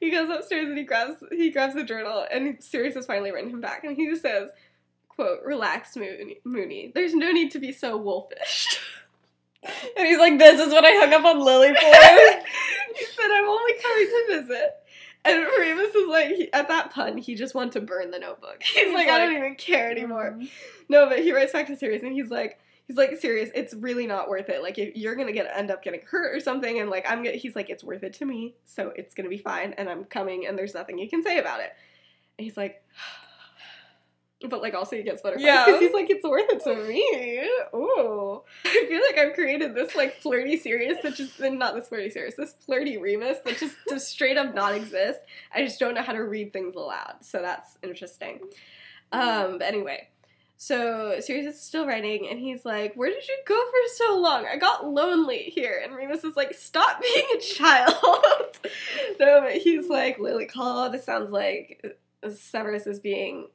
He 0.00 0.10
goes 0.10 0.28
upstairs 0.30 0.68
and 0.68 0.78
he 0.78 0.84
grabs 0.84 1.16
he 1.32 1.50
grabs 1.50 1.74
the 1.74 1.84
journal 1.84 2.24
and 2.30 2.62
Sirius 2.62 2.94
has 2.94 3.06
finally 3.06 3.32
written 3.32 3.50
him 3.50 3.60
back 3.60 3.84
and 3.84 3.96
he 3.96 4.08
just 4.08 4.22
says, 4.22 4.50
quote, 5.08 5.40
relax 5.44 5.96
Moony, 5.96 6.38
Moony. 6.44 6.92
There's 6.94 7.14
no 7.14 7.32
need 7.32 7.50
to 7.52 7.58
be 7.58 7.72
so 7.72 7.96
wolfish. 7.96 8.78
and 9.62 10.06
he's 10.06 10.18
like, 10.18 10.38
this 10.38 10.60
is 10.60 10.72
what 10.72 10.84
I 10.84 10.92
hung 10.92 11.12
up 11.12 11.24
on 11.24 11.40
Lily 11.44 11.68
for. 11.68 11.74
he 12.96 13.04
said, 13.04 13.30
I'm 13.32 13.48
only 13.48 13.72
coming 13.82 14.06
to 14.06 14.42
visit. 14.42 14.74
And 15.24 15.44
Remus 15.58 15.94
is 15.94 16.08
like, 16.08 16.28
he, 16.28 16.52
at 16.52 16.68
that 16.68 16.92
pun, 16.92 17.18
he 17.18 17.34
just 17.34 17.54
wanted 17.54 17.72
to 17.72 17.80
burn 17.80 18.10
the 18.12 18.18
notebook. 18.18 18.58
He's, 18.62 18.84
He's 18.84 18.94
like, 18.94 19.08
I 19.08 19.18
don't 19.18 19.36
even 19.36 19.56
care 19.56 19.90
anymore. 19.90 20.36
Mhm. 20.38 20.48
No, 20.88 21.08
but 21.08 21.18
he 21.18 21.32
writes 21.32 21.52
back 21.52 21.66
to 21.66 21.76
Sirius 21.76 22.02
and 22.02 22.12
he's 22.12 22.30
like, 22.30 22.58
he's 22.88 22.96
like, 22.96 23.16
Sirius, 23.20 23.50
it's 23.54 23.74
really 23.74 24.06
not 24.06 24.28
worth 24.28 24.48
it. 24.48 24.62
Like, 24.62 24.78
if 24.78 24.96
you're 24.96 25.14
gonna 25.14 25.30
get 25.32 25.46
end 25.54 25.70
up 25.70 25.84
getting 25.84 26.00
hurt 26.10 26.34
or 26.34 26.40
something, 26.40 26.80
and 26.80 26.90
like, 26.90 27.08
I'm 27.08 27.22
gonna, 27.22 27.36
he's 27.36 27.54
like, 27.54 27.70
it's 27.70 27.84
worth 27.84 28.02
it 28.02 28.14
to 28.14 28.24
me, 28.24 28.54
so 28.64 28.92
it's 28.96 29.14
gonna 29.14 29.28
be 29.28 29.38
fine, 29.38 29.74
and 29.78 29.88
I'm 29.88 30.04
coming, 30.04 30.46
and 30.46 30.58
there's 30.58 30.74
nothing 30.74 30.98
you 30.98 31.08
can 31.08 31.22
say 31.22 31.38
about 31.38 31.60
it. 31.60 31.70
And 32.38 32.44
he's 32.44 32.56
like, 32.56 32.82
but 34.48 34.62
like, 34.62 34.72
also 34.74 34.96
he 34.96 35.02
gets 35.02 35.20
butterflies 35.20 35.44
Yeah. 35.44 35.64
because 35.66 35.80
he's 35.80 35.92
like, 35.92 36.08
it's 36.10 36.24
worth 36.24 36.46
it 36.48 36.62
to 36.64 36.74
me. 36.76 37.48
Ooh, 37.74 38.42
I 38.64 38.86
feel 38.88 39.00
like 39.02 39.18
I've 39.18 39.34
created 39.34 39.74
this 39.74 39.94
like 39.96 40.14
flirty 40.20 40.56
Sirius 40.56 40.98
that 41.02 41.14
just, 41.16 41.38
not 41.40 41.74
this 41.74 41.88
flirty 41.88 42.08
Sirius 42.08 42.36
this 42.36 42.54
flirty 42.64 42.96
Remus 42.98 43.38
that 43.44 43.58
just, 43.58 43.74
just 43.88 44.08
straight 44.08 44.36
up 44.38 44.54
not 44.54 44.74
exist. 44.74 45.18
I 45.52 45.64
just 45.64 45.78
don't 45.80 45.94
know 45.94 46.02
how 46.02 46.12
to 46.12 46.22
read 46.22 46.52
things 46.52 46.76
aloud, 46.76 47.16
so 47.20 47.42
that's 47.42 47.78
interesting. 47.82 48.40
Um, 49.10 49.58
but 49.58 49.62
anyway, 49.62 50.08
so 50.60 51.14
Sirius 51.20 51.54
is 51.54 51.62
still 51.62 51.86
writing, 51.86 52.28
and 52.28 52.40
he's 52.40 52.64
like, 52.64 52.94
"Where 52.94 53.08
did 53.10 53.26
you 53.28 53.38
go 53.46 53.54
for 53.54 53.94
so 53.94 54.18
long? 54.18 54.44
I 54.44 54.56
got 54.56 54.84
lonely 54.84 55.44
here." 55.54 55.80
And 55.82 55.94
Remus 55.94 56.24
is 56.24 56.36
like, 56.36 56.52
"Stop 56.52 57.00
being 57.14 57.26
a 57.36 57.40
child." 57.40 57.94
no, 59.20 59.40
but 59.40 59.52
he's 59.52 59.88
like, 59.88 60.18
"Lily 60.18 60.46
call. 60.46 60.90
This 60.90 61.04
sounds 61.04 61.30
like 61.30 61.96
Severus 62.34 62.88
is 62.88 62.98
being 62.98 63.46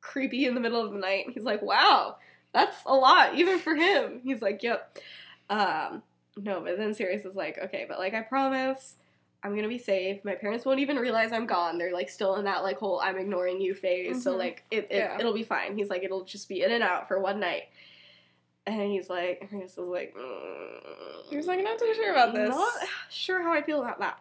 creepy 0.00 0.46
in 0.46 0.54
the 0.54 0.60
middle 0.60 0.84
of 0.84 0.92
the 0.92 0.98
night." 0.98 1.26
And 1.26 1.34
he's 1.34 1.44
like, 1.44 1.62
"Wow, 1.62 2.16
that's 2.52 2.76
a 2.86 2.94
lot, 2.94 3.36
even 3.36 3.60
for 3.60 3.76
him." 3.76 4.20
He's 4.24 4.42
like, 4.42 4.60
"Yep." 4.64 4.98
Um, 5.50 6.02
no, 6.36 6.60
but 6.60 6.76
then 6.76 6.92
Sirius 6.92 7.24
is 7.24 7.36
like, 7.36 7.58
"Okay, 7.66 7.86
but 7.88 8.00
like 8.00 8.14
I 8.14 8.22
promise." 8.22 8.96
I'm 9.42 9.54
gonna 9.54 9.68
be 9.68 9.78
safe. 9.78 10.24
My 10.24 10.34
parents 10.34 10.64
won't 10.64 10.80
even 10.80 10.96
realize 10.96 11.32
I'm 11.32 11.46
gone. 11.46 11.78
They're 11.78 11.92
like 11.92 12.08
still 12.08 12.36
in 12.36 12.44
that 12.46 12.62
like 12.64 12.78
whole 12.78 13.00
I'm 13.00 13.16
ignoring 13.18 13.60
you 13.60 13.74
phase. 13.74 14.22
So 14.22 14.34
Mhm. 14.34 14.38
like 14.38 14.64
it, 14.70 14.88
it 14.90 14.96
Yeah. 14.96 15.16
it'll 15.18 15.32
be 15.34 15.44
fine. 15.44 15.76
He's 15.76 15.88
like 15.90 16.02
it'll 16.02 16.24
just 16.24 16.48
be 16.48 16.62
in 16.62 16.72
and 16.72 16.82
out 16.82 17.06
for 17.08 17.18
one 17.20 17.38
night. 17.40 17.64
And 18.66 18.82
he's 18.90 19.08
like, 19.08 19.48
Ernest 19.50 19.78
is 19.78 19.88
like, 19.88 20.14
mm, 20.14 21.30
He's 21.30 21.46
like, 21.46 21.62
not 21.64 21.78
too 21.78 21.92
sure 21.94 22.10
about 22.12 22.34
this. 22.34 22.50
Not 22.50 22.72
sure 23.08 23.42
how 23.42 23.52
I 23.54 23.62
feel 23.62 23.80
about 23.80 23.98
that. 24.00 24.18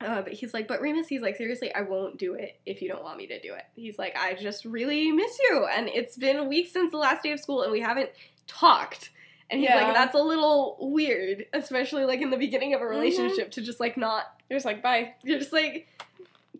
Uh, 0.00 0.22
but 0.22 0.32
he's 0.32 0.54
like, 0.54 0.66
but 0.66 0.80
Remus, 0.80 1.08
he's 1.08 1.20
like, 1.20 1.36
seriously, 1.36 1.74
I 1.74 1.82
won't 1.82 2.16
do 2.16 2.32
it 2.32 2.58
if 2.64 2.80
you 2.80 2.88
don't 2.88 3.02
want 3.02 3.18
me 3.18 3.26
to 3.26 3.38
do 3.38 3.52
it. 3.52 3.64
He's 3.76 3.98
like, 3.98 4.16
I 4.18 4.32
just 4.32 4.64
really 4.64 5.12
miss 5.12 5.38
you, 5.40 5.66
and 5.70 5.88
it's 5.90 6.16
been 6.16 6.48
weeks 6.48 6.72
since 6.72 6.90
the 6.90 6.96
last 6.96 7.22
day 7.22 7.32
of 7.32 7.40
school, 7.40 7.60
and 7.62 7.70
we 7.70 7.80
haven't 7.80 8.08
talked. 8.46 9.10
And 9.50 9.60
he's 9.60 9.68
Yeah. 9.68 9.84
like, 9.84 9.94
that's 9.94 10.14
a 10.14 10.22
little 10.22 10.76
weird, 10.80 11.46
especially 11.52 12.04
like 12.04 12.20
in 12.22 12.30
the 12.30 12.36
beginning 12.36 12.74
of 12.74 12.80
a 12.80 12.84
mm-hmm. 12.84 12.94
relationship, 12.94 13.50
to 13.52 13.60
just 13.60 13.80
like 13.80 13.96
not 13.96 14.32
You're 14.48 14.56
just 14.56 14.66
like, 14.66 14.82
bye. 14.82 15.14
you're 15.22 15.38
just 15.38 15.52
like 15.52 15.88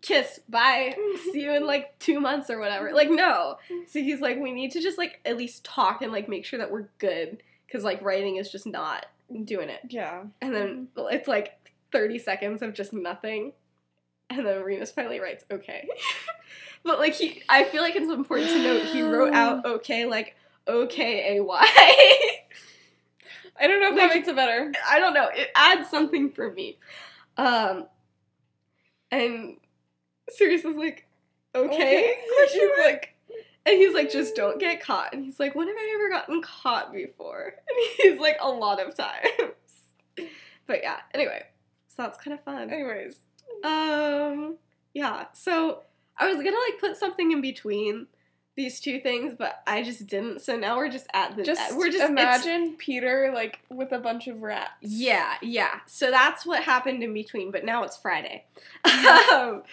kiss 0.01 0.39
bye 0.49 0.95
see 1.31 1.43
you 1.43 1.53
in 1.53 1.63
like 1.63 1.97
two 1.99 2.19
months 2.19 2.49
or 2.49 2.59
whatever. 2.59 2.91
Like 2.91 3.09
no. 3.09 3.57
So 3.87 3.99
he's 3.99 4.19
like 4.19 4.39
we 4.39 4.51
need 4.51 4.71
to 4.71 4.81
just 4.81 4.97
like 4.97 5.19
at 5.25 5.37
least 5.37 5.63
talk 5.63 6.01
and 6.01 6.11
like 6.11 6.27
make 6.27 6.45
sure 6.45 6.59
that 6.59 6.71
we're 6.71 6.87
good 6.97 7.41
because 7.65 7.83
like 7.83 8.01
writing 8.01 8.37
is 8.37 8.51
just 8.51 8.65
not 8.65 9.05
doing 9.45 9.69
it. 9.69 9.81
Yeah. 9.89 10.23
and 10.41 10.53
then 10.53 10.87
mm-hmm. 10.95 11.15
it's 11.15 11.27
like 11.27 11.53
30 11.91 12.19
seconds 12.19 12.61
of 12.61 12.73
just 12.73 12.93
nothing. 12.93 13.53
And 14.29 14.45
then 14.45 14.63
remus 14.63 14.91
finally 14.91 15.19
writes 15.19 15.45
okay. 15.51 15.87
But 16.83 16.99
like 16.99 17.13
he 17.13 17.43
i 17.47 17.63
feel 17.63 17.81
like 17.83 17.95
it's 17.95 18.11
important 18.11 18.49
to 18.49 18.63
note 18.63 18.85
he 18.85 19.03
wrote 19.03 19.33
out 19.33 19.65
okay 19.67 20.05
like 20.05 20.35
okay-a-y 20.67 21.67
I 23.59 23.67
don't 23.67 23.79
know 23.81 23.89
if 23.89 23.95
that 23.95 24.13
makes 24.13 24.27
it 24.27 24.35
better. 24.35 24.71
I 24.89 24.99
don't 24.99 25.13
know. 25.13 25.29
It 25.33 25.49
adds 25.55 25.89
something 25.89 26.31
for 26.31 26.51
me. 26.51 26.77
Um, 27.37 27.85
and 29.11 29.57
Sirius 30.29 30.65
is 30.65 30.75
like, 30.75 31.05
okay. 31.53 32.15
She's 32.51 32.69
like, 32.79 33.15
And 33.65 33.77
he's 33.77 33.93
like, 33.93 34.11
just 34.11 34.35
don't 34.35 34.59
get 34.59 34.81
caught. 34.81 35.13
And 35.13 35.23
he's 35.23 35.39
like, 35.39 35.53
when 35.53 35.67
have 35.67 35.77
I 35.77 35.91
ever 35.95 36.09
gotten 36.09 36.41
caught 36.41 36.91
before? 36.93 37.53
And 37.69 37.77
he's 38.11 38.19
like, 38.19 38.37
a 38.41 38.49
lot 38.49 38.79
of 38.85 38.95
times. 38.95 39.53
But 40.67 40.79
yeah, 40.83 40.97
anyway, 41.13 41.43
so 41.89 42.03
that's 42.03 42.17
kind 42.23 42.33
of 42.33 42.43
fun. 42.45 42.69
anyways. 42.69 43.17
Um, 43.63 44.55
yeah. 44.93 45.25
So 45.33 45.81
I 46.17 46.27
was 46.31 46.37
gonna 46.37 46.55
like 46.69 46.79
put 46.79 46.95
something 46.95 47.31
in 47.31 47.41
between 47.41 48.07
these 48.55 48.79
two 48.79 48.99
things, 48.99 49.33
but 49.37 49.61
I 49.65 49.81
just 49.81 50.07
didn't. 50.07 50.41
So 50.41 50.57
now 50.57 50.77
we're 50.77 50.89
just 50.89 51.07
at 51.13 51.35
the. 51.35 51.43
Just 51.43 51.75
we're 51.77 51.89
just 51.89 52.09
imagine 52.09 52.75
Peter 52.77 53.31
like 53.33 53.59
with 53.69 53.91
a 53.91 53.99
bunch 53.99 54.27
of 54.27 54.41
rats. 54.41 54.71
Yeah, 54.81 55.35
yeah. 55.41 55.79
So 55.87 56.11
that's 56.11 56.45
what 56.45 56.63
happened 56.63 57.03
in 57.03 57.13
between, 57.13 57.51
but 57.51 57.63
now 57.63 57.83
it's 57.83 57.97
Friday. 57.97 58.45
um, 58.83 59.63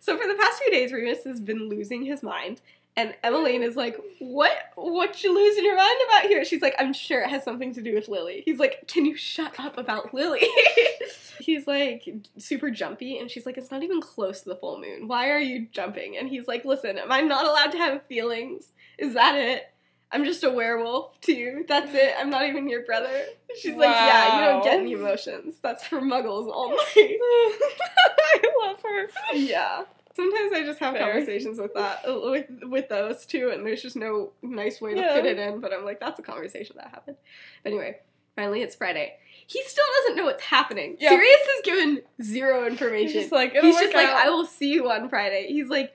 so 0.00 0.16
for 0.18 0.26
the 0.26 0.36
past 0.38 0.62
few 0.62 0.70
days, 0.70 0.92
Remus 0.92 1.24
has 1.24 1.40
been 1.40 1.68
losing 1.68 2.04
his 2.04 2.22
mind. 2.22 2.60
And 2.98 3.14
Emmeline 3.22 3.62
is 3.62 3.76
like, 3.76 3.98
What 4.20 4.52
what 4.74 5.22
you 5.22 5.34
losing 5.34 5.64
your 5.64 5.76
mind 5.76 5.98
about 6.08 6.30
here? 6.30 6.44
She's 6.44 6.62
like, 6.62 6.74
I'm 6.78 6.94
sure 6.94 7.22
it 7.22 7.28
has 7.28 7.44
something 7.44 7.74
to 7.74 7.82
do 7.82 7.94
with 7.94 8.08
Lily. 8.08 8.42
He's 8.44 8.58
like, 8.58 8.88
Can 8.88 9.04
you 9.04 9.16
shut 9.16 9.60
up 9.60 9.76
about 9.76 10.14
Lily? 10.14 10.48
he's 11.46 11.66
like 11.66 12.06
super 12.36 12.70
jumpy, 12.70 13.18
and 13.18 13.30
she's 13.30 13.46
like, 13.46 13.56
It's 13.56 13.70
not 13.70 13.82
even 13.82 14.00
close 14.00 14.42
to 14.42 14.48
the 14.50 14.56
full 14.56 14.78
moon. 14.80 15.08
Why 15.08 15.30
are 15.30 15.38
you 15.40 15.66
jumping? 15.72 16.16
And 16.18 16.28
he's 16.28 16.46
like, 16.46 16.64
Listen, 16.64 16.98
am 16.98 17.10
I 17.10 17.20
not 17.22 17.46
allowed 17.46 17.72
to 17.72 17.78
have 17.78 18.02
feelings? 18.06 18.72
Is 18.98 19.14
that 19.14 19.34
it? 19.36 19.64
I'm 20.12 20.24
just 20.24 20.44
a 20.44 20.50
werewolf 20.50 21.20
to 21.22 21.32
you. 21.32 21.64
That's 21.66 21.92
it. 21.92 22.14
I'm 22.18 22.30
not 22.30 22.46
even 22.46 22.68
your 22.68 22.84
brother. 22.84 23.24
She's 23.60 23.74
like, 23.76 23.90
yeah, 23.90 24.38
you 24.38 24.44
don't 24.44 24.62
get 24.62 24.74
Wow. 24.76 24.80
any 24.82 24.92
emotions. 24.92 25.56
That's 25.60 25.84
for 25.84 26.00
muggles 26.00 26.48
only. 26.54 26.78
I 26.96 28.40
love 28.66 28.80
her. 28.82 29.08
yeah. 29.34 29.82
Sometimes 30.14 30.52
I 30.54 30.62
just 30.64 30.78
have 30.78 30.94
Fair. 30.94 31.10
conversations 31.12 31.58
with 31.58 31.74
that 31.74 32.04
uh, 32.08 32.20
with 32.30 32.46
with 32.62 32.88
those 32.88 33.26
two, 33.26 33.50
and 33.50 33.66
there's 33.66 33.82
just 33.82 33.96
no 33.96 34.30
nice 34.42 34.80
way 34.80 34.94
to 34.94 35.00
Yeah. 35.00 35.14
fit 35.14 35.26
it 35.26 35.38
in. 35.38 35.60
But 35.60 35.72
I'm 35.74 35.84
like, 35.84 36.00
that's 36.00 36.18
a 36.18 36.22
conversation 36.22 36.76
that 36.78 36.88
happened. 36.88 37.16
But 37.62 37.70
anyway, 37.72 37.98
finally 38.36 38.62
it's 38.62 38.76
Friday. 38.76 39.16
He 39.46 39.62
still 39.62 39.84
doesn't 40.00 40.16
know 40.16 40.24
what's 40.24 40.42
happening. 40.42 40.96
Yeah. 40.98 41.10
Sirius 41.10 41.40
is 41.40 41.62
given 41.64 42.02
zero 42.22 42.64
He's 42.64 42.72
information. 42.72 43.20
just 43.20 43.32
like, 43.32 43.52
He's 43.52 43.78
just 43.78 43.94
like, 43.94 44.08
I 44.08 44.28
will 44.30 44.44
see 44.46 44.72
you 44.72 44.90
on 44.90 45.08
Friday. 45.08 45.46
He's 45.48 45.68
like, 45.68 45.92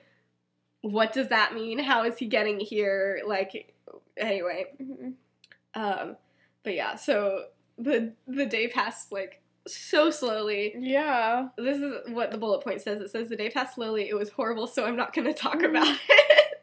what 0.80 1.12
does 1.12 1.28
that 1.28 1.54
mean? 1.54 1.78
How 1.78 2.04
is 2.04 2.16
he 2.18 2.26
getting 2.26 2.58
here? 2.60 3.20
Like, 3.26 3.74
anyway. 4.16 4.66
will. 4.80 5.12
Um, 5.74 6.16
but 6.64 6.74
yeah, 6.74 6.96
so 6.96 7.44
the 7.78 8.12
the 8.26 8.46
day 8.46 8.68
passed 8.68 9.10
like 9.12 9.40
so 9.66 10.10
slowly. 10.10 10.74
Yeah. 10.78 11.48
This 11.56 11.78
is 11.78 11.94
what 12.12 12.30
the 12.30 12.38
bullet 12.38 12.62
point 12.64 12.80
says. 12.80 13.00
It 13.00 13.10
says 13.10 13.28
the 13.28 13.36
day 13.36 13.48
passed 13.50 13.74
slowly. 13.76 14.08
It 14.08 14.14
was 14.14 14.30
horrible, 14.30 14.66
so 14.66 14.84
I'm 14.84 14.96
not 14.96 15.12
going 15.14 15.26
to 15.26 15.34
talk 15.34 15.56
Mm. 15.58 15.70
about 15.70 15.96
it. 16.08 16.58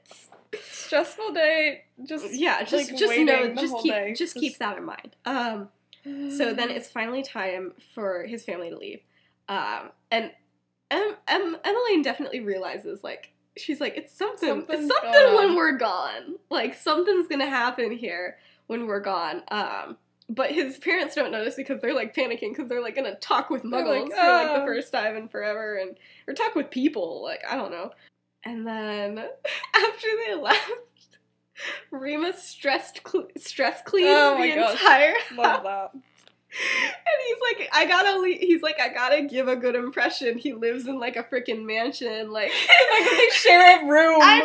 Stressful 0.62 1.34
day. 1.34 1.84
Just 2.04 2.34
yeah, 2.34 2.64
just 2.64 2.74
like, 2.90 2.98
just 3.00 3.18
know, 3.20 3.54
just 3.56 3.78
keep 3.84 3.94
day. 3.94 4.14
just 4.18 4.36
keep 4.36 4.58
that 4.58 4.78
in 4.78 4.86
mind. 4.86 5.16
Um, 5.26 5.70
so 6.30 6.54
then 6.54 6.70
it's 6.70 6.90
finally 6.90 7.24
time 7.24 7.74
for 7.94 8.24
his 8.26 8.44
family 8.44 8.70
to 8.70 8.78
leave. 8.78 9.02
Um, 9.48 9.92
and 10.12 10.32
em- 10.92 11.16
em- 11.28 11.58
Emmeline 11.64 12.02
definitely 12.02 12.40
realizes 12.42 13.04
like 13.04 13.32
she's 13.58 13.82
like 13.82 13.98
it's 13.98 14.16
something 14.16 14.50
Something's 14.50 14.86
it's 14.86 14.94
something 14.94 15.12
going 15.12 15.36
when 15.48 15.56
we're 15.56 15.78
gone. 15.78 16.36
Like 16.50 16.76
something's 16.76 17.28
gonna 17.28 17.50
happen 17.50 17.92
here 17.92 18.38
when 18.68 18.88
we're 18.88 19.00
gone. 19.00 19.42
Um, 19.50 19.98
but 20.30 20.52
his 20.52 20.78
parents 20.78 21.16
don't 21.16 21.32
notice 21.32 21.56
because 21.56 21.82
they're 21.82 21.96
like 21.96 22.16
panicking 22.16 22.52
because 22.52 22.70
they're 22.70 22.84
like 22.84 22.96
gonna 22.96 23.16
talk 23.16 23.50
with 23.50 23.64
muggles 23.64 24.10
like, 24.10 24.16
for 24.16 24.32
like 24.32 24.48
the 24.56 24.62
"Oh." 24.62 24.66
first 24.66 24.92
time 24.92 25.18
in 25.18 25.28
forever 25.28 25.78
and 25.78 25.98
or 26.28 26.34
talk 26.34 26.56
with 26.56 26.70
people 26.70 27.24
like 27.24 27.42
I 27.50 27.56
don't 27.56 27.72
know. 27.72 27.92
And 28.44 28.66
then 28.66 29.18
after 29.76 30.08
they 30.26 30.36
left, 30.36 30.72
Remus 31.92 32.42
stressed 32.44 33.02
cl- 33.08 33.28
stress 33.38 33.82
cleans 33.86 34.10
Oh 34.12 34.42
the 34.42 34.56
gosh. 34.56 34.72
entire 34.72 35.14
love 35.36 35.64
that. 35.64 35.92
and 35.94 36.02
he's 37.28 37.38
like, 37.60 37.70
I 37.74 37.86
gotta, 37.86 38.18
le- 38.20 38.28
he's 38.40 38.62
like, 38.64 38.80
I 38.80 38.90
gotta 38.90 39.22
give 39.24 39.48
a 39.48 39.56
good 39.56 39.76
impression. 39.76 40.38
He 40.38 40.54
lives 40.54 40.88
in 40.88 41.00
like 41.00 41.16
a 41.16 41.24
freaking 41.24 41.64
mansion, 41.66 42.32
like, 42.32 42.52
Like 42.92 43.10
they 43.12 43.30
share 43.34 43.82
a 43.82 43.86
room. 43.88 44.20
I 44.22 44.40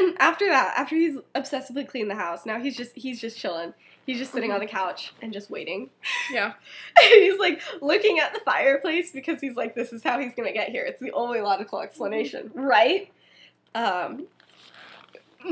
know. 0.00 0.12
after 0.18 0.46
that, 0.48 0.74
after 0.76 0.96
he's 0.96 1.18
obsessively 1.34 1.86
cleaned 1.86 2.10
the 2.10 2.16
house, 2.16 2.44
now 2.46 2.58
he's 2.60 2.76
just 2.76 2.92
he's 2.96 3.20
just 3.20 3.38
chilling. 3.38 3.74
He's 4.06 4.18
just 4.18 4.30
sitting 4.32 4.52
on 4.52 4.60
the 4.60 4.66
couch 4.66 5.12
and 5.20 5.32
just 5.32 5.50
waiting. 5.50 5.90
Yeah. 6.32 6.52
And 7.02 7.12
he's 7.22 7.38
like 7.38 7.60
looking 7.82 8.18
at 8.20 8.32
the 8.34 8.40
fireplace 8.40 9.10
because 9.12 9.40
he's 9.40 9.54
like, 9.56 9.74
this 9.74 9.92
is 9.92 10.02
how 10.02 10.18
he's 10.18 10.34
gonna 10.34 10.52
get 10.52 10.68
here. 10.70 10.84
It's 10.84 11.00
the 11.00 11.12
only 11.12 11.40
logical 11.40 11.80
explanation, 11.80 12.50
right? 12.54 13.10
Um, 13.74 14.26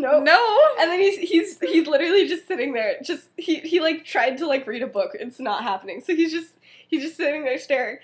no, 0.01 0.21
No. 0.21 0.59
And 0.81 0.91
then 0.91 1.01
he's 1.01 1.19
he's 1.19 1.61
he's 1.61 1.87
literally 1.87 2.27
just 2.29 2.47
sitting 2.47 2.73
there, 2.73 2.97
just 3.03 3.29
he 3.37 3.57
he 3.61 3.81
like 3.81 4.05
tried 4.05 4.39
to 4.39 4.47
like 4.47 4.67
read 4.67 4.83
a 4.83 4.87
book. 4.87 5.13
It's 5.15 5.41
not 5.41 5.63
happening. 5.63 6.01
So 6.05 6.15
he's 6.15 6.33
just 6.33 6.53
he's 6.89 7.03
just 7.03 7.17
sitting 7.17 7.45
there 7.45 7.59
staring, 7.59 7.99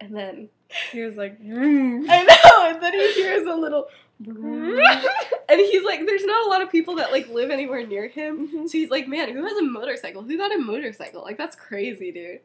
and 0.00 0.14
then 0.16 0.48
He 0.92 1.02
was 1.02 1.16
like, 1.16 1.40
"Mm." 1.40 2.06
I 2.10 2.22
know, 2.22 2.74
and 2.74 2.82
then 2.82 2.92
he 2.92 3.12
hears 3.14 3.46
a 3.46 3.54
little. 3.54 3.86
and 4.18 5.60
he's 5.60 5.84
like, 5.84 6.06
there's 6.06 6.24
not 6.24 6.46
a 6.46 6.48
lot 6.48 6.62
of 6.62 6.70
people 6.70 6.96
that 6.96 7.12
like 7.12 7.28
live 7.28 7.50
anywhere 7.50 7.86
near 7.86 8.08
him. 8.08 8.48
Mhm. 8.48 8.68
So 8.68 8.78
he's 8.78 8.90
like, 8.90 9.06
man, 9.06 9.30
who 9.32 9.44
has 9.44 9.56
a 9.58 9.62
motorcycle? 9.62 10.22
Who 10.22 10.36
got 10.38 10.54
a 10.54 10.58
motorcycle? 10.58 11.22
Like 11.22 11.36
that's 11.38 11.54
crazy, 11.56 12.12
dude. 12.12 12.40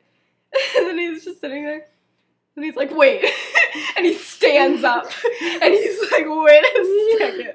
And 0.78 0.86
then 0.88 0.98
he's 0.98 1.24
just 1.24 1.40
sitting 1.40 1.64
there, 1.64 1.86
and 2.58 2.66
he's 2.66 2.76
like, 2.76 2.94
wait, 2.94 3.24
and 3.96 4.06
he 4.06 4.16
stands 4.16 4.84
up, 4.84 5.06
and 5.62 5.74
he's 5.74 6.12
like, 6.12 6.26
wait 6.28 6.64
a 6.64 7.18
second, 7.20 7.54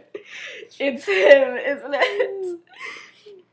it's 0.79 1.05
him, 1.05 1.57
isn't 1.57 1.95
it? 1.95 2.61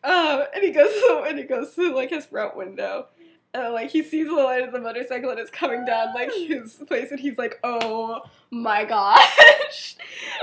Um, 0.03 0.43
and 0.53 0.63
he 0.63 0.71
goes 0.71 0.91
to 0.91 1.23
and 1.27 1.37
he 1.37 1.45
goes 1.45 1.73
to 1.75 1.93
like 1.93 2.09
his 2.09 2.25
front 2.25 2.55
window. 2.55 3.07
And 3.53 3.73
like 3.73 3.91
he 3.91 4.01
sees 4.03 4.27
the 4.27 4.33
light 4.33 4.63
of 4.63 4.71
the 4.71 4.79
motorcycle 4.79 5.29
and 5.29 5.39
it's 5.39 5.51
coming 5.51 5.85
down 5.85 6.13
like 6.13 6.31
his 6.47 6.73
place 6.87 7.11
and 7.11 7.19
he's 7.19 7.37
like, 7.37 7.59
Oh 7.63 8.21
my 8.51 8.83
gosh. 8.83 9.95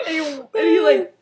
and, 0.07 0.15
he, 0.15 0.19
and 0.19 0.49
he 0.55 0.81
like 0.81 1.15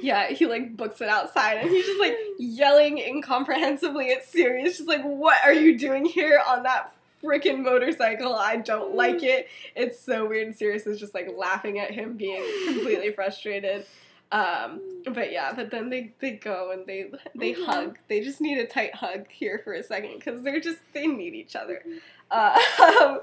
yeah, 0.00 0.28
he 0.28 0.46
like 0.46 0.76
books 0.76 1.00
it 1.00 1.08
outside 1.08 1.54
and 1.54 1.70
he's 1.70 1.84
just 1.84 2.00
like 2.00 2.16
yelling 2.38 2.98
incomprehensibly 2.98 4.10
at 4.10 4.24
Sirius, 4.24 4.76
just 4.76 4.88
like, 4.88 5.02
What 5.02 5.38
are 5.44 5.54
you 5.54 5.78
doing 5.78 6.04
here 6.04 6.40
on 6.46 6.62
that 6.62 6.94
freaking 7.22 7.62
motorcycle? 7.62 8.34
I 8.34 8.56
don't 8.56 8.94
like 8.94 9.22
it. 9.22 9.48
It's 9.74 9.98
so 9.98 10.26
weird. 10.26 10.46
And 10.46 10.56
Sirius 10.56 10.86
is 10.86 11.00
just 11.00 11.12
like 11.12 11.28
laughing 11.36 11.78
at 11.78 11.90
him 11.90 12.16
being 12.16 12.42
completely 12.66 13.12
frustrated. 13.12 13.84
Um, 14.32 14.80
but 15.12 15.32
yeah, 15.32 15.52
but 15.54 15.70
then 15.70 15.90
they, 15.90 16.12
they 16.20 16.32
go 16.32 16.70
and 16.70 16.86
they 16.86 17.10
they 17.34 17.52
Mhm. 17.54 17.64
hug. 17.66 17.98
They 18.08 18.20
just 18.20 18.40
need 18.40 18.58
a 18.58 18.66
tight 18.66 18.94
hug 18.94 19.26
here 19.28 19.60
for 19.64 19.72
a 19.72 19.82
second 19.82 20.18
because 20.18 20.42
they're 20.42 20.60
just 20.60 20.78
they 20.92 21.06
need 21.08 21.34
each 21.34 21.56
other. 21.56 21.82
Uh, 22.30 22.56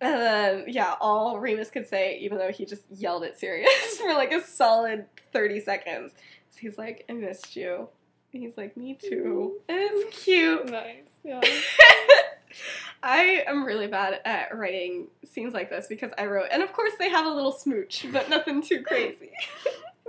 and 0.00 0.14
then 0.20 0.64
yeah, 0.68 0.94
all 1.00 1.38
Remus 1.38 1.70
could 1.70 1.86
say, 1.88 2.18
even 2.18 2.38
though 2.38 2.50
he 2.50 2.64
just 2.64 2.82
yelled 2.90 3.24
at 3.24 3.38
Sirius 3.38 3.98
for 4.00 4.14
like 4.14 4.32
a 4.32 4.42
solid 4.42 5.04
thirty 5.32 5.60
seconds, 5.60 6.12
is 6.50 6.56
he's 6.56 6.78
like, 6.78 7.04
"I 7.10 7.12
missed 7.12 7.54
you." 7.54 7.88
And 8.32 8.42
he's 8.42 8.56
like, 8.56 8.74
"Me 8.76 8.94
too." 8.94 9.60
And 9.68 9.78
it's 9.80 10.24
cute. 10.24 10.70
Nice. 10.70 11.10
Yeah. 11.22 11.40
I 13.02 13.42
am 13.46 13.64
really 13.64 13.86
bad 13.88 14.20
at 14.24 14.56
writing 14.56 15.08
scenes 15.24 15.54
like 15.54 15.70
this 15.70 15.86
because 15.88 16.12
I 16.16 16.26
wrote, 16.26 16.46
and 16.52 16.62
of 16.62 16.72
course 16.72 16.92
they 16.98 17.08
have 17.08 17.26
a 17.26 17.30
little 17.30 17.52
smooch, 17.52 18.06
but 18.12 18.28
nothing 18.30 18.62
too 18.62 18.82
crazy. 18.82 19.30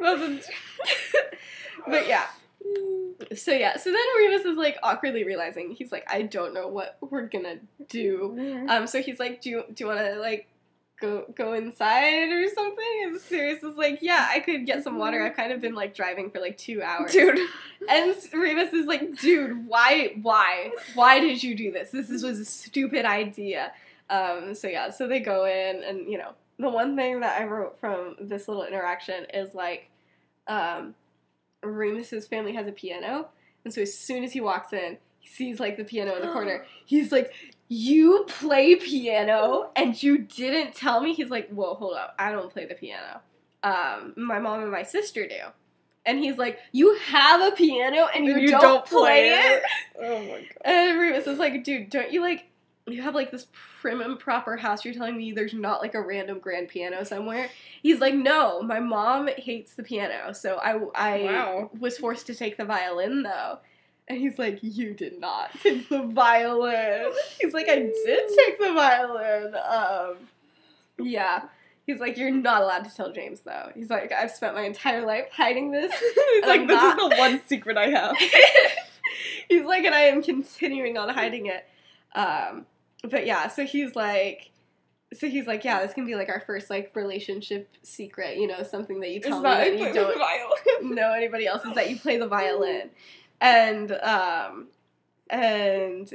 Too... 0.03 0.53
but 1.87 2.07
yeah. 2.07 2.27
So 3.35 3.51
yeah. 3.51 3.77
So 3.77 3.91
then 3.91 4.01
Remus 4.17 4.45
is 4.45 4.57
like 4.57 4.77
awkwardly 4.83 5.23
realizing 5.23 5.71
he's 5.71 5.91
like, 5.91 6.05
I 6.07 6.21
don't 6.21 6.53
know 6.53 6.67
what 6.67 6.97
we're 7.01 7.27
gonna 7.27 7.57
do. 7.89 8.65
Um. 8.69 8.87
So 8.87 9.01
he's 9.01 9.19
like, 9.19 9.41
do 9.41 9.49
you 9.49 9.63
do 9.73 9.83
you 9.83 9.87
want 9.87 9.99
to 9.99 10.19
like 10.19 10.47
go 11.01 11.25
go 11.35 11.53
inside 11.53 12.31
or 12.31 12.47
something? 12.49 13.01
And 13.03 13.19
Sirius 13.19 13.63
is 13.63 13.75
like, 13.75 13.99
yeah, 14.01 14.27
I 14.29 14.39
could 14.39 14.65
get 14.65 14.83
some 14.83 14.97
water. 14.97 15.21
I've 15.21 15.35
kind 15.35 15.51
of 15.51 15.61
been 15.61 15.75
like 15.75 15.93
driving 15.93 16.31
for 16.31 16.39
like 16.39 16.57
two 16.57 16.81
hours. 16.81 17.11
Dude. 17.11 17.39
And 17.89 18.15
Remus 18.33 18.73
is 18.73 18.85
like, 18.85 19.19
dude, 19.19 19.67
why, 19.67 20.13
why, 20.21 20.71
why 20.95 21.19
did 21.19 21.43
you 21.43 21.55
do 21.55 21.69
this? 21.71 21.91
This 21.91 22.09
is, 22.09 22.23
was 22.23 22.39
a 22.39 22.45
stupid 22.45 23.03
idea. 23.03 23.73
Um, 24.09 24.55
so 24.55 24.69
yeah, 24.69 24.89
so 24.91 25.07
they 25.07 25.19
go 25.19 25.45
in, 25.45 25.83
and 25.83 26.09
you 26.09 26.17
know, 26.17 26.31
the 26.59 26.69
one 26.69 26.95
thing 26.95 27.19
that 27.19 27.41
I 27.41 27.45
wrote 27.45 27.77
from 27.81 28.15
this 28.21 28.47
little 28.47 28.63
interaction 28.63 29.25
is 29.33 29.53
like, 29.53 29.89
um, 30.47 30.95
Remus's 31.63 32.27
family 32.27 32.53
has 32.53 32.67
a 32.67 32.71
piano, 32.71 33.27
and 33.63 33.73
so 33.73 33.81
as 33.81 33.97
soon 33.97 34.23
as 34.23 34.33
he 34.33 34.41
walks 34.41 34.73
in, 34.73 34.97
he 35.19 35.27
sees 35.27 35.59
like 35.59 35.77
the 35.77 35.83
piano 35.83 36.15
in 36.15 36.21
the 36.21 36.33
corner. 36.33 36.65
He's 36.85 37.11
like, 37.11 37.33
"You 37.69 38.25
play 38.27 38.75
piano, 38.75 39.71
and 39.75 40.01
you 40.01 40.17
didn't 40.17 40.75
tell 40.75 41.01
me." 41.01 41.13
He's 41.13 41.29
like, 41.29 41.49
"Whoa, 41.49 41.75
hold 41.75 41.95
up, 41.95 42.15
I 42.19 42.31
don't 42.31 42.51
play 42.51 42.65
the 42.65 42.75
piano. 42.75 43.21
Um, 43.63 44.13
my 44.17 44.39
mom 44.39 44.61
and 44.61 44.71
my 44.71 44.83
sister 44.83 45.27
do." 45.27 45.35
And 46.05 46.19
he's 46.19 46.37
like, 46.37 46.59
"You 46.73 46.97
have 47.05 47.53
a 47.53 47.55
piano 47.55 48.09
and 48.13 48.25
you, 48.25 48.33
And 48.33 48.41
you 48.41 48.49
don't, 48.49 48.61
don't 48.61 48.85
play, 48.85 49.29
play 49.29 49.29
it?" 49.29 49.63
Oh 50.01 50.19
my 50.19 50.39
god. 50.41 50.47
And 50.65 50.99
Remus 50.99 51.27
is 51.27 51.39
like, 51.39 51.63
"Dude, 51.63 51.89
don't 51.89 52.11
you 52.11 52.21
like?" 52.21 52.45
You 52.85 53.01
have 53.01 53.15
like 53.15 53.31
this 53.31 53.47
prim 53.81 54.01
and 54.01 54.19
proper 54.19 54.57
house. 54.57 54.83
You're 54.83 54.93
telling 54.93 55.15
me 55.17 55.31
there's 55.31 55.53
not 55.53 55.81
like 55.81 55.93
a 55.95 56.01
random 56.01 56.39
grand 56.39 56.67
piano 56.67 57.05
somewhere? 57.05 57.49
He's 57.81 57.99
like, 57.99 58.13
no, 58.13 58.61
my 58.61 58.79
mom 58.81 59.29
hates 59.37 59.73
the 59.75 59.83
piano, 59.83 60.33
so 60.33 60.57
I 60.57 60.79
I 60.93 61.23
Wow. 61.23 61.71
was 61.79 61.97
forced 61.97 62.27
to 62.27 62.35
take 62.35 62.57
the 62.57 62.65
violin 62.65 63.23
though. 63.23 63.59
And 64.09 64.17
he's 64.19 64.37
like, 64.37 64.59
you 64.61 64.93
did 64.93 65.17
not 65.21 65.51
take 65.61 65.87
the 65.87 66.03
violin. 66.03 67.13
He's 67.39 67.53
like, 67.53 67.69
I 67.69 67.75
did 67.75 68.29
take 68.37 68.59
the 68.59 68.73
violin. 68.73 69.55
Um, 69.55 70.17
yeah. 70.99 71.43
He's 71.85 71.99
like, 72.01 72.17
you're 72.17 72.31
not 72.31 72.63
allowed 72.63 72.83
to 72.83 72.93
tell 72.93 73.13
James 73.13 73.39
though. 73.41 73.69
He's 73.73 73.89
like, 73.89 74.11
I've 74.11 74.31
spent 74.31 74.55
my 74.55 74.63
entire 74.63 75.05
life 75.05 75.27
hiding 75.31 75.71
this. 75.71 75.93
He's 76.33 76.43
like, 76.45 76.61
I'm 76.61 76.67
this 76.67 76.75
not- 76.75 76.97
is 77.01 77.09
the 77.09 77.15
one 77.17 77.41
secret 77.47 77.77
I 77.77 77.87
have. 77.91 78.15
he's 79.49 79.65
like, 79.65 79.83
and 79.85 79.95
I 79.95 80.01
am 80.01 80.21
continuing 80.21 80.97
on 80.97 81.09
hiding 81.09 81.45
it. 81.47 81.65
Um, 82.15 82.65
but 83.03 83.25
yeah, 83.25 83.47
so 83.47 83.65
he's 83.65 83.95
like, 83.95 84.49
so 85.13 85.27
he's 85.27 85.45
like, 85.45 85.63
yeah, 85.63 85.81
this 85.83 85.93
can 85.93 86.05
be 86.05 86.15
like 86.15 86.29
our 86.29 86.39
first 86.45 86.69
like 86.69 86.91
relationship 86.95 87.69
secret, 87.83 88.37
you 88.37 88.47
know, 88.47 88.63
something 88.63 88.99
that 89.01 89.11
you 89.11 89.19
tell 89.19 89.39
me 89.41 89.43
that 89.49 89.77
you 89.79 89.85
don't 89.93 90.17
know 90.95 91.13
anybody 91.13 91.45
else 91.45 91.63
is 91.65 91.75
that 91.75 91.89
you 91.89 91.97
play 91.97 92.17
the 92.17 92.27
violin, 92.27 92.89
and 93.41 93.91
um, 93.91 94.67
and 95.29 96.11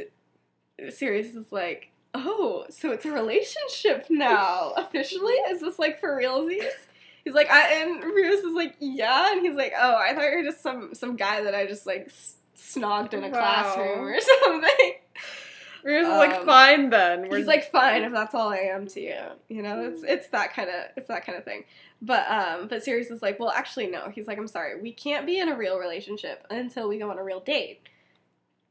Sirius 0.90 1.34
is 1.34 1.52
like, 1.52 1.90
oh, 2.14 2.64
so 2.70 2.90
it's 2.92 3.04
a 3.04 3.12
relationship 3.12 4.06
now 4.10 4.72
officially? 4.76 5.34
Is 5.34 5.60
this 5.60 5.78
like 5.78 6.00
for 6.00 6.16
realsies? 6.16 6.64
He's 7.24 7.34
like, 7.34 7.50
I 7.50 7.74
and 7.82 8.02
Remus 8.02 8.40
is 8.40 8.54
like, 8.54 8.74
yeah, 8.80 9.32
and 9.32 9.42
he's 9.44 9.54
like, 9.56 9.72
oh, 9.78 9.96
I 9.96 10.14
thought 10.14 10.24
you 10.30 10.38
were 10.38 10.44
just 10.44 10.62
some 10.62 10.94
some 10.94 11.16
guy 11.16 11.42
that 11.42 11.54
I 11.54 11.66
just 11.66 11.86
like 11.86 12.06
s- 12.06 12.36
snogged 12.56 13.12
in 13.12 13.22
a 13.22 13.28
Wow. 13.28 13.38
classroom 13.38 14.04
or 14.06 14.20
something. 14.42 14.92
Remus 15.84 16.08
is 16.08 16.16
like, 16.16 16.34
Um, 16.40 16.46
fine 16.46 16.90
then. 16.90 17.28
We're 17.28 17.38
He's 17.38 17.46
like, 17.46 17.70
fine 17.70 18.02
if 18.02 18.12
that's 18.12 18.34
all 18.34 18.48
I 18.50 18.58
am 18.58 18.86
to 18.88 19.00
you. 19.00 19.16
You 19.48 19.62
know, 19.62 19.82
it's 19.82 20.02
it's 20.02 20.28
that 20.28 20.52
kind 20.54 20.68
of 20.68 20.86
it's 20.96 21.08
that 21.08 21.24
kind 21.24 21.38
of 21.38 21.44
thing. 21.44 21.64
But 22.02 22.28
um, 22.30 22.68
but 22.68 22.82
Sirius 22.84 23.10
is 23.10 23.22
like, 23.22 23.38
well, 23.40 23.50
actually, 23.50 23.86
no. 23.88 24.08
He's 24.10 24.26
like, 24.26 24.38
I'm 24.38 24.46
sorry, 24.48 24.80
we 24.80 24.92
can't 24.92 25.26
be 25.26 25.38
in 25.38 25.48
a 25.48 25.56
real 25.56 25.78
relationship 25.78 26.46
until 26.50 26.88
we 26.88 26.98
go 26.98 27.10
on 27.10 27.18
a 27.18 27.24
real 27.24 27.40
date. 27.40 27.80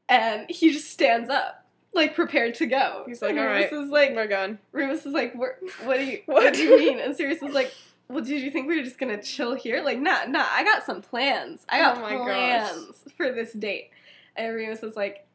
And 0.08 0.46
he 0.48 0.72
just 0.72 0.90
stands 0.90 1.28
up, 1.28 1.66
like 1.92 2.14
prepared 2.14 2.54
to 2.56 2.66
go. 2.66 3.04
He's 3.06 3.20
like, 3.20 3.32
and 3.32 3.40
all 3.40 3.46
Remus 3.46 3.72
right. 3.72 3.82
is 3.84 3.90
like, 3.90 4.14
we're 4.14 4.26
gone. 4.26 4.58
Remus 4.72 5.04
is 5.04 5.12
like, 5.12 5.34
what, 5.34 5.58
do 5.98 6.04
you 6.04 6.22
What? 6.26 6.54
do 6.54 6.62
you 6.62 6.78
mean? 6.78 6.98
And 7.00 7.14
Sirius 7.16 7.42
is 7.42 7.52
like, 7.54 7.74
well, 8.08 8.24
did 8.24 8.40
you 8.40 8.50
think 8.50 8.66
we 8.68 8.76
were 8.78 8.82
just 8.84 8.98
gonna 8.98 9.22
chill 9.22 9.54
here? 9.54 9.82
Like, 9.82 9.98
nah, 9.98 10.24
nah. 10.26 10.46
I 10.50 10.64
got 10.64 10.84
some 10.86 11.02
plans. 11.02 11.66
I 11.68 11.80
got 11.80 11.98
Oh 11.98 12.00
my 12.00 12.12
gosh. 12.14 12.24
plans 12.24 13.04
for 13.18 13.30
this 13.30 13.52
date. 13.52 13.90
And 14.34 14.54
Remus 14.54 14.82
is 14.82 14.96
like, 14.96 15.26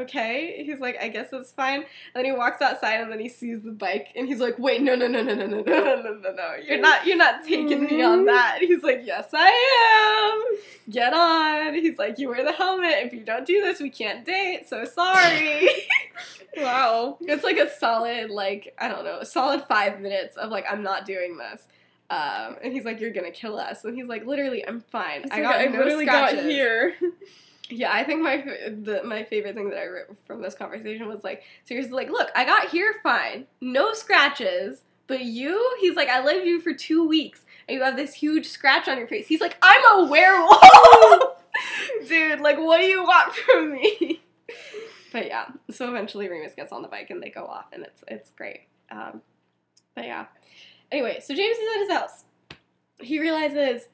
okay. 0.00 0.62
He's 0.64 0.80
like, 0.80 0.96
I 1.00 1.08
guess 1.08 1.30
that's 1.30 1.52
fine. 1.52 1.76
And 1.80 1.86
then 2.14 2.24
he 2.24 2.32
walks 2.32 2.60
outside 2.60 3.00
and 3.00 3.10
then 3.10 3.18
he 3.20 3.28
sees 3.28 3.62
the 3.62 3.70
bike 3.70 4.08
and 4.16 4.26
he's 4.28 4.40
like, 4.40 4.58
wait, 4.58 4.82
no, 4.82 4.94
no, 4.94 5.06
no, 5.06 5.22
no, 5.22 5.34
no, 5.34 5.46
no, 5.46 5.60
no, 5.62 6.02
no, 6.02 6.14
no, 6.14 6.32
no. 6.32 6.54
You're 6.66 6.80
not, 6.80 7.06
you're 7.06 7.16
not 7.16 7.44
taking 7.44 7.84
me 7.84 8.02
on 8.02 8.24
that. 8.26 8.58
And 8.60 8.68
he's 8.68 8.82
like, 8.82 9.02
yes, 9.04 9.28
I 9.32 10.50
am. 10.52 10.92
Get 10.92 11.12
on. 11.14 11.74
He's 11.74 11.98
like, 11.98 12.18
you 12.18 12.28
wear 12.28 12.44
the 12.44 12.52
helmet. 12.52 12.94
If 12.98 13.12
you 13.12 13.20
don't 13.20 13.46
do 13.46 13.60
this, 13.62 13.80
we 13.80 13.90
can't 13.90 14.24
date. 14.24 14.68
So 14.68 14.84
sorry. 14.84 15.68
Wow. 16.56 17.16
It's 17.22 17.44
like 17.44 17.56
a 17.56 17.70
solid, 17.70 18.30
like, 18.30 18.74
I 18.78 18.88
don't 18.88 19.04
know, 19.04 19.18
a 19.20 19.26
solid 19.26 19.64
five 19.68 20.00
minutes 20.00 20.36
of 20.36 20.50
like, 20.50 20.66
I'm 20.70 20.82
not 20.82 21.06
doing 21.06 21.38
this. 21.38 21.66
Um, 22.10 22.56
and 22.62 22.74
he's 22.74 22.84
like, 22.84 23.00
You're 23.00 23.10
gonna 23.10 23.30
kill 23.30 23.58
us. 23.58 23.84
And 23.84 23.96
he's 23.96 24.06
like, 24.06 24.26
Literally, 24.26 24.66
I'm 24.68 24.82
fine. 24.82 25.22
It's 25.22 25.32
I 25.32 25.36
like, 25.36 25.44
got 25.44 25.54
I 25.60 25.64
no 25.66 25.78
literally 25.78 26.04
scratches. 26.04 26.40
got 26.40 26.44
here. 26.44 26.94
Yeah, 27.72 27.90
I 27.90 28.04
think 28.04 28.20
my 28.20 28.36
the, 28.36 29.02
my 29.02 29.24
favorite 29.24 29.54
thing 29.54 29.70
that 29.70 29.78
I 29.78 29.86
wrote 29.86 30.16
from 30.26 30.42
this 30.42 30.54
conversation 30.54 31.08
was 31.08 31.24
like, 31.24 31.42
seriously, 31.64 31.92
like, 31.92 32.10
look, 32.10 32.30
I 32.36 32.44
got 32.44 32.68
here 32.68 32.96
fine, 33.02 33.46
no 33.62 33.94
scratches, 33.94 34.82
but 35.06 35.24
you, 35.24 35.76
he's 35.80 35.96
like, 35.96 36.08
I 36.08 36.22
lived 36.22 36.46
you 36.46 36.60
for 36.60 36.74
two 36.74 37.08
weeks, 37.08 37.46
and 37.66 37.76
you 37.76 37.82
have 37.82 37.96
this 37.96 38.12
huge 38.12 38.46
scratch 38.46 38.88
on 38.88 38.98
your 38.98 39.08
face. 39.08 39.26
He's 39.26 39.40
like, 39.40 39.56
I'm 39.62 40.00
a 40.00 40.10
werewolf, 40.10 41.42
dude. 42.08 42.40
Like, 42.40 42.58
what 42.58 42.78
do 42.78 42.84
you 42.84 43.02
want 43.02 43.34
from 43.34 43.72
me? 43.72 44.22
But 45.10 45.26
yeah, 45.26 45.46
so 45.70 45.88
eventually 45.88 46.28
Remus 46.28 46.54
gets 46.54 46.72
on 46.72 46.82
the 46.82 46.88
bike 46.88 47.08
and 47.08 47.22
they 47.22 47.30
go 47.30 47.46
off, 47.46 47.66
and 47.72 47.84
it's 47.84 48.04
it's 48.06 48.30
great. 48.30 48.62
Um, 48.90 49.22
but 49.94 50.04
yeah, 50.04 50.26
anyway, 50.90 51.20
so 51.24 51.34
James 51.34 51.56
is 51.56 51.68
at 51.74 51.80
his 51.80 51.90
house. 51.90 52.24
He 53.00 53.18
realizes 53.18 53.88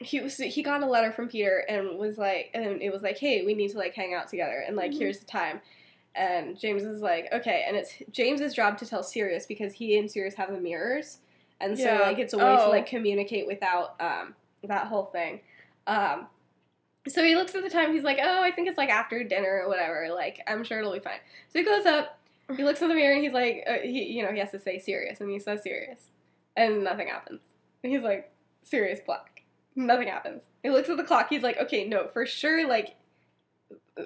he 0.00 0.20
was 0.20 0.36
he 0.36 0.62
got 0.62 0.82
a 0.82 0.86
letter 0.86 1.10
from 1.10 1.28
Peter 1.28 1.64
and 1.68 1.98
was 1.98 2.18
like 2.18 2.50
and 2.54 2.80
it 2.80 2.92
was 2.92 3.02
like 3.02 3.18
hey 3.18 3.44
we 3.44 3.52
need 3.54 3.70
to 3.70 3.78
like 3.78 3.94
hang 3.94 4.14
out 4.14 4.28
together 4.28 4.62
and 4.66 4.76
like 4.76 4.92
Mhm. 4.92 4.98
here's 4.98 5.18
the 5.18 5.26
time. 5.26 5.60
And 6.14 6.58
James 6.58 6.82
is 6.84 7.00
like 7.02 7.26
okay. 7.32 7.64
And 7.66 7.76
it's 7.76 7.94
James's 8.10 8.54
job 8.54 8.78
to 8.78 8.86
tell 8.86 9.02
Sirius 9.02 9.46
because 9.46 9.72
he 9.74 9.98
and 9.98 10.10
Sirius 10.10 10.34
have 10.36 10.50
the 10.52 10.60
mirrors. 10.60 11.18
And 11.60 11.76
so 11.76 11.84
Yeah. 11.84 11.98
like 12.00 12.18
it's 12.18 12.32
a 12.32 12.38
way 12.38 12.44
to 12.56 12.64
Oh. 12.66 12.70
like 12.70 12.86
communicate 12.86 13.46
without 13.46 13.94
um 14.00 14.34
that 14.64 14.86
whole 14.86 15.06
thing. 15.06 15.40
Um 15.86 16.28
so 17.08 17.24
he 17.24 17.34
looks 17.34 17.54
at 17.54 17.62
the 17.62 17.70
time. 17.70 17.92
He's 17.92 18.04
like 18.04 18.18
oh 18.22 18.42
I 18.42 18.50
think 18.52 18.68
it's 18.68 18.78
like 18.78 18.90
after 18.90 19.24
dinner 19.24 19.62
or 19.64 19.68
whatever. 19.68 20.08
Like 20.14 20.40
I'm 20.46 20.62
sure 20.62 20.78
it'll 20.78 20.92
be 20.92 20.98
fine. 21.00 21.20
So 21.48 21.58
he 21.58 21.64
goes 21.64 21.86
up 21.86 22.18
he 22.56 22.64
looks 22.64 22.80
in 22.82 22.88
the 22.88 22.94
mirror 22.94 23.14
and 23.14 23.22
he's 23.22 23.32
like 23.34 23.64
uh, 23.66 23.74
he 23.82 24.04
you 24.04 24.22
know 24.24 24.30
he 24.32 24.38
has 24.38 24.50
to 24.52 24.58
say 24.60 24.78
Sirius 24.78 25.20
and 25.20 25.28
he 25.30 25.38
says 25.40 25.62
Sirius 25.64 26.06
and 26.56 26.84
nothing 26.84 27.08
happens. 27.08 27.40
And 27.82 27.92
he's 27.92 28.02
like 28.02 28.30
Sirius 28.62 29.00
black 29.04 29.37
Nothing 29.78 30.08
happens. 30.08 30.42
He 30.62 30.70
looks 30.70 30.88
at 30.88 30.96
the 30.96 31.04
clock. 31.04 31.28
He's 31.30 31.42
like, 31.42 31.56
okay, 31.58 31.86
no, 31.86 32.08
for 32.12 32.26
sure, 32.26 32.66
like, 32.66 32.96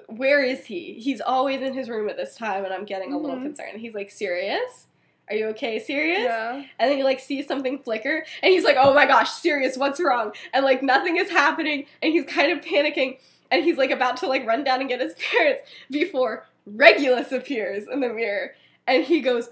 where 0.07 0.43
is 0.43 0.65
he? 0.65 0.93
He's 0.99 1.19
always 1.21 1.61
in 1.61 1.73
his 1.73 1.89
room 1.89 2.09
at 2.09 2.17
this 2.17 2.35
time, 2.35 2.63
and 2.65 2.73
I'm 2.73 2.85
getting 2.85 3.13
a 3.13 3.17
little 3.17 3.37
Mhm. 3.37 3.43
concerned. 3.43 3.79
He's 3.81 3.93
like, 3.93 4.11
Sirius? 4.11 4.87
Are 5.29 5.35
you 5.35 5.47
okay, 5.47 5.79
Sirius? 5.79 6.23
Yeah. 6.23 6.63
And 6.79 6.91
then 6.91 6.97
he 6.97 7.03
like 7.03 7.19
sees 7.19 7.47
something 7.47 7.79
flicker, 7.79 8.25
and 8.43 8.53
he's 8.53 8.63
like, 8.63 8.75
oh 8.77 8.93
my 8.93 9.05
gosh, 9.05 9.31
Sirius, 9.31 9.77
what's 9.77 9.99
wrong? 10.01 10.33
And 10.53 10.63
like 10.65 10.83
nothing 10.83 11.17
is 11.17 11.29
happening, 11.29 11.85
and 12.01 12.11
he's 12.11 12.25
kind 12.25 12.51
of 12.51 12.63
panicking, 12.63 13.17
and 13.49 13.63
he's 13.63 13.77
like 13.77 13.89
about 13.91 14.17
to 14.17 14.27
like 14.27 14.45
run 14.45 14.63
down 14.63 14.79
and 14.79 14.89
get 14.89 14.99
his 15.01 15.13
parents 15.31 15.61
before 15.89 16.45
Regulus 16.65 17.31
appears 17.31 17.87
in 17.87 17.99
the 18.01 18.09
mirror, 18.09 18.53
and 18.85 19.03
he 19.05 19.21
goes, 19.21 19.49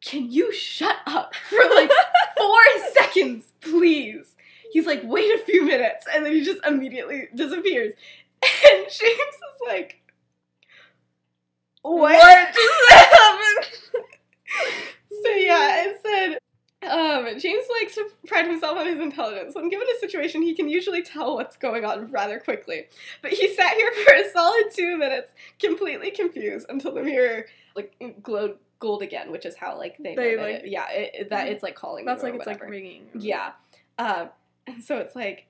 can 0.00 0.30
you 0.30 0.52
shut 0.52 0.96
up 1.06 1.34
for 1.48 1.58
like 1.74 1.90
four 2.36 2.60
seconds, 2.92 3.52
please? 3.60 4.33
He's 4.74 4.86
like, 4.86 5.02
wait 5.04 5.30
a 5.30 5.38
few 5.44 5.64
minutes, 5.64 6.04
and 6.12 6.24
then 6.26 6.32
he 6.32 6.42
just 6.44 6.58
immediately 6.66 7.28
disappears. 7.34 7.94
And 8.42 8.82
James 8.90 8.90
is 8.90 9.60
like, 9.68 10.00
what, 11.82 12.12
What 12.12 12.54
just 12.54 12.90
happened? 12.90 13.66
so 15.22 15.30
yeah, 15.30 15.84
it 15.86 15.96
said, 16.04 16.38
um, 16.90 17.38
James 17.38 17.64
likes 17.80 17.94
to 17.94 18.08
pride 18.26 18.46
himself 18.46 18.76
on 18.76 18.86
his 18.86 18.98
intelligence. 19.00 19.54
When 19.54 19.68
given 19.68 19.86
a 19.94 19.98
situation, 20.00 20.42
he 20.42 20.54
can 20.54 20.68
usually 20.68 21.02
tell 21.02 21.36
what's 21.36 21.56
going 21.56 21.84
on 21.84 22.10
rather 22.10 22.38
quickly. 22.40 22.86
But 23.22 23.32
he 23.32 23.54
sat 23.54 23.74
here 23.74 23.92
for 24.04 24.12
a 24.14 24.28
solid 24.30 24.64
two 24.74 24.96
minutes, 24.98 25.32
completely 25.58 26.10
confused, 26.10 26.66
until 26.68 26.92
the 26.92 27.02
mirror 27.02 27.46
like 27.76 27.94
glowed 28.22 28.58
gold 28.80 29.02
again, 29.02 29.30
which 29.32 29.46
is 29.46 29.56
how 29.56 29.78
like 29.78 29.96
they, 29.98 30.14
They, 30.14 30.36
like- 30.36 30.64
it- 30.64 30.68
yeah 30.68 30.90
it, 30.90 31.30
that 31.30 31.48
it's 31.48 31.62
like 31.62 31.76
calling. 31.76 32.04
That's 32.04 32.22
like 32.22 32.34
it's 32.34 32.46
like 32.46 32.62
ringing. 32.62 33.06
Yeah. 33.18 33.52
Um, 33.98 34.28
and 34.66 34.82
so 34.82 34.98
it's 34.98 35.14
like 35.16 35.46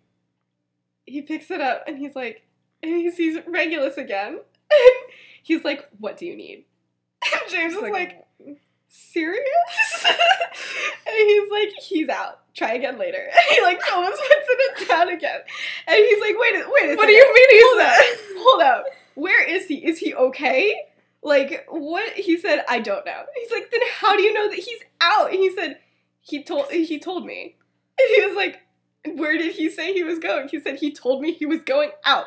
he 1.05 1.23
picks 1.23 1.51
it 1.51 1.61
up 1.61 1.85
and 1.87 1.99
he's 1.99 2.17
like, 2.17 2.43
and 2.83 2.93
he 2.93 3.11
sees 3.11 3.39
Regulus 3.47 3.97
again. 3.97 4.41
And 4.71 5.13
he's 5.43 5.63
like, 5.65 5.89
"What 5.99 6.17
do 6.17 6.25
you 6.27 6.35
need?" 6.37 6.65
And 7.33 7.51
James 7.51 7.75
is 7.75 7.83
like, 7.83 8.27
"Sirius?" 8.89 10.07
and 10.07 11.17
he's 11.17 11.51
like, 11.51 11.69
"He's 11.83 12.09
out. 12.09 12.41
Try 12.55 12.73
again 12.75 12.99
later." 12.99 13.19
And 13.31 13.55
he 13.57 13.61
like 13.63 13.81
almost 13.93 14.17
puts 14.17 14.83
it 14.83 14.89
down 14.89 15.11
again. 15.11 15.41
And 15.87 15.97
he's 15.97 16.21
like, 16.21 16.35
"Wait, 16.39 16.55
wait 16.55 16.97
What 16.97 17.07
do 17.07 17.13
you 17.13 17.35
mean 17.35 17.49
Hold 17.51 17.79
he's 17.79 17.87
up. 17.87 17.87
that? 17.87 18.17
Hold 18.39 18.63
up. 18.63 18.85
Where 19.15 19.45
is 19.47 19.67
he? 19.67 19.85
Is 19.85 19.99
he 19.99 20.15
okay?" 20.15 20.75
Like 21.23 21.67
what 21.69 22.13
he 22.15 22.37
said, 22.39 22.65
I 22.69 22.81
don't 22.81 23.05
know. 23.07 23.23
He's 23.35 23.51
like, 23.51 23.71
then 23.71 23.81
how 23.99 24.15
do 24.15 24.23
you 24.23 24.33
know 24.35 24.47
that 24.49 24.59
he's 24.59 24.81
out? 25.01 25.31
And 25.31 25.39
he 25.39 25.51
said, 25.55 25.79
he 26.21 26.43
told 26.43 26.71
he 26.71 26.99
told 26.99 27.25
me. 27.25 27.57
And 27.99 28.09
he 28.15 28.27
was 28.27 28.37
like, 28.37 28.61
where 29.13 29.37
did 29.37 29.55
he 29.55 29.71
say 29.71 29.93
he 29.93 30.03
was 30.03 30.19
going? 30.19 30.49
He 30.49 30.61
said 30.61 30.77
he 30.77 30.93
told 30.93 31.21
me 31.21 31.33
he 31.33 31.47
was 31.47 31.63
going 31.63 31.91
out. 32.05 32.27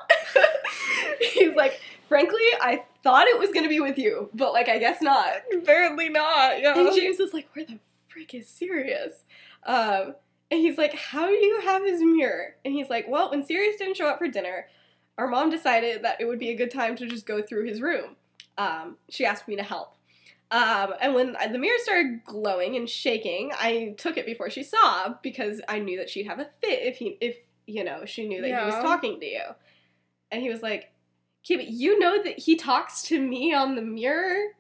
He's 1.34 1.56
like, 1.56 1.82
frankly, 2.08 2.42
I 2.62 2.84
thought 3.04 3.28
it 3.28 3.40
was 3.40 3.52
gonna 3.52 3.70
be 3.70 3.80
with 3.80 3.98
you, 3.98 4.30
but 4.34 4.54
like 4.54 4.70
I 4.70 4.78
guess 4.78 5.02
not. 5.02 5.34
Apparently 5.54 6.10
not. 6.10 6.62
Yeah. 6.62 6.78
And 6.78 6.96
James 6.96 7.20
is 7.20 7.34
like, 7.34 7.50
where 7.54 7.66
the 7.66 7.80
frick 8.08 8.34
is 8.34 8.48
Sirius? 8.48 9.26
Um, 9.64 10.16
and 10.50 10.62
he's 10.62 10.78
like, 10.78 10.94
how 10.94 11.28
do 11.28 11.34
you 11.34 11.62
have 11.62 11.84
his 11.84 12.02
mirror? 12.02 12.56
And 12.64 12.74
he's 12.74 12.90
like, 12.90 13.06
well, 13.08 13.32
when 13.32 13.46
Sirius 13.46 13.78
didn't 13.78 13.98
show 13.98 14.08
up 14.08 14.18
for 14.18 14.28
dinner, 14.28 14.68
our 15.18 15.28
mom 15.28 15.50
decided 15.50 16.04
that 16.04 16.22
it 16.22 16.26
would 16.26 16.40
be 16.40 16.50
a 16.50 16.56
good 16.56 16.72
time 16.72 16.96
to 16.98 17.08
just 17.08 17.26
go 17.26 17.42
through 17.42 17.66
his 17.66 17.82
room. 17.82 18.16
Um, 18.58 18.98
she 19.10 19.26
asked 19.26 19.48
me 19.48 19.56
to 19.58 19.64
help. 19.64 19.97
Um, 20.50 20.94
and 21.02 21.14
when 21.14 21.36
the 21.52 21.58
mirror 21.58 21.78
started 21.80 22.22
glowing 22.26 22.76
and 22.78 22.90
shaking, 22.90 23.52
I 23.60 23.96
took 23.98 24.18
it 24.18 24.26
before 24.26 24.50
she 24.50 24.64
saw 24.64 25.16
because 25.22 25.62
I 25.68 25.80
knew 25.80 25.98
that 25.98 26.10
she'd 26.10 26.28
have 26.28 26.40
a 26.40 26.50
fit 26.62 26.84
if 26.84 26.98
he, 26.98 27.18
if 27.20 27.38
you 27.66 27.84
know, 27.84 28.06
she 28.06 28.28
knew 28.28 28.42
that 28.42 28.48
he 28.48 28.66
was 28.66 28.76
talking 28.76 29.20
to 29.20 29.26
you. 29.26 29.44
And 30.32 30.42
he 30.42 30.50
was 30.50 30.62
like, 30.62 30.92
"Okay, 31.46 31.58
but 31.58 31.68
you 31.68 32.00
know 32.00 32.22
that 32.24 32.40
he 32.40 32.56
talks 32.56 33.02
to 33.04 33.22
me 33.22 33.54
on 33.54 33.76
the 33.76 33.82
mirror." 33.82 34.54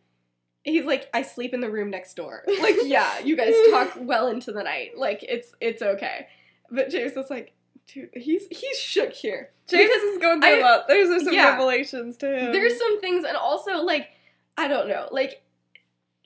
He's 0.63 0.85
like, 0.85 1.09
"I 1.13 1.21
sleep 1.21 1.53
in 1.53 1.61
the 1.61 1.71
room 1.71 1.89
next 1.89 2.15
door." 2.15 2.43
Like, 2.61 2.75
yeah, 2.83 3.19
you 3.19 3.37
guys 3.37 3.53
talk 3.71 3.93
well 3.97 4.27
into 4.27 4.51
the 4.51 4.63
night. 4.63 4.97
Like, 4.97 5.23
it's 5.23 5.53
it's 5.61 5.81
okay. 5.81 6.27
But 6.69 6.89
James 6.89 7.15
was 7.15 7.29
like, 7.29 7.53
"Dude, 7.87 8.09
he's 8.13 8.47
he's 8.51 8.77
shook 8.77 9.13
here." 9.13 9.51
James 9.67 9.89
is 9.89 10.17
going 10.19 10.41
through 10.41 10.49
I- 10.49 10.59
a 10.59 10.61
lot. 10.61 10.87
There's 10.89 11.09
there's 11.09 11.23
some 11.23 11.33
yeah. 11.33 11.51
revelations 11.51 12.17
to 12.17 12.27
him. 12.27 12.51
There's 12.51 12.77
some 12.77 12.99
things, 12.99 13.25
and 13.25 13.37
also 13.37 13.83
like 13.83 14.09
I 14.57 14.67
don't 14.67 14.89
know, 14.89 15.07
like 15.11 15.43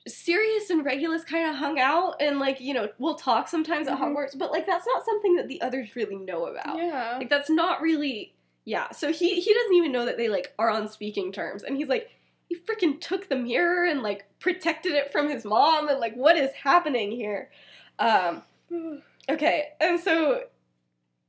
Sirius 0.08 0.68
and 0.70 0.84
Regulus 0.84 1.22
kind 1.24 1.48
of 1.48 1.56
hung 1.56 1.78
out, 1.78 2.16
and 2.20 2.38
like 2.38 2.60
you 2.60 2.74
know 2.74 2.88
we'll 2.98 3.14
talk 3.14 3.48
sometimes 3.48 3.86
at 3.88 3.98
Mhm. 3.98 4.02
Hogwarts, 4.14 4.36
but 4.36 4.50
like 4.50 4.66
that's 4.66 4.86
not 4.86 5.04
something 5.04 5.36
that 5.36 5.48
the 5.48 5.60
others 5.62 5.94
really 5.96 6.16
know 6.16 6.46
about. 6.46 6.76
yeah. 6.78 7.16
Like 7.18 7.28
that's 7.30 7.48
not 7.50 7.80
really 7.80 8.34
yeah. 8.64 8.90
So 8.90 9.12
he 9.12 9.40
he 9.40 9.54
doesn't 9.54 9.74
even 9.74 9.92
know 9.92 10.04
that 10.06 10.16
they 10.16 10.28
like 10.28 10.52
are 10.58 10.70
on 10.70 10.88
speaking 10.88 11.30
terms, 11.32 11.62
and 11.62 11.76
he's 11.76 11.88
like 11.88 12.10
he 12.48 12.56
freaking 12.56 13.00
took 13.00 13.28
the 13.28 13.36
mirror 13.36 13.84
and 13.84 14.02
like 14.02 14.24
protected 14.40 14.92
it 14.92 15.12
from 15.12 15.28
his 15.30 15.44
mom, 15.44 15.88
and 15.88 16.00
like 16.00 16.14
what 16.14 16.36
is 16.36 16.50
happening 16.52 17.10
here? 17.12 17.50
Um, 17.98 18.42
Okay, 19.30 19.68
and 19.80 20.00
so, 20.00 20.42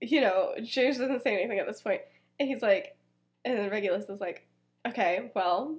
you 0.01 0.19
know, 0.19 0.53
James 0.63 0.97
doesn't 0.97 1.21
say 1.21 1.35
anything 1.37 1.59
at 1.59 1.67
this 1.67 1.79
point, 1.79 2.01
and 2.39 2.49
he's 2.49 2.63
like, 2.63 2.97
and 3.45 3.55
then 3.55 3.69
Regulus 3.69 4.09
is 4.09 4.19
like, 4.19 4.47
okay, 4.87 5.29
well, 5.35 5.77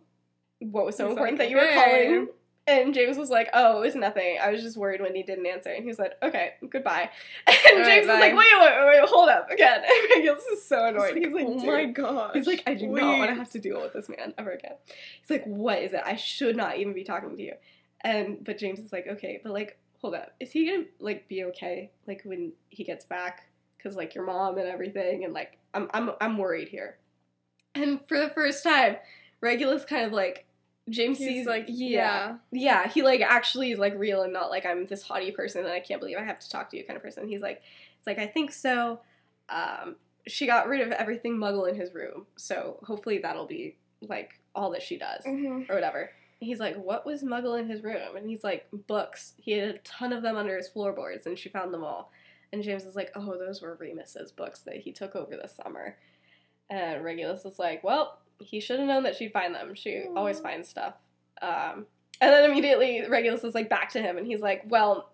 what 0.60 0.86
was 0.86 0.96
so 0.96 1.06
He's 1.08 1.10
important 1.16 1.40
like, 1.40 1.48
that 1.48 1.50
you 1.50 1.56
were 1.56 1.68
"Okay." 1.68 1.74
calling? 2.06 2.28
And 2.66 2.94
James 2.94 3.18
was 3.18 3.28
like, 3.28 3.50
oh, 3.52 3.78
it 3.78 3.86
was 3.86 3.94
nothing. 3.94 4.38
I 4.40 4.50
was 4.50 4.62
just 4.62 4.78
worried 4.78 5.02
when 5.02 5.14
he 5.14 5.22
didn't 5.22 5.44
answer. 5.44 5.68
And 5.68 5.82
he 5.82 5.86
was 5.86 5.98
like, 5.98 6.12
okay, 6.22 6.54
goodbye. 6.70 7.10
And 7.46 7.56
Alright, 7.80 7.86
James 7.86 8.04
is 8.04 8.08
like, 8.08 8.34
wait, 8.34 8.46
wait, 8.58 8.72
wait, 8.78 8.86
wait, 8.86 9.08
hold 9.08 9.28
up 9.28 9.50
again. 9.50 9.82
And 9.84 10.10
Regulus 10.14 10.44
is 10.46 10.64
so 10.66 10.86
annoyed. 10.86 11.16
He's 11.16 11.32
like, 11.32 11.46
oh 11.46 11.58
"Dude." 11.58 11.66
my 11.66 11.84
gosh. 11.84 12.30
He's 12.34 12.46
like, 12.46 12.62
I 12.66 12.74
do 12.74 12.86
not 12.86 13.18
want 13.18 13.30
to 13.30 13.34
have 13.34 13.50
to 13.50 13.58
deal 13.58 13.82
with 13.82 13.92
this 13.92 14.08
man 14.08 14.32
ever 14.38 14.52
again. 14.52 14.76
He's 15.20 15.30
like, 15.30 15.44
what 15.44 15.82
is 15.82 15.92
it? 15.92 16.00
I 16.06 16.16
should 16.16 16.56
not 16.56 16.78
even 16.78 16.94
be 16.94 17.04
talking 17.04 17.36
to 17.36 17.42
you. 17.42 17.54
And 18.00 18.42
but 18.44 18.58
James 18.58 18.78
is 18.78 18.92
like, 18.92 19.06
okay, 19.08 19.40
but 19.42 19.52
like, 19.52 19.78
hold 20.00 20.14
up, 20.14 20.32
is 20.40 20.50
he 20.52 20.66
gonna 20.70 20.84
like 21.00 21.28
be 21.28 21.44
okay 21.44 21.90
like 22.06 22.22
when 22.24 22.52
he 22.68 22.84
gets 22.84 23.04
back? 23.04 23.48
Cause 23.82 23.96
like 23.96 24.14
your 24.14 24.24
mom 24.24 24.56
and 24.56 24.66
everything, 24.66 25.24
and 25.24 25.34
like 25.34 25.58
I'm 25.74 25.90
I'm 25.92 26.10
I'm 26.20 26.38
worried 26.38 26.68
here. 26.68 26.96
And 27.74 28.00
for 28.08 28.18
the 28.18 28.30
first 28.30 28.62
time, 28.62 28.96
Regulus 29.40 29.84
kind 29.84 30.04
of 30.06 30.12
like 30.12 30.46
James 30.90 31.16
He's 31.18 31.26
sees 31.28 31.46
like, 31.46 31.64
yeah 31.68 32.36
yeah 32.52 32.88
he 32.88 33.02
like 33.02 33.20
actually 33.22 33.70
is 33.72 33.78
like 33.78 33.94
real 33.96 34.22
and 34.22 34.32
not 34.32 34.50
like 34.50 34.66
I'm 34.66 34.84
this 34.86 35.02
haughty 35.02 35.30
person 35.30 35.62
that 35.64 35.72
I 35.72 35.80
can't 35.80 36.00
believe 36.00 36.18
I 36.18 36.24
have 36.24 36.38
to 36.40 36.50
talk 36.50 36.70
to 36.70 36.76
you 36.76 36.84
kind 36.84 36.96
of 36.96 37.02
person. 37.02 37.26
He's 37.26 37.40
like 37.40 37.62
it's 37.98 38.06
like 38.06 38.18
I 38.18 38.26
think 38.26 38.52
so. 38.52 39.00
Um, 39.48 39.96
she 40.26 40.46
got 40.46 40.68
rid 40.68 40.80
of 40.80 40.90
everything 40.92 41.36
Muggle 41.36 41.68
in 41.68 41.74
his 41.74 41.92
room, 41.94 42.26
so 42.36 42.78
hopefully 42.82 43.18
that'll 43.18 43.46
be 43.46 43.76
like 44.02 44.38
all 44.54 44.70
that 44.70 44.82
she 44.82 44.96
does 44.98 45.22
Mhm. 45.24 45.68
or 45.70 45.74
whatever. 45.74 46.10
He's 46.40 46.60
like, 46.60 46.76
what 46.76 47.06
was 47.06 47.22
Muggle 47.22 47.58
in 47.58 47.68
his 47.68 47.82
room? 47.82 48.16
And 48.16 48.28
he's 48.28 48.44
like, 48.44 48.66
books. 48.86 49.32
He 49.38 49.52
had 49.52 49.68
a 49.70 49.78
ton 49.78 50.12
of 50.12 50.22
them 50.22 50.36
under 50.36 50.56
his 50.56 50.68
floorboards, 50.68 51.26
and 51.26 51.38
she 51.38 51.48
found 51.48 51.72
them 51.72 51.82
all. 51.84 52.10
And 52.52 52.62
James 52.62 52.84
is 52.84 52.94
like, 52.96 53.10
oh, 53.14 53.38
those 53.38 53.62
were 53.62 53.74
Remus's 53.80 54.30
books 54.32 54.60
that 54.60 54.76
he 54.76 54.92
took 54.92 55.16
over 55.16 55.36
this 55.36 55.54
summer. 55.62 55.96
And 56.68 57.02
Regulus 57.02 57.44
is 57.46 57.58
like, 57.58 57.82
well, 57.82 58.18
he 58.40 58.60
should 58.60 58.78
have 58.78 58.88
known 58.88 59.02
that 59.04 59.16
she'd 59.16 59.32
find 59.32 59.54
them. 59.54 59.74
She 59.74 60.04
always 60.16 60.40
finds 60.40 60.68
stuff. 60.68 60.94
Um, 61.42 61.86
and 62.20 62.32
then 62.32 62.50
immediately 62.50 63.02
Regulus 63.08 63.44
is 63.44 63.54
like 63.54 63.68
back 63.68 63.90
to 63.92 64.00
him, 64.02 64.16
and 64.18 64.26
he's 64.26 64.40
like, 64.40 64.62
well, 64.68 65.10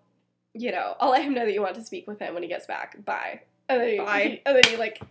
you 0.53 0.71
know, 0.71 0.95
I'll 0.99 1.11
let 1.11 1.23
him 1.23 1.33
know 1.33 1.45
that 1.45 1.53
you 1.53 1.61
want 1.61 1.75
to 1.75 1.83
speak 1.83 2.07
with 2.07 2.19
him 2.19 2.33
when 2.33 2.43
he 2.43 2.49
gets 2.49 2.65
back. 2.67 3.03
Bye. 3.05 3.41
And 3.69 3.81
then 3.81 3.89
he, 3.89 3.97
Bye. 3.97 4.21
he- 4.23 4.41
and 4.45 4.55
then 4.55 4.63
he 4.69 4.77
like 4.77 5.01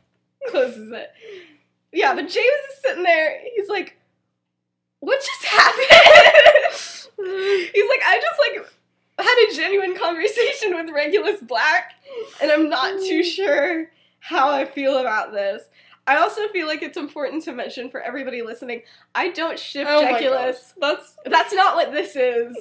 closes 0.49 0.91
it. 0.93 1.11
Yeah, 1.93 2.15
but 2.15 2.23
James 2.23 2.37
is 2.37 2.83
sitting 2.85 3.03
there. 3.03 3.41
He's 3.57 3.69
like, 3.69 3.97
what 5.01 5.19
just 5.21 5.45
happened? 5.47 5.87
he's 7.17 7.89
like, 7.89 8.01
I 8.07 8.21
just 8.21 8.39
like 8.39 8.67
had 9.19 9.49
a 9.51 9.55
genuine 9.55 9.97
conversation 9.97 10.75
with 10.77 10.91
Regulus 10.95 11.41
Black, 11.41 11.93
and 12.41 12.51
I'm 12.51 12.69
not 12.69 13.01
too 13.01 13.23
sure 13.23 13.91
how 14.21 14.51
I 14.51 14.65
feel 14.67 14.99
about 14.99 15.33
this. 15.33 15.63
I 16.07 16.17
also 16.17 16.49
feel 16.49 16.67
like 16.67 16.83
it's 16.83 16.97
important 16.97 17.45
to 17.45 17.53
mention 17.53 17.91
for 17.91 18.01
everybody 18.01 18.43
listening, 18.43 18.83
I 19.15 19.29
don't 19.31 19.59
ship 19.59 19.87
Oh 19.89 20.03
Jegulus. 20.05 20.73
That's 20.81 21.17
that's 21.25 21.53
not 21.53 21.77
what 21.77 21.93
this 21.93 22.17
is. 22.17 22.57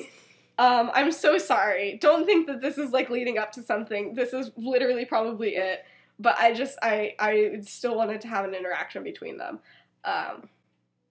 Um, 0.57 0.91
I'm 0.93 1.11
so 1.11 1.37
sorry. 1.37 1.97
Don't 2.01 2.25
think 2.25 2.47
that 2.47 2.59
this 2.61 2.77
is 2.77 2.91
like 2.91 3.09
leading 3.09 3.37
up 3.37 3.51
to 3.53 3.63
something. 3.63 4.13
This 4.13 4.33
is 4.33 4.51
literally 4.57 5.05
probably 5.05 5.55
it. 5.55 5.85
but 6.19 6.37
I 6.37 6.53
just 6.53 6.77
I 6.81 7.15
I 7.17 7.59
still 7.61 7.95
wanted 7.95 8.21
to 8.21 8.27
have 8.27 8.45
an 8.45 8.53
interaction 8.53 9.03
between 9.03 9.37
them. 9.37 9.59
Um, 10.03 10.49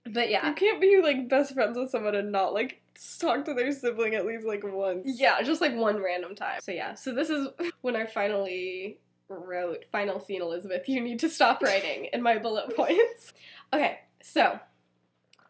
but 0.05 0.31
yeah, 0.31 0.47
You 0.49 0.55
can't 0.55 0.81
be 0.81 1.01
like 1.03 1.29
best 1.29 1.55
friends 1.55 1.76
with 1.79 1.91
someone 1.91 2.14
and 2.14 2.31
not 2.31 2.53
like 2.55 2.81
talk 3.18 3.45
to 3.47 3.55
their 3.55 3.72
sibling 3.72 4.14
at 4.14 4.26
least 4.26 4.47
like 4.47 4.62
once. 4.64 5.03
Yeah, 5.18 5.41
just 5.43 5.61
like 5.61 5.74
one 5.74 6.03
random 6.03 6.35
time. 6.35 6.61
So 6.61 6.72
yeah, 6.72 6.95
so 6.95 7.14
this 7.14 7.31
is 7.31 7.49
when 7.81 7.97
I 7.97 8.07
finally 8.07 8.99
wrote 9.29 9.85
final 9.93 10.20
scene 10.20 10.43
Elizabeth, 10.43 10.89
you 10.89 11.01
need 11.01 11.18
to 11.20 11.29
stop 11.29 11.62
writing 11.62 12.07
in 12.12 12.22
my 12.22 12.39
bullet 12.39 12.74
points. 12.76 13.33
Okay, 13.72 13.99
so 14.22 14.59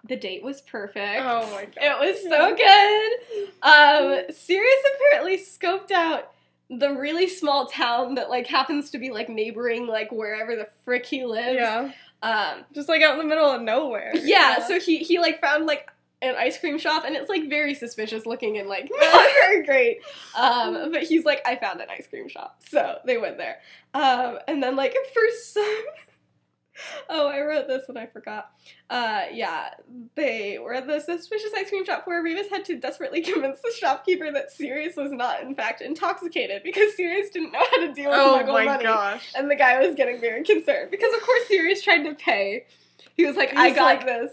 the 0.09 0.17
date 0.17 0.43
was 0.43 0.61
perfect. 0.63 1.21
Oh 1.23 1.49
my 1.53 1.65
god. 1.67 1.75
It 1.81 1.99
was 2.01 2.23
so 2.23 2.57
good. 2.57 3.49
Um 3.63 4.35
Sirius 4.35 4.83
apparently 4.97 5.39
scoped 5.39 5.91
out 5.91 6.33
the 6.71 6.91
really 6.95 7.29
small 7.29 7.67
town 7.67 8.15
that 8.17 8.29
like 8.29 8.47
happens 8.47 8.91
to 8.91 8.99
be 8.99 9.11
like 9.11 9.29
neighboring 9.29 9.87
like 9.87 10.13
wherever 10.13 10.55
the 10.57 10.69
frick 10.85 11.07
he 11.07 11.25
lives. 11.25 11.57
Yeah. 11.57 11.93
Um 12.23 12.65
Just 12.73 12.89
like 12.89 13.03
out 13.03 13.13
in 13.13 13.19
the 13.19 13.25
middle 13.25 13.51
of 13.51 13.63
nowhere. 13.63 14.13
yeah, 14.15 14.67
so 14.67 14.79
he 14.81 14.99
he 14.99 15.19
like 15.19 15.41
found 15.41 15.67
like 15.67 15.89
an 16.21 16.35
ice 16.37 16.59
cream 16.59 16.79
shop 16.79 17.05
and 17.07 17.15
it's 17.15 17.29
like 17.29 17.49
very 17.49 17.75
suspicious 17.75 18.27
looking 18.27 18.59
and 18.59 18.69
like 18.69 18.91
not 19.01 19.29
very 19.35 19.63
great. 19.65 19.99
Um, 20.37 20.91
but 20.93 21.05
he's 21.05 21.25
like, 21.25 21.41
I 21.47 21.57
found 21.57 21.81
an 21.81 21.89
ice 21.91 22.07
cream 22.09 22.29
shop, 22.29 22.61
so 22.69 22.99
they 23.05 23.19
went 23.19 23.39
there. 23.39 23.59
Um, 23.95 24.39
and 24.49 24.63
then 24.63 24.75
like 24.77 24.95
for 25.15 25.23
some, 25.43 25.85
oh, 27.09 27.29
I 27.29 27.41
wrote 27.43 27.69
this 27.69 27.89
and 27.89 27.99
I 27.99 28.07
forgot. 28.07 28.51
Uh, 28.91 29.25
yeah, 29.33 29.71
they 30.15 30.59
were 30.59 30.75
at 30.75 30.87
the 30.87 31.01
suspicious 31.01 31.51
ice 31.57 31.69
cream 31.69 31.85
shop 31.85 32.03
where 32.07 32.23
Remus 32.23 32.49
had 32.51 32.65
to 32.67 32.77
desperately 32.77 33.21
convince 33.23 33.61
the 33.61 33.73
shopkeeper 33.79 34.31
that 34.33 34.51
Sirius 34.53 34.97
was 34.97 35.13
not 35.13 35.43
in 35.43 35.55
fact 35.55 35.81
intoxicated 35.81 36.63
because 36.65 36.95
Sirius 36.97 37.31
didn't 37.31 37.53
know 37.53 37.59
how 37.61 37.87
to 37.87 37.93
deal 37.93 38.11
with 38.11 38.19
Oh 38.19 38.45
my 38.53 38.65
money. 38.65 38.83
gosh. 38.85 39.33
And 39.37 39.51
the 39.51 39.57
guy 39.57 39.85
was 39.85 39.95
getting 39.95 40.21
very 40.21 40.43
concerned 40.43 40.91
because, 40.91 41.15
of 41.15 41.21
course, 41.23 41.43
Sirius 41.49 41.83
tried 41.83 42.03
to 42.05 42.15
pay. 42.15 42.67
He 43.15 43.25
was 43.27 43.37
like, 43.37 43.55
I 43.57 43.71
got 43.71 43.99
like- 43.99 44.07
this. 44.07 44.33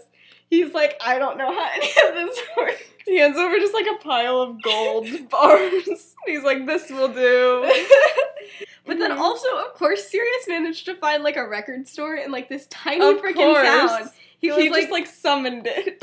He's 0.50 0.72
like, 0.74 0.96
I 1.04 1.18
don't 1.18 1.38
know 1.38 1.52
how 1.52 1.68
any 1.74 1.88
of 1.88 2.14
this 2.14 2.40
works. 2.56 2.82
He 3.04 3.18
hands 3.18 3.36
over 3.36 3.56
just 3.56 3.74
like 3.74 3.86
a 3.86 4.02
pile 4.02 4.40
of 4.40 4.62
gold 4.62 5.06
bars. 5.30 6.14
He's 6.26 6.42
like, 6.42 6.66
this 6.66 6.90
will 6.90 7.08
do. 7.12 7.62
but 8.86 8.98
then 8.98 9.12
also, 9.12 9.46
of 9.58 9.74
course, 9.74 10.08
Sirius 10.08 10.48
managed 10.48 10.84
to 10.86 10.94
find 10.96 11.22
like 11.22 11.36
a 11.36 11.46
record 11.48 11.86
store 11.88 12.16
in 12.16 12.30
like 12.32 12.48
this 12.48 12.66
tiny 12.66 13.04
Of 13.04 13.16
freaking 13.22 13.34
course. 13.34 13.66
town. 13.66 14.10
He 14.38 14.48
He, 14.48 14.68
was 14.68 14.70
like, 14.70 14.80
just 14.82 14.92
like 14.92 15.06
summoned 15.06 15.66
it. 15.66 16.02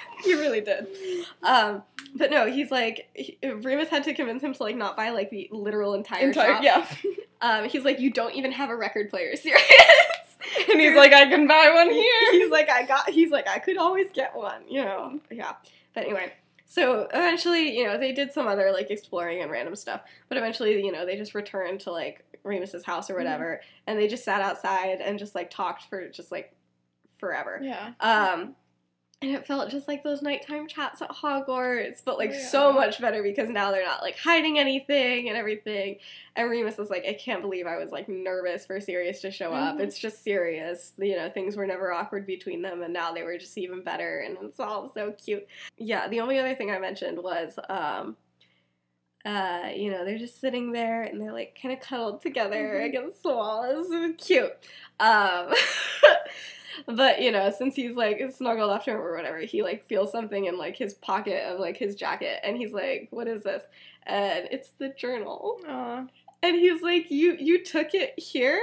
he 0.24 0.34
really 0.34 0.60
did. 0.60 0.86
Um, 1.42 1.82
but 2.14 2.30
no, 2.30 2.50
he's 2.50 2.70
like, 2.70 3.08
he, 3.14 3.38
Remus 3.42 3.88
had 3.88 4.04
to 4.04 4.14
convince 4.14 4.42
him 4.42 4.52
to 4.54 4.62
like 4.62 4.76
not 4.76 4.96
buy 4.96 5.10
like 5.10 5.30
the 5.30 5.48
literal 5.50 5.94
entire, 5.94 6.28
Entire, 6.28 6.54
shop. 6.54 6.62
yeah. 6.62 6.86
Um, 7.40 7.68
he's 7.68 7.84
like, 7.84 7.98
you 7.98 8.10
don't 8.10 8.34
even 8.34 8.52
have 8.52 8.70
a 8.70 8.76
record 8.76 9.10
player, 9.10 9.34
Sirius. 9.36 9.64
And 10.70 10.80
he's 10.80 10.96
like, 10.96 11.12
I 11.12 11.26
can 11.26 11.46
buy 11.46 11.70
one 11.74 11.90
here. 11.90 12.32
he's 12.32 12.50
like, 12.50 12.70
I 12.70 12.84
got. 12.84 13.10
He's 13.10 13.30
like, 13.30 13.48
I 13.48 13.58
could 13.58 13.76
always 13.76 14.10
get 14.12 14.34
one, 14.34 14.62
you 14.68 14.82
know. 14.82 15.20
Yeah. 15.30 15.54
But 15.94 16.04
anyway, 16.04 16.32
so 16.66 17.06
eventually, 17.12 17.76
you 17.76 17.84
know, 17.84 17.98
they 17.98 18.12
did 18.12 18.32
some 18.32 18.46
other 18.46 18.72
like 18.72 18.90
exploring 18.90 19.42
and 19.42 19.50
random 19.50 19.76
stuff. 19.76 20.02
But 20.28 20.38
eventually, 20.38 20.82
you 20.84 20.92
know, 20.92 21.04
they 21.04 21.16
just 21.16 21.34
returned 21.34 21.80
to 21.80 21.92
like 21.92 22.24
Remus's 22.44 22.84
house 22.84 23.10
or 23.10 23.16
whatever, 23.16 23.60
and 23.86 23.98
they 23.98 24.08
just 24.08 24.24
sat 24.24 24.40
outside 24.40 25.00
and 25.00 25.18
just 25.18 25.34
like 25.34 25.50
talked 25.50 25.84
for 25.84 26.08
just 26.08 26.32
like 26.32 26.54
forever. 27.18 27.60
Yeah. 27.62 27.92
Um, 28.00 28.56
and 29.22 29.30
it 29.34 29.46
felt 29.46 29.70
just 29.70 29.86
like 29.88 30.02
those 30.02 30.20
nighttime 30.20 30.66
chats 30.66 31.00
at 31.00 31.08
Hogwarts, 31.10 32.02
but 32.04 32.18
like 32.18 32.32
Yeah. 32.32 32.46
so 32.48 32.72
much 32.72 33.00
better 33.00 33.22
because 33.22 33.48
now 33.48 33.70
they're 33.70 33.84
not 33.84 34.02
like 34.02 34.18
hiding 34.18 34.58
anything 34.58 35.28
and 35.28 35.36
everything. 35.38 35.98
And 36.34 36.50
Remus 36.50 36.78
is 36.78 36.90
like, 36.90 37.04
I 37.06 37.12
can't 37.14 37.40
believe 37.40 37.66
I 37.66 37.76
was 37.76 37.90
like 37.90 38.08
nervous 38.08 38.66
for 38.66 38.80
Sirius 38.80 39.20
to 39.22 39.30
show 39.30 39.52
up. 39.52 39.76
Mhm. 39.76 39.80
It's 39.80 39.98
just 39.98 40.22
Sirius. 40.24 40.92
You 40.98 41.16
know, 41.16 41.30
things 41.30 41.56
were 41.56 41.66
never 41.66 41.92
awkward 41.92 42.26
between 42.26 42.62
them, 42.62 42.82
and 42.82 42.92
now 42.92 43.12
they 43.12 43.22
were 43.22 43.38
just 43.38 43.56
even 43.58 43.82
better, 43.82 44.18
and 44.20 44.36
it's 44.42 44.58
all 44.60 44.90
so 44.92 45.12
cute. 45.12 45.46
Yeah, 45.78 46.08
the 46.08 46.20
only 46.20 46.38
other 46.38 46.54
thing 46.54 46.70
I 46.70 46.78
mentioned 46.78 47.22
was, 47.22 47.58
um, 47.68 48.16
uh, 49.24 49.68
you 49.74 49.90
know, 49.90 50.04
they're 50.04 50.18
just 50.18 50.40
sitting 50.40 50.72
there 50.72 51.02
and 51.02 51.20
they're 51.20 51.32
like 51.32 51.56
kind 51.60 51.72
of 51.72 51.78
cuddled 51.80 52.20
together 52.22 52.80
Mhm. 52.80 52.86
against 52.86 53.22
the 53.22 53.28
wall. 53.28 53.62
It's 53.62 53.88
so 53.88 54.12
cute. 54.14 54.52
Um, 54.98 55.52
but 56.86 57.20
you 57.20 57.30
know, 57.30 57.50
since 57.56 57.74
he's 57.74 57.96
like 57.96 58.22
snuggled 58.34 58.70
up 58.70 58.84
to 58.84 58.92
him 58.92 58.96
or 58.98 59.14
whatever, 59.14 59.38
he 59.38 59.62
like 59.62 59.86
feels 59.88 60.12
something 60.12 60.46
in 60.46 60.58
like 60.58 60.76
his 60.76 60.94
pocket 60.94 61.44
of 61.44 61.60
like 61.60 61.76
his 61.76 61.94
jacket, 61.94 62.40
and 62.42 62.56
he's 62.56 62.72
like, 62.72 63.08
"What 63.10 63.28
is 63.28 63.42
this?" 63.42 63.62
And 64.04 64.48
it's 64.50 64.70
the 64.78 64.88
journal. 64.90 65.60
Aw. 65.68 66.06
And 66.42 66.56
he's 66.56 66.82
like, 66.82 67.10
"You 67.10 67.36
you 67.38 67.64
took 67.64 67.94
it 67.94 68.18
here?" 68.18 68.62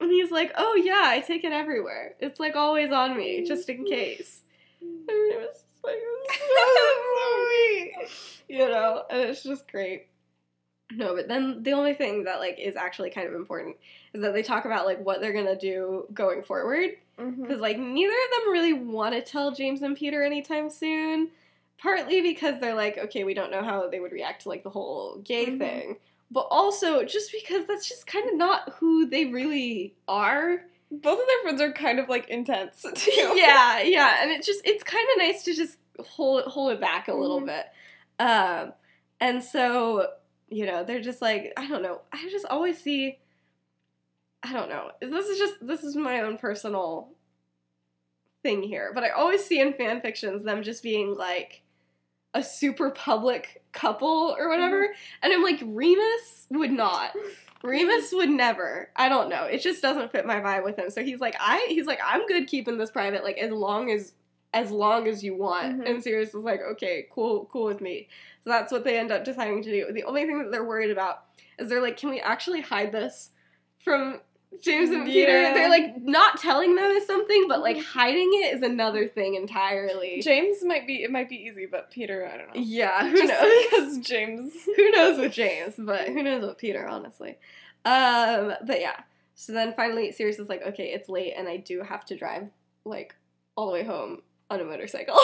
And 0.00 0.10
he's 0.10 0.30
like, 0.30 0.52
"Oh 0.56 0.74
yeah, 0.74 1.04
I 1.04 1.20
take 1.20 1.44
it 1.44 1.52
everywhere. 1.52 2.14
It's 2.20 2.40
like 2.40 2.56
always 2.56 2.92
on 2.92 3.16
me, 3.16 3.44
just 3.46 3.68
in 3.68 3.84
case." 3.86 4.42
And 4.80 5.08
it 5.08 5.38
was 5.38 5.62
just 5.62 5.84
like, 5.84 5.96
it 5.96 6.28
was 6.28 7.98
so 7.98 8.08
sweet, 8.46 8.58
you 8.58 8.68
know. 8.68 9.02
And 9.10 9.20
it's 9.22 9.42
just 9.42 9.70
great. 9.70 10.06
No, 10.90 11.14
but 11.14 11.28
then 11.28 11.62
the 11.62 11.72
only 11.72 11.92
thing 11.92 12.24
that 12.24 12.38
like 12.38 12.58
is 12.58 12.76
actually 12.76 13.10
kind 13.10 13.28
of 13.28 13.34
important 13.34 13.76
is 14.14 14.22
that 14.22 14.32
they 14.32 14.42
talk 14.42 14.64
about 14.64 14.86
like 14.86 15.04
what 15.04 15.20
they're 15.20 15.34
gonna 15.34 15.58
do 15.58 16.06
going 16.14 16.42
forward 16.42 16.92
Because 17.18 17.60
like 17.60 17.78
neither 17.78 18.12
of 18.12 18.30
them 18.44 18.52
really 18.52 18.72
want 18.72 19.14
to 19.14 19.20
tell 19.22 19.50
James 19.52 19.82
and 19.82 19.96
Peter 19.96 20.22
anytime 20.22 20.70
soon. 20.70 21.30
Partly 21.80 22.20
because 22.22 22.60
they're 22.60 22.74
like, 22.74 22.98
okay, 22.98 23.22
we 23.24 23.34
don't 23.34 23.50
know 23.52 23.62
how 23.62 23.88
they 23.88 24.00
would 24.00 24.10
react 24.12 24.42
to 24.42 24.48
like 24.48 24.64
the 24.64 24.70
whole 24.70 25.18
gay 25.18 25.46
Mhm. 25.46 25.58
thing, 25.58 25.96
but 26.30 26.48
also 26.50 27.04
just 27.04 27.30
because 27.32 27.66
that's 27.66 27.88
just 27.88 28.06
kind 28.06 28.28
of 28.28 28.34
not 28.36 28.70
who 28.80 29.06
they 29.06 29.26
really 29.26 29.94
are. 30.08 30.64
Both 30.90 31.20
of 31.20 31.26
their 31.26 31.42
friends 31.42 31.60
are 31.60 31.72
kind 31.72 31.98
of 32.00 32.08
like 32.08 32.28
intense 32.28 32.82
too. 32.94 33.10
yeah, 33.36 33.80
yeah, 33.82 34.16
and 34.22 34.30
it's 34.32 34.46
just 34.46 34.60
it's 34.64 34.82
kind 34.82 35.06
of 35.12 35.18
nice 35.18 35.44
to 35.44 35.54
just 35.54 35.78
hold 36.04 36.44
hold 36.44 36.72
it 36.72 36.80
back 36.80 37.06
a 37.08 37.14
little 37.14 37.40
Mhm. 37.42 37.46
bit. 37.46 37.66
Um, 38.18 38.72
and 39.20 39.42
so 39.44 40.08
you 40.48 40.66
know 40.66 40.82
they're 40.82 41.00
just 41.00 41.22
like 41.22 41.52
I 41.56 41.68
don't 41.68 41.82
know. 41.82 42.00
I 42.12 42.28
just 42.30 42.46
always 42.46 42.82
see. 42.82 43.18
I 44.42 44.52
don't 44.52 44.68
know. 44.68 44.90
This 45.00 45.26
is 45.26 45.38
just 45.38 45.54
this 45.66 45.82
is 45.82 45.96
my 45.96 46.20
own 46.20 46.38
personal 46.38 47.08
thing 48.42 48.62
here, 48.62 48.92
but 48.94 49.02
I 49.04 49.10
always 49.10 49.44
see 49.44 49.60
in 49.60 49.72
fan 49.72 50.00
fictions 50.00 50.44
them 50.44 50.62
just 50.62 50.82
being 50.82 51.14
like 51.16 51.62
a 52.34 52.42
super 52.42 52.90
public 52.90 53.62
couple 53.72 54.36
or 54.38 54.48
whatever, 54.48 54.88
and 55.22 55.32
I'm 55.32 55.42
like 55.42 55.60
Remus 55.64 56.46
would 56.50 56.70
not. 56.70 57.16
Remus 57.62 58.10
would 58.12 58.30
never. 58.30 58.90
I 58.94 59.08
don't 59.08 59.28
know. 59.28 59.44
It 59.44 59.58
just 59.60 59.82
doesn't 59.82 60.12
fit 60.12 60.26
my 60.26 60.40
vibe 60.40 60.64
with 60.64 60.78
him. 60.78 60.90
So 60.90 61.02
he's 61.02 61.20
like, 61.20 61.34
I 61.40 61.66
he's 61.68 61.86
like, 61.86 62.00
I'm 62.04 62.26
good 62.26 62.46
keeping 62.46 62.78
this 62.78 62.90
private, 62.90 63.24
like 63.24 63.38
as 63.38 63.50
long 63.50 63.90
as 63.90 64.12
as 64.54 64.70
long 64.70 65.08
as 65.08 65.22
you 65.22 65.34
want. 65.34 65.80
Mhm. 65.80 65.90
And 65.90 66.02
Sirius 66.02 66.30
is 66.34 66.44
like, 66.44 66.60
okay, 66.62 67.06
cool, 67.10 67.48
cool 67.52 67.64
with 67.66 67.80
me. 67.80 68.08
So 68.44 68.50
that's 68.50 68.72
what 68.72 68.84
they 68.84 68.98
end 68.98 69.10
up 69.10 69.24
deciding 69.24 69.62
to 69.64 69.70
do. 69.70 69.92
The 69.92 70.04
only 70.04 70.24
thing 70.24 70.38
that 70.38 70.50
they're 70.50 70.64
worried 70.64 70.90
about 70.90 71.24
is 71.58 71.68
they're 71.68 71.82
like, 71.82 71.96
can 71.98 72.08
we 72.10 72.20
actually 72.20 72.62
hide 72.62 72.92
this 72.92 73.30
from 73.84 74.20
James 74.62 74.90
and 74.90 75.04
Peter? 75.06 75.40
Yeah. 75.42 75.54
They're 75.54 75.68
like 75.68 75.98
not 76.02 76.40
telling 76.40 76.74
them 76.74 76.90
is 76.92 77.06
something, 77.06 77.46
but 77.48 77.60
like 77.60 77.80
hiding 77.82 78.30
it 78.42 78.54
is 78.56 78.62
another 78.62 79.06
thing 79.06 79.34
entirely. 79.34 80.20
James 80.22 80.64
might 80.64 80.86
be 80.86 81.02
it 81.02 81.10
might 81.10 81.28
be 81.28 81.36
easy, 81.36 81.66
but 81.66 81.90
Peter, 81.90 82.26
I 82.32 82.36
don't 82.36 82.48
know. 82.48 82.60
Yeah, 82.60 83.08
who 83.08 83.16
Just 83.18 83.28
knows? 83.28 83.64
because 83.70 83.98
James. 83.98 84.52
who 84.76 84.90
knows 84.90 85.18
with 85.18 85.32
James, 85.32 85.74
but 85.78 86.08
who 86.08 86.22
knows 86.22 86.42
with 86.42 86.58
Peter, 86.58 86.86
honestly. 86.88 87.38
Um, 87.84 88.54
but 88.66 88.80
yeah. 88.80 89.00
So 89.34 89.52
then 89.52 89.74
finally, 89.76 90.10
Sirius 90.10 90.38
is 90.40 90.48
like, 90.48 90.62
okay, 90.66 90.86
it's 90.92 91.08
late, 91.08 91.34
and 91.36 91.46
I 91.48 91.58
do 91.58 91.82
have 91.82 92.04
to 92.06 92.16
drive 92.16 92.48
like 92.84 93.14
all 93.56 93.66
the 93.66 93.72
way 93.72 93.84
home 93.84 94.22
on 94.50 94.60
a 94.60 94.64
motorcycle. 94.64 95.18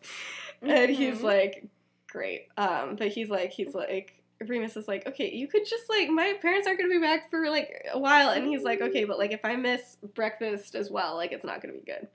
and 0.62 0.90
he's 0.90 1.18
Mhm. 1.18 1.22
like, 1.22 1.66
great. 2.08 2.46
Um, 2.56 2.96
but 2.96 3.08
he's 3.08 3.28
like, 3.30 3.50
he's 3.50 3.74
like. 3.74 4.14
Remus 4.46 4.76
is 4.76 4.88
like, 4.88 5.06
okay, 5.06 5.30
you 5.32 5.46
could 5.46 5.66
just 5.66 5.84
like, 5.90 6.08
my 6.08 6.34
parents 6.40 6.66
aren't 6.66 6.78
gonna 6.78 6.90
be 6.90 6.98
back 6.98 7.30
for 7.30 7.50
like 7.50 7.86
a 7.92 7.98
while, 7.98 8.30
and 8.30 8.46
he's 8.46 8.62
like, 8.62 8.80
okay, 8.80 9.04
but 9.04 9.18
like 9.18 9.32
if 9.32 9.44
I 9.44 9.56
miss 9.56 9.96
breakfast 10.14 10.74
as 10.74 10.90
well, 10.90 11.16
like 11.16 11.32
it's 11.32 11.44
not 11.44 11.60
gonna 11.60 11.74
be 11.74 11.80
good. 11.80 12.08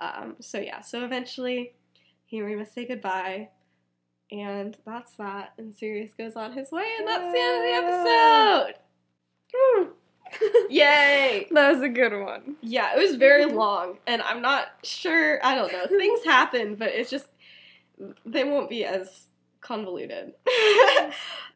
Um, 0.00 0.36
so 0.40 0.58
yeah, 0.58 0.80
so 0.80 1.04
eventually, 1.04 1.72
he 2.26 2.38
and 2.38 2.46
Remus 2.46 2.72
say 2.72 2.86
goodbye, 2.86 3.48
and 4.30 4.76
that's 4.86 5.12
that. 5.16 5.54
And 5.58 5.74
Sirius 5.74 6.12
goes 6.14 6.36
on 6.36 6.52
his 6.52 6.70
way, 6.70 6.86
and 6.98 7.08
that's 7.08 7.32
the 7.32 7.40
end 7.40 7.56
of 7.56 7.62
the 7.64 7.92
episode. 7.92 8.74
Yay! 10.70 11.48
That 11.52 11.72
was 11.72 11.82
a 11.82 11.88
good 11.88 12.12
one. 12.12 12.56
Yeah, 12.60 12.94
it 12.94 12.98
was 12.98 13.16
very 13.16 13.46
long, 13.46 13.98
and 14.06 14.22
I'm 14.22 14.42
not 14.42 14.66
sure. 14.84 15.44
I 15.44 15.54
don't 15.54 15.72
know. 15.72 15.86
Things 15.86 16.24
happen, 16.24 16.74
but 16.74 16.88
it's 16.88 17.10
just 17.10 17.26
they 18.24 18.44
won't 18.44 18.68
be 18.68 18.84
as 18.84 19.27
convoluted. 19.60 20.34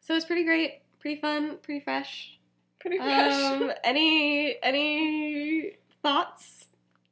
so 0.01 0.15
it's 0.15 0.25
pretty 0.25 0.43
great, 0.43 0.81
pretty 0.99 1.19
fun, 1.19 1.57
pretty 1.61 1.79
fresh. 1.83 2.37
Pretty 2.79 2.97
fresh. 2.97 3.33
Um, 3.33 3.71
any 3.83 4.57
any 4.61 5.73
thoughts 6.01 6.65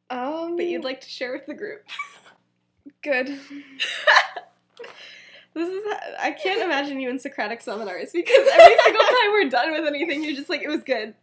Um, 0.09 0.57
that 0.57 0.65
you'd 0.65 0.83
like 0.83 1.01
to 1.01 1.09
share 1.09 1.31
with 1.31 1.45
the 1.45 1.53
group? 1.53 1.85
good. 3.03 3.27
This 5.53 5.67
is 5.67 5.83
I 6.19 6.31
can't 6.31 6.61
imagine 6.61 6.99
you 6.99 7.09
in 7.09 7.19
Socratic 7.19 7.61
seminars 7.61 8.11
because 8.13 8.47
every 8.53 8.77
single 8.85 9.03
time 9.03 9.31
we're 9.31 9.49
done 9.49 9.71
with 9.71 9.85
anything, 9.85 10.23
you're 10.23 10.35
just 10.35 10.49
like, 10.49 10.61
it 10.61 10.69
was 10.69 10.83
good. 10.83 11.13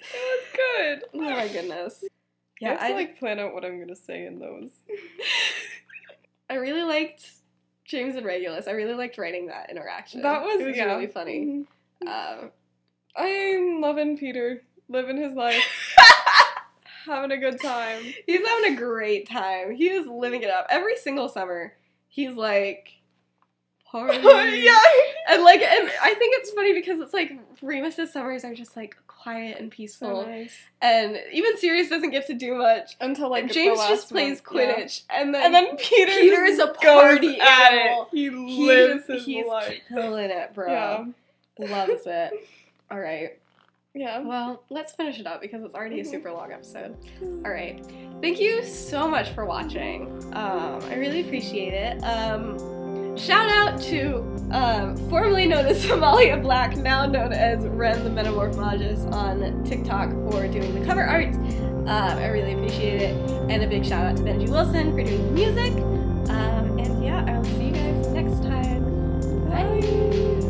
It 0.00 0.14
was 0.14 0.44
good. 0.54 1.02
Oh 1.14 1.20
my 1.20 1.48
goodness. 1.48 2.02
Yeah, 2.60 2.68
I 2.68 2.72
have 2.72 2.80
to 2.80 2.86
I 2.86 2.92
like 2.92 3.18
plan 3.18 3.38
out 3.38 3.52
what 3.54 3.64
I'm 3.64 3.78
gonna 3.78 3.96
say 3.96 4.24
in 4.26 4.38
those. 4.38 4.70
I 6.48 6.54
really 6.54 6.82
liked 6.82 7.30
James 7.90 8.14
and 8.14 8.24
Regulus. 8.24 8.68
I 8.68 8.72
really 8.72 8.94
liked 8.94 9.18
writing 9.18 9.46
that 9.48 9.68
interaction. 9.70 10.22
That 10.22 10.42
was, 10.42 10.60
it 10.60 10.66
was 10.68 10.76
yeah. 10.76 10.84
really 10.84 11.08
funny. 11.08 11.66
Mhm. 12.04 12.06
Um, 12.42 12.50
I'm 13.16 13.80
loving 13.80 14.16
Peter, 14.16 14.62
living 14.88 15.16
his 15.16 15.34
life, 15.34 15.96
having 17.06 17.32
a 17.32 17.36
good 17.36 17.60
time. 17.60 18.02
he's 18.26 18.46
having 18.46 18.74
a 18.74 18.76
great 18.76 19.28
time. 19.28 19.72
He 19.74 19.88
is 19.88 20.06
living 20.06 20.42
it 20.42 20.50
up. 20.50 20.66
Every 20.70 20.96
single 20.96 21.28
summer, 21.28 21.74
he's 22.08 22.34
like 22.36 22.92
party. 23.90 24.18
yeah. 24.18 24.78
And 25.28 25.42
like, 25.42 25.60
and 25.60 25.90
I 26.00 26.14
think 26.14 26.36
it's 26.38 26.52
funny 26.52 26.72
because 26.72 27.00
it's 27.00 27.12
like 27.12 27.32
Remus's 27.60 28.12
summers 28.12 28.44
are 28.44 28.54
just 28.54 28.76
like 28.76 28.96
quiet 29.22 29.58
and 29.58 29.70
peaceful, 29.70 30.24
nice. 30.26 30.54
and 30.80 31.18
even 31.32 31.56
Sirius 31.58 31.88
doesn't 31.88 32.10
get 32.10 32.26
to 32.28 32.34
do 32.34 32.54
much. 32.56 32.96
Until 33.00 33.28
like 33.30 33.50
James 33.52 33.78
just 33.88 34.08
plays 34.10 34.42
month, 34.52 34.56
yeah. 34.60 34.74
Quidditch, 34.76 35.02
and 35.10 35.34
then 35.34 35.42
And 35.44 35.54
then 35.54 35.76
Peter, 35.76 36.10
Peter 36.12 36.44
is 36.44 36.58
a 36.58 36.68
party 36.68 37.38
animal. 37.40 38.08
it. 38.12 38.16
He 38.16 38.30
he 38.30 38.66
lives 38.66 39.06
just- 39.06 39.08
his 39.10 39.24
he's 39.26 39.46
life. 39.46 39.80
killing 39.88 40.30
it, 40.30 40.54
bro. 40.54 40.72
Yeah. 40.72 41.04
Loves 41.58 42.02
it. 42.06 42.32
All 42.90 42.98
right. 43.00 43.38
Yeah. 43.92 44.20
Well, 44.20 44.62
let's 44.70 44.92
finish 44.92 45.18
it 45.18 45.26
up 45.26 45.40
because 45.40 45.62
it's 45.64 45.74
already 45.74 46.00
a 46.00 46.04
Mhm. 46.04 46.10
super 46.10 46.32
long 46.32 46.52
episode. 46.52 46.96
All 47.44 47.50
right. 47.50 47.84
Thank 48.22 48.38
you 48.40 48.64
so 48.64 49.08
much 49.08 49.30
for 49.30 49.44
watching. 49.44 50.06
Um, 50.32 50.78
I 50.84 50.94
really 50.94 51.20
appreciate 51.22 51.74
it. 51.74 52.00
Um, 52.04 52.56
shout 53.20 53.50
out 53.50 53.80
to 53.82 54.18
um, 54.50 54.96
formerly 55.08 55.46
known 55.46 55.66
as 55.66 55.84
Somalia 55.84 56.40
Black, 56.40 56.76
now 56.76 57.06
known 57.06 57.32
as 57.32 57.64
Wren 57.66 58.02
the 58.04 58.10
Metamorphmagus 58.10 59.10
on 59.12 59.64
TikTok 59.64 60.10
for 60.30 60.46
doing 60.48 60.78
the 60.78 60.84
cover 60.84 61.04
art. 61.04 61.34
Um, 61.34 62.18
I 62.18 62.26
really 62.26 62.52
appreciate 62.52 63.02
it. 63.02 63.30
And 63.50 63.62
a 63.62 63.66
big 63.66 63.84
shout 63.84 64.06
out 64.06 64.16
to 64.16 64.22
Benji 64.22 64.48
Wilson 64.48 64.92
for 64.92 65.02
doing 65.02 65.26
the 65.26 65.32
music. 65.32 65.72
Um, 66.30 66.78
and 66.78 67.04
yeah, 67.04 67.24
I 67.26 67.38
will 67.38 67.44
see 67.44 67.66
you 67.66 67.72
guys 67.72 68.06
next 68.08 68.42
time. 68.42 68.80
Bye. 69.48 70.49